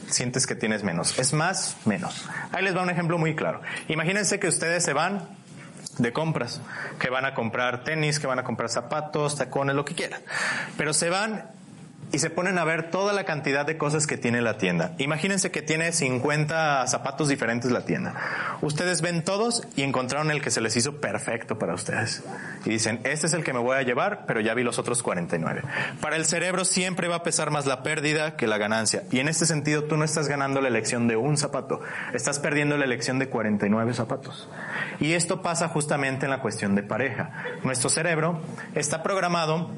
sientes 0.08 0.46
que 0.46 0.54
tienes 0.54 0.82
menos. 0.82 1.18
Es 1.18 1.32
más, 1.32 1.76
menos. 1.84 2.28
Ahí 2.52 2.64
les 2.64 2.76
va 2.76 2.82
un 2.82 2.90
ejemplo 2.90 3.18
muy 3.18 3.34
claro. 3.34 3.60
Imagínense 3.88 4.38
que 4.38 4.48
ustedes 4.48 4.84
se 4.84 4.92
van 4.92 5.28
de 5.98 6.12
compras, 6.12 6.60
que 6.98 7.10
van 7.10 7.24
a 7.24 7.34
comprar 7.34 7.84
tenis, 7.84 8.18
que 8.18 8.26
van 8.26 8.38
a 8.38 8.44
comprar 8.44 8.68
zapatos, 8.70 9.36
tacones, 9.36 9.76
lo 9.76 9.84
que 9.84 9.94
quieran. 9.94 10.20
Pero 10.76 10.92
se 10.92 11.10
van 11.10 11.50
y 12.12 12.18
se 12.18 12.30
ponen 12.30 12.58
a 12.58 12.64
ver 12.64 12.90
toda 12.90 13.12
la 13.12 13.24
cantidad 13.24 13.66
de 13.66 13.76
cosas 13.76 14.06
que 14.06 14.16
tiene 14.16 14.40
la 14.40 14.58
tienda. 14.58 14.94
Imagínense 14.98 15.50
que 15.50 15.62
tiene 15.62 15.92
50 15.92 16.86
zapatos 16.86 17.28
diferentes 17.28 17.70
la 17.70 17.84
tienda. 17.84 18.14
Ustedes 18.60 19.02
ven 19.02 19.24
todos 19.24 19.66
y 19.76 19.82
encontraron 19.82 20.30
el 20.30 20.40
que 20.40 20.50
se 20.50 20.60
les 20.60 20.76
hizo 20.76 21.00
perfecto 21.00 21.58
para 21.58 21.74
ustedes. 21.74 22.22
Y 22.64 22.70
dicen, 22.70 23.00
este 23.04 23.26
es 23.26 23.34
el 23.34 23.44
que 23.44 23.52
me 23.52 23.58
voy 23.58 23.76
a 23.76 23.82
llevar, 23.82 24.24
pero 24.26 24.40
ya 24.40 24.54
vi 24.54 24.62
los 24.62 24.78
otros 24.78 25.02
49. 25.02 25.62
Para 26.00 26.16
el 26.16 26.24
cerebro 26.24 26.64
siempre 26.64 27.08
va 27.08 27.16
a 27.16 27.22
pesar 27.22 27.50
más 27.50 27.66
la 27.66 27.82
pérdida 27.82 28.36
que 28.36 28.46
la 28.46 28.58
ganancia. 28.58 29.02
Y 29.10 29.20
en 29.20 29.28
este 29.28 29.46
sentido 29.46 29.84
tú 29.84 29.96
no 29.96 30.04
estás 30.04 30.28
ganando 30.28 30.60
la 30.60 30.68
elección 30.68 31.08
de 31.08 31.16
un 31.16 31.36
zapato, 31.36 31.80
estás 32.12 32.38
perdiendo 32.38 32.76
la 32.76 32.84
elección 32.84 33.18
de 33.18 33.28
49 33.28 33.94
zapatos. 33.94 34.48
Y 35.00 35.12
esto 35.12 35.42
pasa 35.42 35.68
justamente 35.68 36.26
en 36.26 36.30
la 36.30 36.40
cuestión 36.40 36.74
de 36.74 36.82
pareja. 36.82 37.32
Nuestro 37.62 37.90
cerebro 37.90 38.40
está 38.74 39.02
programado 39.02 39.70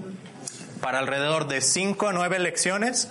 para 0.86 1.00
alrededor 1.00 1.48
de 1.48 1.62
5 1.62 2.06
a 2.06 2.12
9 2.12 2.36
elecciones 2.36 3.10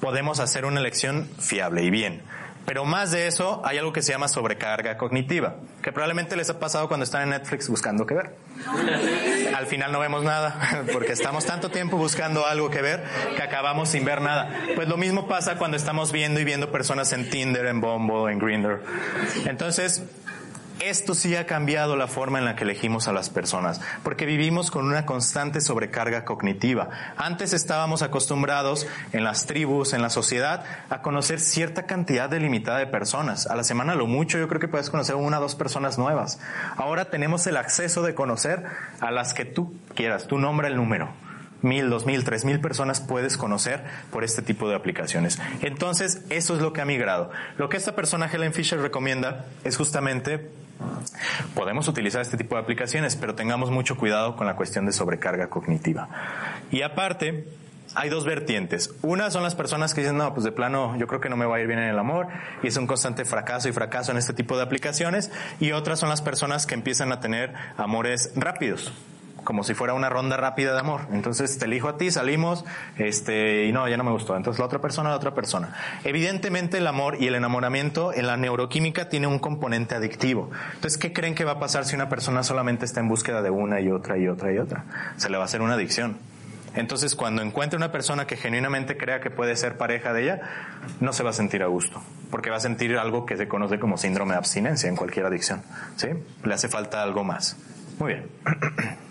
podemos 0.00 0.38
hacer 0.38 0.64
una 0.64 0.78
elección 0.78 1.28
fiable 1.40 1.82
y 1.82 1.90
bien. 1.90 2.22
Pero 2.64 2.84
más 2.84 3.10
de 3.10 3.26
eso, 3.26 3.60
hay 3.64 3.76
algo 3.76 3.92
que 3.92 4.02
se 4.02 4.12
llama 4.12 4.28
sobrecarga 4.28 4.96
cognitiva, 4.96 5.56
que 5.82 5.90
probablemente 5.90 6.36
les 6.36 6.48
ha 6.48 6.60
pasado 6.60 6.86
cuando 6.86 7.02
están 7.02 7.22
en 7.22 7.30
Netflix 7.30 7.68
buscando 7.68 8.06
qué 8.06 8.14
ver. 8.14 8.36
Al 9.52 9.66
final 9.66 9.90
no 9.90 9.98
vemos 9.98 10.22
nada, 10.22 10.84
porque 10.92 11.10
estamos 11.10 11.44
tanto 11.44 11.72
tiempo 11.72 11.96
buscando 11.96 12.46
algo 12.46 12.70
que 12.70 12.82
ver 12.82 13.02
que 13.34 13.42
acabamos 13.42 13.88
sin 13.88 14.04
ver 14.04 14.20
nada. 14.20 14.54
Pues 14.76 14.86
lo 14.86 14.96
mismo 14.96 15.26
pasa 15.26 15.56
cuando 15.56 15.76
estamos 15.76 16.12
viendo 16.12 16.38
y 16.38 16.44
viendo 16.44 16.70
personas 16.70 17.12
en 17.12 17.28
Tinder, 17.28 17.66
en 17.66 17.80
Bumble, 17.80 18.32
en 18.32 18.38
Grindr. 18.38 18.80
Entonces, 19.44 20.04
esto 20.80 21.14
sí 21.14 21.34
ha 21.36 21.46
cambiado 21.46 21.96
la 21.96 22.06
forma 22.06 22.38
en 22.38 22.44
la 22.44 22.56
que 22.56 22.64
elegimos 22.64 23.08
a 23.08 23.12
las 23.12 23.30
personas, 23.30 23.80
porque 24.02 24.26
vivimos 24.26 24.70
con 24.70 24.86
una 24.86 25.06
constante 25.06 25.60
sobrecarga 25.60 26.24
cognitiva. 26.24 26.88
Antes 27.16 27.52
estábamos 27.52 28.02
acostumbrados 28.02 28.86
en 29.12 29.24
las 29.24 29.46
tribus, 29.46 29.92
en 29.92 30.02
la 30.02 30.10
sociedad, 30.10 30.64
a 30.90 31.02
conocer 31.02 31.40
cierta 31.40 31.84
cantidad 31.84 32.28
delimitada 32.28 32.78
de 32.78 32.86
personas. 32.86 33.46
A 33.46 33.56
la 33.56 33.64
semana 33.64 33.94
lo 33.94 34.06
mucho 34.06 34.38
yo 34.38 34.48
creo 34.48 34.60
que 34.60 34.68
puedes 34.68 34.90
conocer 34.90 35.14
una 35.14 35.38
o 35.38 35.42
dos 35.42 35.54
personas 35.54 35.98
nuevas. 35.98 36.40
Ahora 36.76 37.06
tenemos 37.06 37.46
el 37.46 37.56
acceso 37.56 38.02
de 38.02 38.14
conocer 38.14 38.64
a 39.00 39.10
las 39.10 39.34
que 39.34 39.44
tú 39.44 39.74
quieras, 39.94 40.26
tú 40.26 40.38
nombra 40.38 40.68
el 40.68 40.76
número 40.76 41.12
mil, 41.62 41.90
dos 41.90 42.06
mil, 42.06 42.24
tres 42.24 42.44
mil 42.44 42.60
personas 42.60 43.00
puedes 43.00 43.36
conocer 43.36 43.82
por 44.10 44.24
este 44.24 44.42
tipo 44.42 44.68
de 44.68 44.76
aplicaciones. 44.76 45.40
Entonces, 45.60 46.22
eso 46.30 46.54
es 46.54 46.62
lo 46.62 46.72
que 46.72 46.80
ha 46.80 46.84
migrado. 46.84 47.30
Lo 47.56 47.68
que 47.68 47.76
esta 47.76 47.94
persona, 47.94 48.30
Helen 48.32 48.52
Fisher, 48.52 48.80
recomienda 48.80 49.46
es 49.64 49.76
justamente 49.76 50.50
Podemos 51.54 51.88
utilizar 51.88 52.20
este 52.20 52.36
tipo 52.36 52.54
de 52.54 52.62
aplicaciones, 52.62 53.16
pero 53.16 53.34
tengamos 53.34 53.70
mucho 53.70 53.96
cuidado 53.96 54.36
con 54.36 54.46
la 54.46 54.56
cuestión 54.56 54.86
de 54.86 54.92
sobrecarga 54.92 55.48
cognitiva. 55.48 56.08
Y 56.70 56.82
aparte, 56.82 57.46
hay 57.94 58.10
dos 58.10 58.24
vertientes. 58.24 58.94
Una 59.02 59.30
son 59.30 59.42
las 59.42 59.54
personas 59.54 59.94
que 59.94 60.02
dicen, 60.02 60.16
no, 60.16 60.32
pues 60.34 60.44
de 60.44 60.52
plano 60.52 60.96
yo 60.98 61.06
creo 61.06 61.20
que 61.20 61.28
no 61.28 61.36
me 61.36 61.46
va 61.46 61.56
a 61.56 61.60
ir 61.60 61.66
bien 61.66 61.78
en 61.78 61.88
el 61.88 61.98
amor 61.98 62.28
y 62.62 62.68
es 62.68 62.76
un 62.76 62.86
constante 62.86 63.24
fracaso 63.24 63.68
y 63.68 63.72
fracaso 63.72 64.12
en 64.12 64.18
este 64.18 64.32
tipo 64.32 64.56
de 64.56 64.62
aplicaciones. 64.62 65.30
Y 65.60 65.72
otras 65.72 65.98
son 65.98 66.08
las 66.08 66.22
personas 66.22 66.66
que 66.66 66.74
empiezan 66.74 67.12
a 67.12 67.20
tener 67.20 67.54
amores 67.76 68.32
rápidos 68.36 68.92
como 69.44 69.64
si 69.64 69.74
fuera 69.74 69.94
una 69.94 70.08
ronda 70.08 70.36
rápida 70.36 70.72
de 70.72 70.80
amor. 70.80 71.02
Entonces 71.12 71.58
te 71.58 71.64
elijo 71.64 71.88
a 71.88 71.96
ti, 71.96 72.10
salimos, 72.10 72.64
este, 72.96 73.66
y 73.66 73.72
no, 73.72 73.88
ya 73.88 73.96
no 73.96 74.04
me 74.04 74.10
gustó. 74.10 74.36
Entonces 74.36 74.58
la 74.58 74.66
otra 74.66 74.80
persona, 74.80 75.10
la 75.10 75.16
otra 75.16 75.34
persona. 75.34 75.74
Evidentemente 76.04 76.78
el 76.78 76.86
amor 76.86 77.16
y 77.20 77.26
el 77.26 77.34
enamoramiento 77.34 78.12
en 78.12 78.26
la 78.26 78.36
neuroquímica 78.36 79.08
tiene 79.08 79.26
un 79.26 79.38
componente 79.38 79.94
adictivo. 79.94 80.50
Entonces, 80.74 80.98
¿qué 80.98 81.12
creen 81.12 81.34
que 81.34 81.44
va 81.44 81.52
a 81.52 81.58
pasar 81.60 81.84
si 81.84 81.94
una 81.94 82.08
persona 82.08 82.42
solamente 82.42 82.84
está 82.84 83.00
en 83.00 83.08
búsqueda 83.08 83.42
de 83.42 83.50
una 83.50 83.80
y 83.80 83.90
otra 83.90 84.18
y 84.18 84.28
otra 84.28 84.52
y 84.52 84.58
otra? 84.58 84.84
Se 85.16 85.30
le 85.30 85.36
va 85.36 85.44
a 85.44 85.46
hacer 85.46 85.62
una 85.62 85.74
adicción. 85.74 86.18
Entonces, 86.74 87.14
cuando 87.14 87.42
encuentre 87.42 87.76
una 87.76 87.90
persona 87.90 88.26
que 88.26 88.36
genuinamente 88.36 88.96
crea 88.96 89.20
que 89.20 89.30
puede 89.30 89.56
ser 89.56 89.76
pareja 89.76 90.12
de 90.12 90.22
ella, 90.24 90.40
no 91.00 91.12
se 91.12 91.22
va 91.22 91.30
a 91.30 91.32
sentir 91.32 91.62
a 91.62 91.66
gusto, 91.66 92.00
porque 92.30 92.50
va 92.50 92.56
a 92.56 92.60
sentir 92.60 92.96
algo 92.98 93.26
que 93.26 93.36
se 93.36 93.48
conoce 93.48 93.78
como 93.78 93.96
síndrome 93.96 94.32
de 94.32 94.38
abstinencia 94.38 94.88
en 94.88 94.96
cualquier 94.96 95.26
adicción. 95.26 95.62
¿Sí? 95.96 96.08
Le 96.44 96.54
hace 96.54 96.68
falta 96.68 97.02
algo 97.02 97.24
más. 97.24 97.56
Muy 97.98 98.14
bien. 98.14 98.26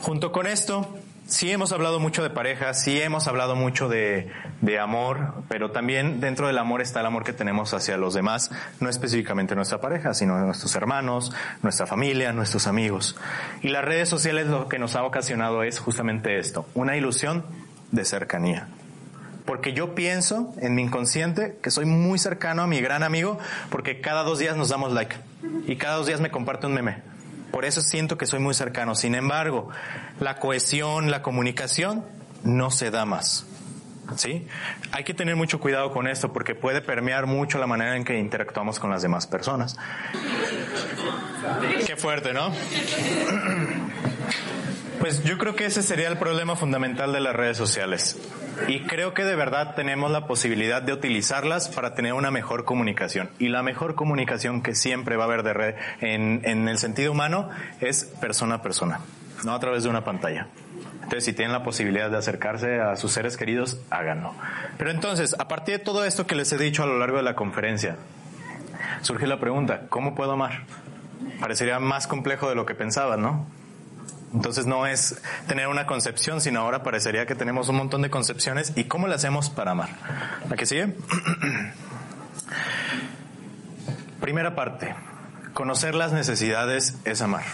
Junto 0.00 0.32
con 0.32 0.46
esto, 0.46 0.94
sí 1.28 1.50
hemos 1.50 1.72
hablado 1.72 2.00
mucho 2.00 2.22
de 2.22 2.30
pareja, 2.30 2.72
sí 2.72 3.00
hemos 3.00 3.28
hablado 3.28 3.54
mucho 3.54 3.88
de, 3.88 4.30
amor, 4.80 5.34
pero 5.48 5.70
también 5.70 6.20
dentro 6.20 6.46
del 6.46 6.58
amor 6.58 6.80
está 6.80 7.00
el 7.00 7.06
amor 7.06 7.24
que 7.24 7.32
tenemos 7.32 7.74
hacia 7.74 7.96
los 7.96 8.14
demás, 8.14 8.50
no 8.80 8.88
específicamente 8.88 9.54
nuestra 9.54 9.80
pareja, 9.80 10.14
sino 10.14 10.38
nuestros 10.38 10.74
hermanos, 10.74 11.32
nuestra 11.62 11.86
familia, 11.86 12.32
nuestros 12.32 12.66
amigos. 12.66 13.16
Y 13.62 13.68
las 13.68 13.84
redes 13.84 14.08
sociales 14.08 14.46
lo 14.46 14.68
que 14.68 14.78
nos 14.78 14.96
ha 14.96 15.04
ocasionado 15.04 15.62
es 15.62 15.78
justamente 15.78 16.38
esto, 16.38 16.66
una 16.74 16.96
ilusión 16.96 17.44
de 17.92 18.04
cercanía. 18.04 18.68
Porque 19.44 19.72
yo 19.72 19.94
pienso 19.94 20.52
en 20.60 20.74
mi 20.74 20.82
inconsciente 20.82 21.58
que 21.62 21.70
soy 21.70 21.86
muy 21.86 22.18
cercano 22.18 22.62
a 22.62 22.66
mi 22.66 22.80
gran 22.80 23.02
amigo 23.02 23.38
porque 23.70 24.00
cada 24.00 24.22
dos 24.22 24.38
días 24.38 24.56
nos 24.56 24.68
damos 24.68 24.92
like 24.92 25.16
y 25.66 25.76
cada 25.76 25.96
dos 25.96 26.06
días 26.06 26.20
me 26.20 26.30
comparte 26.30 26.66
un 26.66 26.74
meme 26.74 27.17
por 27.50 27.64
eso 27.64 27.80
siento 27.80 28.18
que 28.18 28.26
soy 28.26 28.40
muy 28.40 28.54
cercano. 28.54 28.94
Sin 28.94 29.14
embargo, 29.14 29.68
la 30.20 30.36
cohesión, 30.36 31.10
la 31.10 31.22
comunicación 31.22 32.04
no 32.44 32.70
se 32.70 32.90
da 32.90 33.04
más. 33.04 33.46
¿Sí? 34.16 34.46
Hay 34.92 35.04
que 35.04 35.12
tener 35.12 35.36
mucho 35.36 35.60
cuidado 35.60 35.92
con 35.92 36.08
esto 36.08 36.32
porque 36.32 36.54
puede 36.54 36.80
permear 36.80 37.26
mucho 37.26 37.58
la 37.58 37.66
manera 37.66 37.94
en 37.94 38.04
que 38.04 38.18
interactuamos 38.18 38.80
con 38.80 38.90
las 38.90 39.02
demás 39.02 39.26
personas. 39.26 39.76
Qué 41.86 41.96
fuerte, 41.96 42.32
¿no? 42.32 42.50
Pues 44.98 45.22
yo 45.22 45.38
creo 45.38 45.54
que 45.54 45.64
ese 45.64 45.80
sería 45.84 46.08
el 46.08 46.18
problema 46.18 46.56
fundamental 46.56 47.12
de 47.12 47.20
las 47.20 47.34
redes 47.34 47.56
sociales. 47.56 48.18
Y 48.66 48.80
creo 48.80 49.14
que 49.14 49.24
de 49.24 49.36
verdad 49.36 49.74
tenemos 49.74 50.10
la 50.10 50.26
posibilidad 50.26 50.82
de 50.82 50.92
utilizarlas 50.92 51.68
para 51.68 51.94
tener 51.94 52.12
una 52.12 52.30
mejor 52.30 52.64
comunicación. 52.64 53.30
Y 53.38 53.48
la 53.48 53.62
mejor 53.62 53.94
comunicación 53.94 54.62
que 54.62 54.74
siempre 54.74 55.16
va 55.16 55.24
a 55.24 55.26
haber 55.26 55.42
de 55.42 55.52
red 55.52 55.74
en, 56.00 56.40
en 56.44 56.68
el 56.68 56.78
sentido 56.78 57.12
humano 57.12 57.48
es 57.80 58.04
persona 58.04 58.56
a 58.56 58.62
persona, 58.62 59.00
no 59.44 59.54
a 59.54 59.60
través 59.60 59.84
de 59.84 59.88
una 59.88 60.04
pantalla. 60.04 60.48
Entonces, 61.08 61.24
si 61.24 61.32
tienen 61.32 61.52
la 61.52 61.62
posibilidad 61.62 62.10
de 62.10 62.18
acercarse 62.18 62.80
a 62.80 62.94
sus 62.96 63.12
seres 63.12 63.38
queridos, 63.38 63.80
háganlo. 63.88 64.34
Pero 64.76 64.90
entonces, 64.90 65.34
a 65.38 65.48
partir 65.48 65.78
de 65.78 65.84
todo 65.84 66.04
esto 66.04 66.26
que 66.26 66.34
les 66.34 66.52
he 66.52 66.58
dicho 66.58 66.82
a 66.82 66.86
lo 66.86 66.98
largo 66.98 67.16
de 67.16 67.22
la 67.22 67.34
conferencia, 67.34 67.96
surge 69.00 69.26
la 69.26 69.40
pregunta, 69.40 69.86
¿cómo 69.88 70.14
puedo 70.14 70.32
amar? 70.32 70.64
Parecería 71.40 71.78
más 71.78 72.06
complejo 72.06 72.50
de 72.50 72.56
lo 72.56 72.66
que 72.66 72.74
pensaba, 72.74 73.16
¿no? 73.16 73.46
Entonces 74.34 74.66
no 74.66 74.86
es 74.86 75.20
tener 75.46 75.68
una 75.68 75.86
concepción, 75.86 76.40
sino 76.40 76.60
ahora 76.60 76.82
parecería 76.82 77.26
que 77.26 77.34
tenemos 77.34 77.68
un 77.68 77.76
montón 77.76 78.02
de 78.02 78.10
concepciones 78.10 78.72
y 78.76 78.84
cómo 78.84 79.08
le 79.08 79.14
hacemos 79.14 79.48
para 79.50 79.70
amar. 79.70 79.88
¿La 80.48 80.56
que 80.56 80.66
sigue? 80.66 80.94
Primera 84.20 84.54
parte. 84.54 84.94
Conocer 85.54 85.94
las 85.94 86.12
necesidades 86.12 86.96
es 87.04 87.22
amar. 87.22 87.44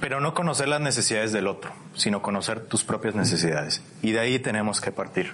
Pero 0.00 0.20
no 0.20 0.34
conocer 0.34 0.68
las 0.68 0.80
necesidades 0.80 1.32
del 1.32 1.46
otro, 1.48 1.72
sino 1.94 2.22
conocer 2.22 2.60
tus 2.60 2.84
propias 2.84 3.14
necesidades. 3.14 3.82
Y 4.02 4.12
de 4.12 4.20
ahí 4.20 4.38
tenemos 4.38 4.80
que 4.80 4.92
partir. 4.92 5.32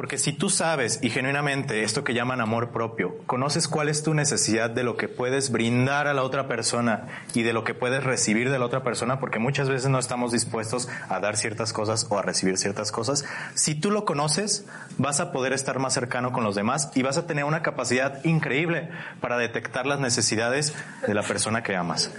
Porque 0.00 0.16
si 0.16 0.32
tú 0.32 0.48
sabes 0.48 0.98
y 1.02 1.10
genuinamente 1.10 1.82
esto 1.82 2.04
que 2.04 2.14
llaman 2.14 2.40
amor 2.40 2.70
propio, 2.70 3.18
conoces 3.26 3.68
cuál 3.68 3.90
es 3.90 4.02
tu 4.02 4.14
necesidad 4.14 4.70
de 4.70 4.82
lo 4.82 4.96
que 4.96 5.08
puedes 5.08 5.50
brindar 5.52 6.06
a 6.06 6.14
la 6.14 6.22
otra 6.22 6.48
persona 6.48 7.06
y 7.34 7.42
de 7.42 7.52
lo 7.52 7.64
que 7.64 7.74
puedes 7.74 8.02
recibir 8.02 8.50
de 8.50 8.58
la 8.58 8.64
otra 8.64 8.82
persona, 8.82 9.20
porque 9.20 9.38
muchas 9.38 9.68
veces 9.68 9.90
no 9.90 9.98
estamos 9.98 10.32
dispuestos 10.32 10.88
a 11.10 11.20
dar 11.20 11.36
ciertas 11.36 11.74
cosas 11.74 12.06
o 12.08 12.16
a 12.16 12.22
recibir 12.22 12.56
ciertas 12.56 12.92
cosas, 12.92 13.26
si 13.54 13.74
tú 13.74 13.90
lo 13.90 14.06
conoces, 14.06 14.64
vas 14.96 15.20
a 15.20 15.32
poder 15.32 15.52
estar 15.52 15.78
más 15.78 15.92
cercano 15.92 16.32
con 16.32 16.44
los 16.44 16.54
demás 16.54 16.90
y 16.94 17.02
vas 17.02 17.18
a 17.18 17.26
tener 17.26 17.44
una 17.44 17.60
capacidad 17.60 18.24
increíble 18.24 18.88
para 19.20 19.36
detectar 19.36 19.84
las 19.84 20.00
necesidades 20.00 20.72
de 21.06 21.12
la 21.12 21.24
persona 21.24 21.62
que 21.62 21.76
amas. 21.76 22.10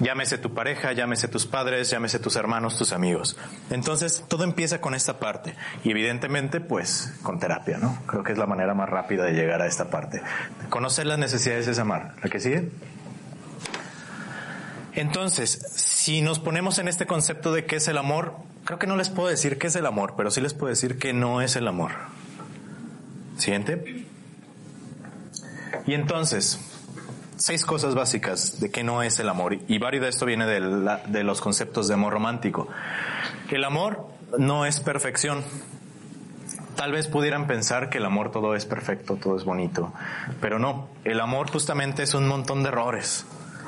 Llámese 0.00 0.38
tu 0.38 0.54
pareja, 0.54 0.94
llámese 0.94 1.28
tus 1.28 1.44
padres, 1.44 1.90
llámese 1.90 2.18
tus 2.18 2.36
hermanos, 2.36 2.78
tus 2.78 2.94
amigos. 2.94 3.36
Entonces, 3.68 4.24
todo 4.26 4.44
empieza 4.44 4.80
con 4.80 4.94
esta 4.94 5.18
parte 5.18 5.54
y 5.84 5.90
evidentemente, 5.90 6.62
pues, 6.62 7.09
con 7.22 7.38
terapia, 7.38 7.78
¿no? 7.78 7.98
Creo 8.06 8.22
que 8.22 8.32
es 8.32 8.38
la 8.38 8.46
manera 8.46 8.74
más 8.74 8.88
rápida 8.88 9.24
de 9.24 9.32
llegar 9.32 9.62
a 9.62 9.66
esta 9.66 9.90
parte. 9.90 10.22
Conocer 10.68 11.06
las 11.06 11.18
necesidades 11.18 11.68
es 11.68 11.78
amar. 11.78 12.14
¿La 12.22 12.30
que 12.30 12.40
sigue? 12.40 12.70
Entonces, 14.94 15.50
si 15.74 16.20
nos 16.20 16.38
ponemos 16.38 16.78
en 16.78 16.88
este 16.88 17.06
concepto 17.06 17.52
de 17.52 17.64
qué 17.64 17.76
es 17.76 17.88
el 17.88 17.98
amor, 17.98 18.34
creo 18.64 18.78
que 18.78 18.86
no 18.86 18.96
les 18.96 19.08
puedo 19.08 19.28
decir 19.28 19.58
qué 19.58 19.68
es 19.68 19.76
el 19.76 19.86
amor, 19.86 20.14
pero 20.16 20.30
sí 20.30 20.40
les 20.40 20.54
puedo 20.54 20.70
decir 20.70 20.98
que 20.98 21.12
no 21.12 21.40
es 21.40 21.56
el 21.56 21.68
amor. 21.68 21.92
Siguiente. 23.38 24.06
Y 25.86 25.94
entonces, 25.94 26.58
seis 27.36 27.64
cosas 27.64 27.94
básicas 27.94 28.60
de 28.60 28.70
qué 28.70 28.82
no 28.82 29.02
es 29.02 29.18
el 29.20 29.28
amor. 29.28 29.58
Y 29.68 29.78
varios 29.78 30.02
de 30.02 30.08
esto 30.08 30.26
viene 30.26 30.46
de, 30.46 30.98
de 31.06 31.24
los 31.24 31.40
conceptos 31.40 31.88
de 31.88 31.94
amor 31.94 32.12
romántico. 32.12 32.68
El 33.50 33.64
amor 33.64 34.08
no 34.38 34.66
es 34.66 34.80
perfección 34.80 35.42
tal 36.76 36.92
vez 36.92 37.06
pudieran 37.06 37.46
pensar 37.46 37.90
que 37.90 37.98
el 37.98 38.04
amor 38.04 38.30
todo 38.30 38.54
es 38.54 38.66
perfecto, 38.66 39.16
todo 39.16 39.36
es 39.36 39.44
bonito, 39.44 39.92
pero 40.40 40.58
no, 40.58 40.88
el 41.04 41.20
amor 41.20 41.50
justamente 41.50 42.02
es 42.02 42.14
un 42.14 42.26
montón 42.28 42.62
de 42.62 42.68
errores. 42.68 43.26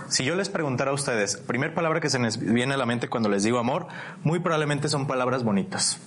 Si 0.09 0.25
yo 0.25 0.35
les 0.35 0.51
preguntara 0.51 0.91
a 0.91 0.95
ustedes, 0.95 1.37
primer 1.37 1.73
palabra 1.73 2.01
que 2.01 2.11
se 2.11 2.19
les 2.19 2.39
viene 2.39 2.75
a 2.75 2.77
la 2.77 2.85
mente 2.85 3.09
cuando 3.09 3.29
les 3.29 3.45
digo 3.45 3.59
amor, 3.59 3.87
muy 4.23 4.41
probablemente 4.41 4.89
son 4.89 5.07
palabras 5.07 5.43
bonitas, 5.43 5.99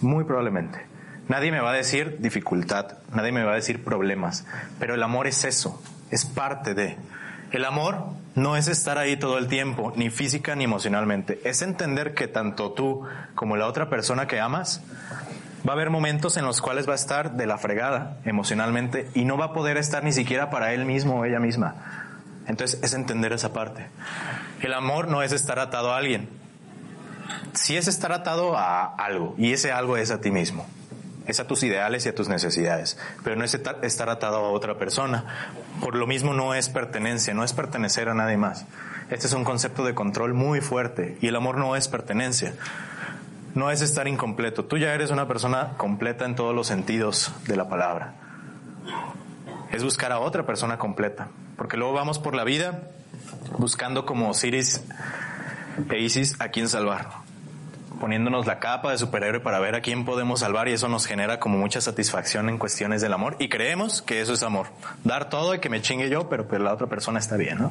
muy 0.00 0.24
probablemente. 0.24 0.80
Nadie 1.28 1.52
me 1.52 1.60
va 1.60 1.70
a 1.70 1.74
decir 1.74 2.18
dificultad, 2.18 2.98
nadie 3.14 3.30
me 3.30 3.44
va 3.44 3.52
a 3.52 3.56
decir 3.56 3.84
problemas, 3.84 4.44
pero 4.80 4.94
el 4.94 5.02
amor 5.02 5.28
es 5.28 5.44
eso, 5.44 5.80
es 6.10 6.24
parte 6.24 6.74
de. 6.74 6.96
El 7.52 7.64
amor 7.64 8.06
no 8.34 8.56
es 8.56 8.66
estar 8.66 8.98
ahí 8.98 9.16
todo 9.16 9.38
el 9.38 9.46
tiempo, 9.46 9.92
ni 9.94 10.10
física 10.10 10.56
ni 10.56 10.64
emocionalmente, 10.64 11.40
es 11.44 11.62
entender 11.62 12.14
que 12.14 12.26
tanto 12.26 12.72
tú 12.72 13.06
como 13.34 13.56
la 13.56 13.66
otra 13.66 13.88
persona 13.88 14.26
que 14.26 14.40
amas 14.40 14.82
va 15.66 15.72
a 15.72 15.74
haber 15.74 15.90
momentos 15.90 16.36
en 16.36 16.44
los 16.44 16.60
cuales 16.60 16.88
va 16.88 16.92
a 16.92 16.96
estar 16.96 17.32
de 17.32 17.46
la 17.46 17.58
fregada 17.58 18.16
emocionalmente 18.24 19.08
y 19.14 19.24
no 19.24 19.36
va 19.36 19.46
a 19.46 19.52
poder 19.52 19.76
estar 19.76 20.02
ni 20.04 20.12
siquiera 20.12 20.50
para 20.50 20.72
él 20.72 20.84
mismo 20.84 21.20
o 21.20 21.24
ella 21.24 21.38
misma. 21.38 21.74
Entonces 22.46 22.80
es 22.82 22.94
entender 22.94 23.32
esa 23.32 23.52
parte. 23.52 23.86
El 24.60 24.74
amor 24.74 25.08
no 25.08 25.22
es 25.22 25.32
estar 25.32 25.58
atado 25.58 25.92
a 25.92 25.98
alguien. 25.98 26.28
Sí 27.54 27.76
es 27.76 27.86
estar 27.86 28.12
atado 28.12 28.56
a 28.56 28.84
algo 28.96 29.34
y 29.38 29.52
ese 29.52 29.72
algo 29.72 29.96
es 29.96 30.10
a 30.10 30.20
ti 30.20 30.30
mismo. 30.30 30.66
es 31.26 31.40
a 31.40 31.46
tus 31.46 31.62
ideales 31.62 32.04
y 32.06 32.08
a 32.08 32.14
tus 32.14 32.28
necesidades, 32.28 32.98
pero 33.22 33.36
no 33.36 33.44
es 33.44 33.54
estar 33.54 34.08
atado 34.08 34.36
a 34.36 34.50
otra 34.50 34.76
persona. 34.76 35.24
Por 35.80 35.94
lo 35.94 36.06
mismo 36.06 36.34
no 36.34 36.54
es 36.54 36.68
pertenencia, 36.68 37.34
no 37.34 37.44
es 37.44 37.52
pertenecer 37.52 38.08
a 38.08 38.14
nadie 38.14 38.36
más. 38.36 38.66
Este 39.10 39.26
es 39.26 39.32
un 39.32 39.44
concepto 39.44 39.84
de 39.84 39.94
control 39.94 40.34
muy 40.34 40.60
fuerte 40.60 41.18
y 41.20 41.28
el 41.28 41.36
amor 41.36 41.58
no 41.58 41.76
es 41.76 41.88
pertenencia. 41.88 42.54
No 43.54 43.70
es 43.70 43.82
estar 43.82 44.08
incompleto. 44.08 44.64
Tú 44.64 44.78
ya 44.78 44.94
eres 44.94 45.10
una 45.10 45.28
persona 45.28 45.74
completa 45.76 46.24
en 46.24 46.34
todos 46.34 46.54
los 46.54 46.66
sentidos 46.66 47.32
de 47.46 47.56
la 47.56 47.68
palabra. 47.68 48.14
Es 49.70 49.84
buscar 49.84 50.12
a 50.12 50.20
otra 50.20 50.46
persona 50.46 50.78
completa. 50.78 51.28
Porque 51.56 51.76
luego 51.76 51.92
vamos 51.92 52.18
por 52.18 52.34
la 52.34 52.44
vida 52.44 52.88
buscando 53.58 54.06
como 54.06 54.30
Osiris 54.30 54.84
e 55.90 55.98
Isis 55.98 56.40
a 56.40 56.48
quién 56.48 56.68
salvar 56.68 57.22
poniéndonos 58.02 58.46
la 58.46 58.58
capa 58.58 58.90
de 58.90 58.98
superhéroe 58.98 59.38
para 59.38 59.60
ver 59.60 59.76
a 59.76 59.80
quién 59.80 60.04
podemos 60.04 60.40
salvar 60.40 60.66
y 60.66 60.72
eso 60.72 60.88
nos 60.88 61.06
genera 61.06 61.38
como 61.38 61.56
mucha 61.56 61.80
satisfacción 61.80 62.48
en 62.48 62.58
cuestiones 62.58 63.00
del 63.00 63.12
amor 63.12 63.36
y 63.38 63.48
creemos 63.48 64.02
que 64.02 64.20
eso 64.20 64.32
es 64.32 64.42
amor. 64.42 64.66
Dar 65.04 65.30
todo 65.30 65.54
y 65.54 65.60
que 65.60 65.68
me 65.68 65.80
chingue 65.82 66.10
yo, 66.10 66.28
pero 66.28 66.48
pues 66.48 66.60
la 66.60 66.72
otra 66.72 66.88
persona 66.88 67.20
está 67.20 67.36
bien, 67.36 67.58
¿no? 67.58 67.70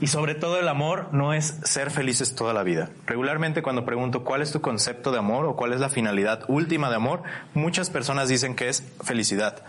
Y 0.00 0.06
sobre 0.06 0.34
todo 0.34 0.58
el 0.58 0.68
amor 0.68 1.08
no 1.12 1.34
es 1.34 1.58
ser 1.62 1.90
felices 1.90 2.34
toda 2.34 2.54
la 2.54 2.62
vida. 2.62 2.88
Regularmente 3.06 3.62
cuando 3.62 3.84
pregunto 3.84 4.24
cuál 4.24 4.40
es 4.40 4.50
tu 4.50 4.60
concepto 4.60 5.12
de 5.12 5.18
amor 5.18 5.44
o 5.44 5.56
cuál 5.56 5.74
es 5.74 5.80
la 5.80 5.90
finalidad 5.90 6.44
última 6.48 6.88
de 6.88 6.96
amor, 6.96 7.22
muchas 7.52 7.90
personas 7.90 8.28
dicen 8.28 8.56
que 8.56 8.68
es 8.68 8.82
felicidad. 9.02 9.62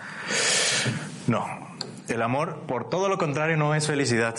No, 1.27 1.45
el 2.07 2.21
amor 2.21 2.61
por 2.67 2.89
todo 2.89 3.09
lo 3.09 3.17
contrario 3.17 3.57
no 3.57 3.75
es 3.75 3.87
felicidad. 3.87 4.35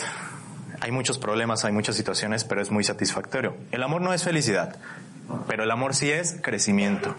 Hay 0.81 0.91
muchos 0.91 1.19
problemas, 1.19 1.63
hay 1.63 1.71
muchas 1.71 1.95
situaciones, 1.95 2.43
pero 2.43 2.61
es 2.61 2.71
muy 2.71 2.83
satisfactorio. 2.83 3.55
El 3.71 3.83
amor 3.83 4.01
no 4.01 4.13
es 4.13 4.23
felicidad. 4.23 4.75
Pero 5.47 5.63
el 5.63 5.71
amor 5.71 5.95
sí 5.95 6.11
es 6.11 6.37
crecimiento. 6.41 7.15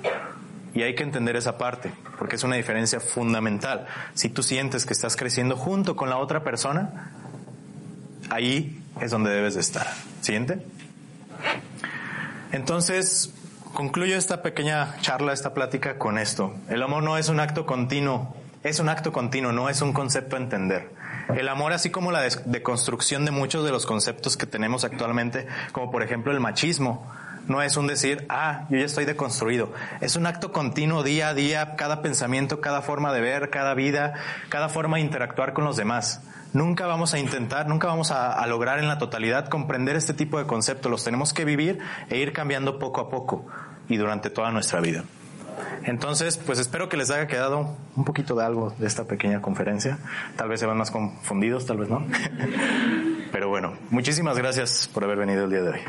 Y 0.75 0.83
hay 0.83 0.95
que 0.95 1.05
entender 1.05 1.37
esa 1.37 1.57
parte, 1.57 1.93
porque 2.19 2.37
es 2.37 2.43
una 2.43 2.57
diferencia 2.57 2.99
fundamental. 2.99 3.87
Si 4.15 4.29
tú 4.29 4.43
sientes 4.43 4.85
que 4.85 4.93
estás 4.93 5.17
creciendo 5.17 5.57
junto 5.57 5.95
con 5.95 6.11
la 6.11 6.19
otra 6.19 6.43
persona, 6.43 7.13
ahí 8.35 8.83
es 9.01 9.11
donde 9.11 9.31
debes 9.31 9.55
de 9.55 9.61
estar. 9.61 9.87
¿Siente? 10.21 10.59
Entonces, 12.53 13.33
concluyo 13.73 14.17
esta 14.17 14.43
pequeña 14.43 14.97
charla, 15.01 15.33
esta 15.33 15.55
plática 15.55 15.99
con 15.99 16.19
esto. 16.19 16.55
El 16.69 16.83
amor 16.83 17.03
no 17.03 17.17
es 17.17 17.29
un 17.29 17.39
acto 17.39 17.65
continuo, 17.65 18.35
es 18.63 18.81
un 18.81 18.89
acto 18.89 19.13
continuo, 19.13 19.53
no 19.53 19.69
es 19.69 19.83
un 19.83 19.93
concepto 19.93 20.37
a 20.37 20.41
entender. 20.41 20.91
El 21.37 21.49
amor, 21.49 21.73
así 21.73 21.91
como 21.91 22.11
la 22.13 22.23
deconstrucción 22.23 23.25
de 23.25 23.31
muchos 23.31 23.65
de 23.65 23.71
los 23.71 23.87
conceptos 23.87 24.37
que 24.37 24.47
tenemos 24.47 24.85
actualmente, 24.85 25.47
como 25.73 25.91
por 25.91 26.03
ejemplo 26.03 26.33
el 26.33 26.41
machismo, 26.41 27.07
no 27.47 27.63
es 27.63 27.77
un 27.77 27.87
decir, 27.87 28.27
ah, 28.29 28.67
yo 28.69 28.79
ya 28.79 28.85
estoy 28.85 29.05
deconstruido. 29.05 29.73
Es 30.01 30.17
un 30.17 30.27
acto 30.27 30.51
continuo 30.51 31.03
día 31.03 31.29
a 31.29 31.35
día, 31.35 31.77
cada 31.77 32.03
pensamiento, 32.03 32.61
cada 32.61 32.83
forma 32.83 33.13
de 33.13 33.21
ver, 33.21 33.51
cada 33.51 33.75
vida, 33.75 34.15
cada 34.49 34.69
forma 34.69 34.97
de 34.97 35.03
interactuar 35.03 35.53
con 35.53 35.65
los 35.65 35.77
demás. 35.77 36.21
Nunca 36.55 36.87
vamos 36.87 37.13
a 37.15 37.19
intentar, 37.19 37.67
nunca 37.67 37.89
vamos 37.89 38.13
a, 38.13 38.47
lograr 38.47 38.79
en 38.79 38.87
la 38.87 38.97
totalidad 38.97 39.49
comprender 39.49 39.97
este 39.97 40.15
tipo 40.15 40.39
de 40.39 40.47
conceptos. 40.47 40.89
Los 40.89 41.03
tenemos 41.03 41.33
que 41.33 41.45
vivir 41.45 41.81
e 42.09 42.19
ir 42.19 42.33
cambiando 42.33 42.79
poco 42.79 43.01
a 43.01 43.11
poco 43.11 43.45
y 43.89 43.97
durante 43.97 44.31
toda 44.31 44.53
nuestra 44.53 44.81
vida. 44.81 45.03
Entonces, 45.83 46.39
pues 46.39 46.61
espero 46.61 46.89
que 46.89 46.97
les 46.97 47.11
haya 47.11 47.27
quedado 47.27 47.77
un 47.97 48.05
poquito 48.05 48.37
de 48.37 48.45
algo 48.45 48.73
de 48.79 48.87
esta 48.87 49.03
pequeña 49.03 49.43
conferencia. 49.43 49.99
Tal 50.37 50.49
vez 50.49 50.61
se 50.61 50.67
van 50.67 50.79
más 50.79 50.93
confundidos, 50.93 51.67
tal 51.67 51.79
vez 51.79 51.89
no. 51.89 52.07
Pero 53.33 53.49
bueno, 53.49 53.77
muchísimas 53.91 54.39
gracias 54.39 54.89
por 54.95 55.03
haber 55.03 55.19
venido 55.19 55.47
el 55.47 55.51
día 55.51 55.63
de 55.63 55.71
hoy. 55.71 55.81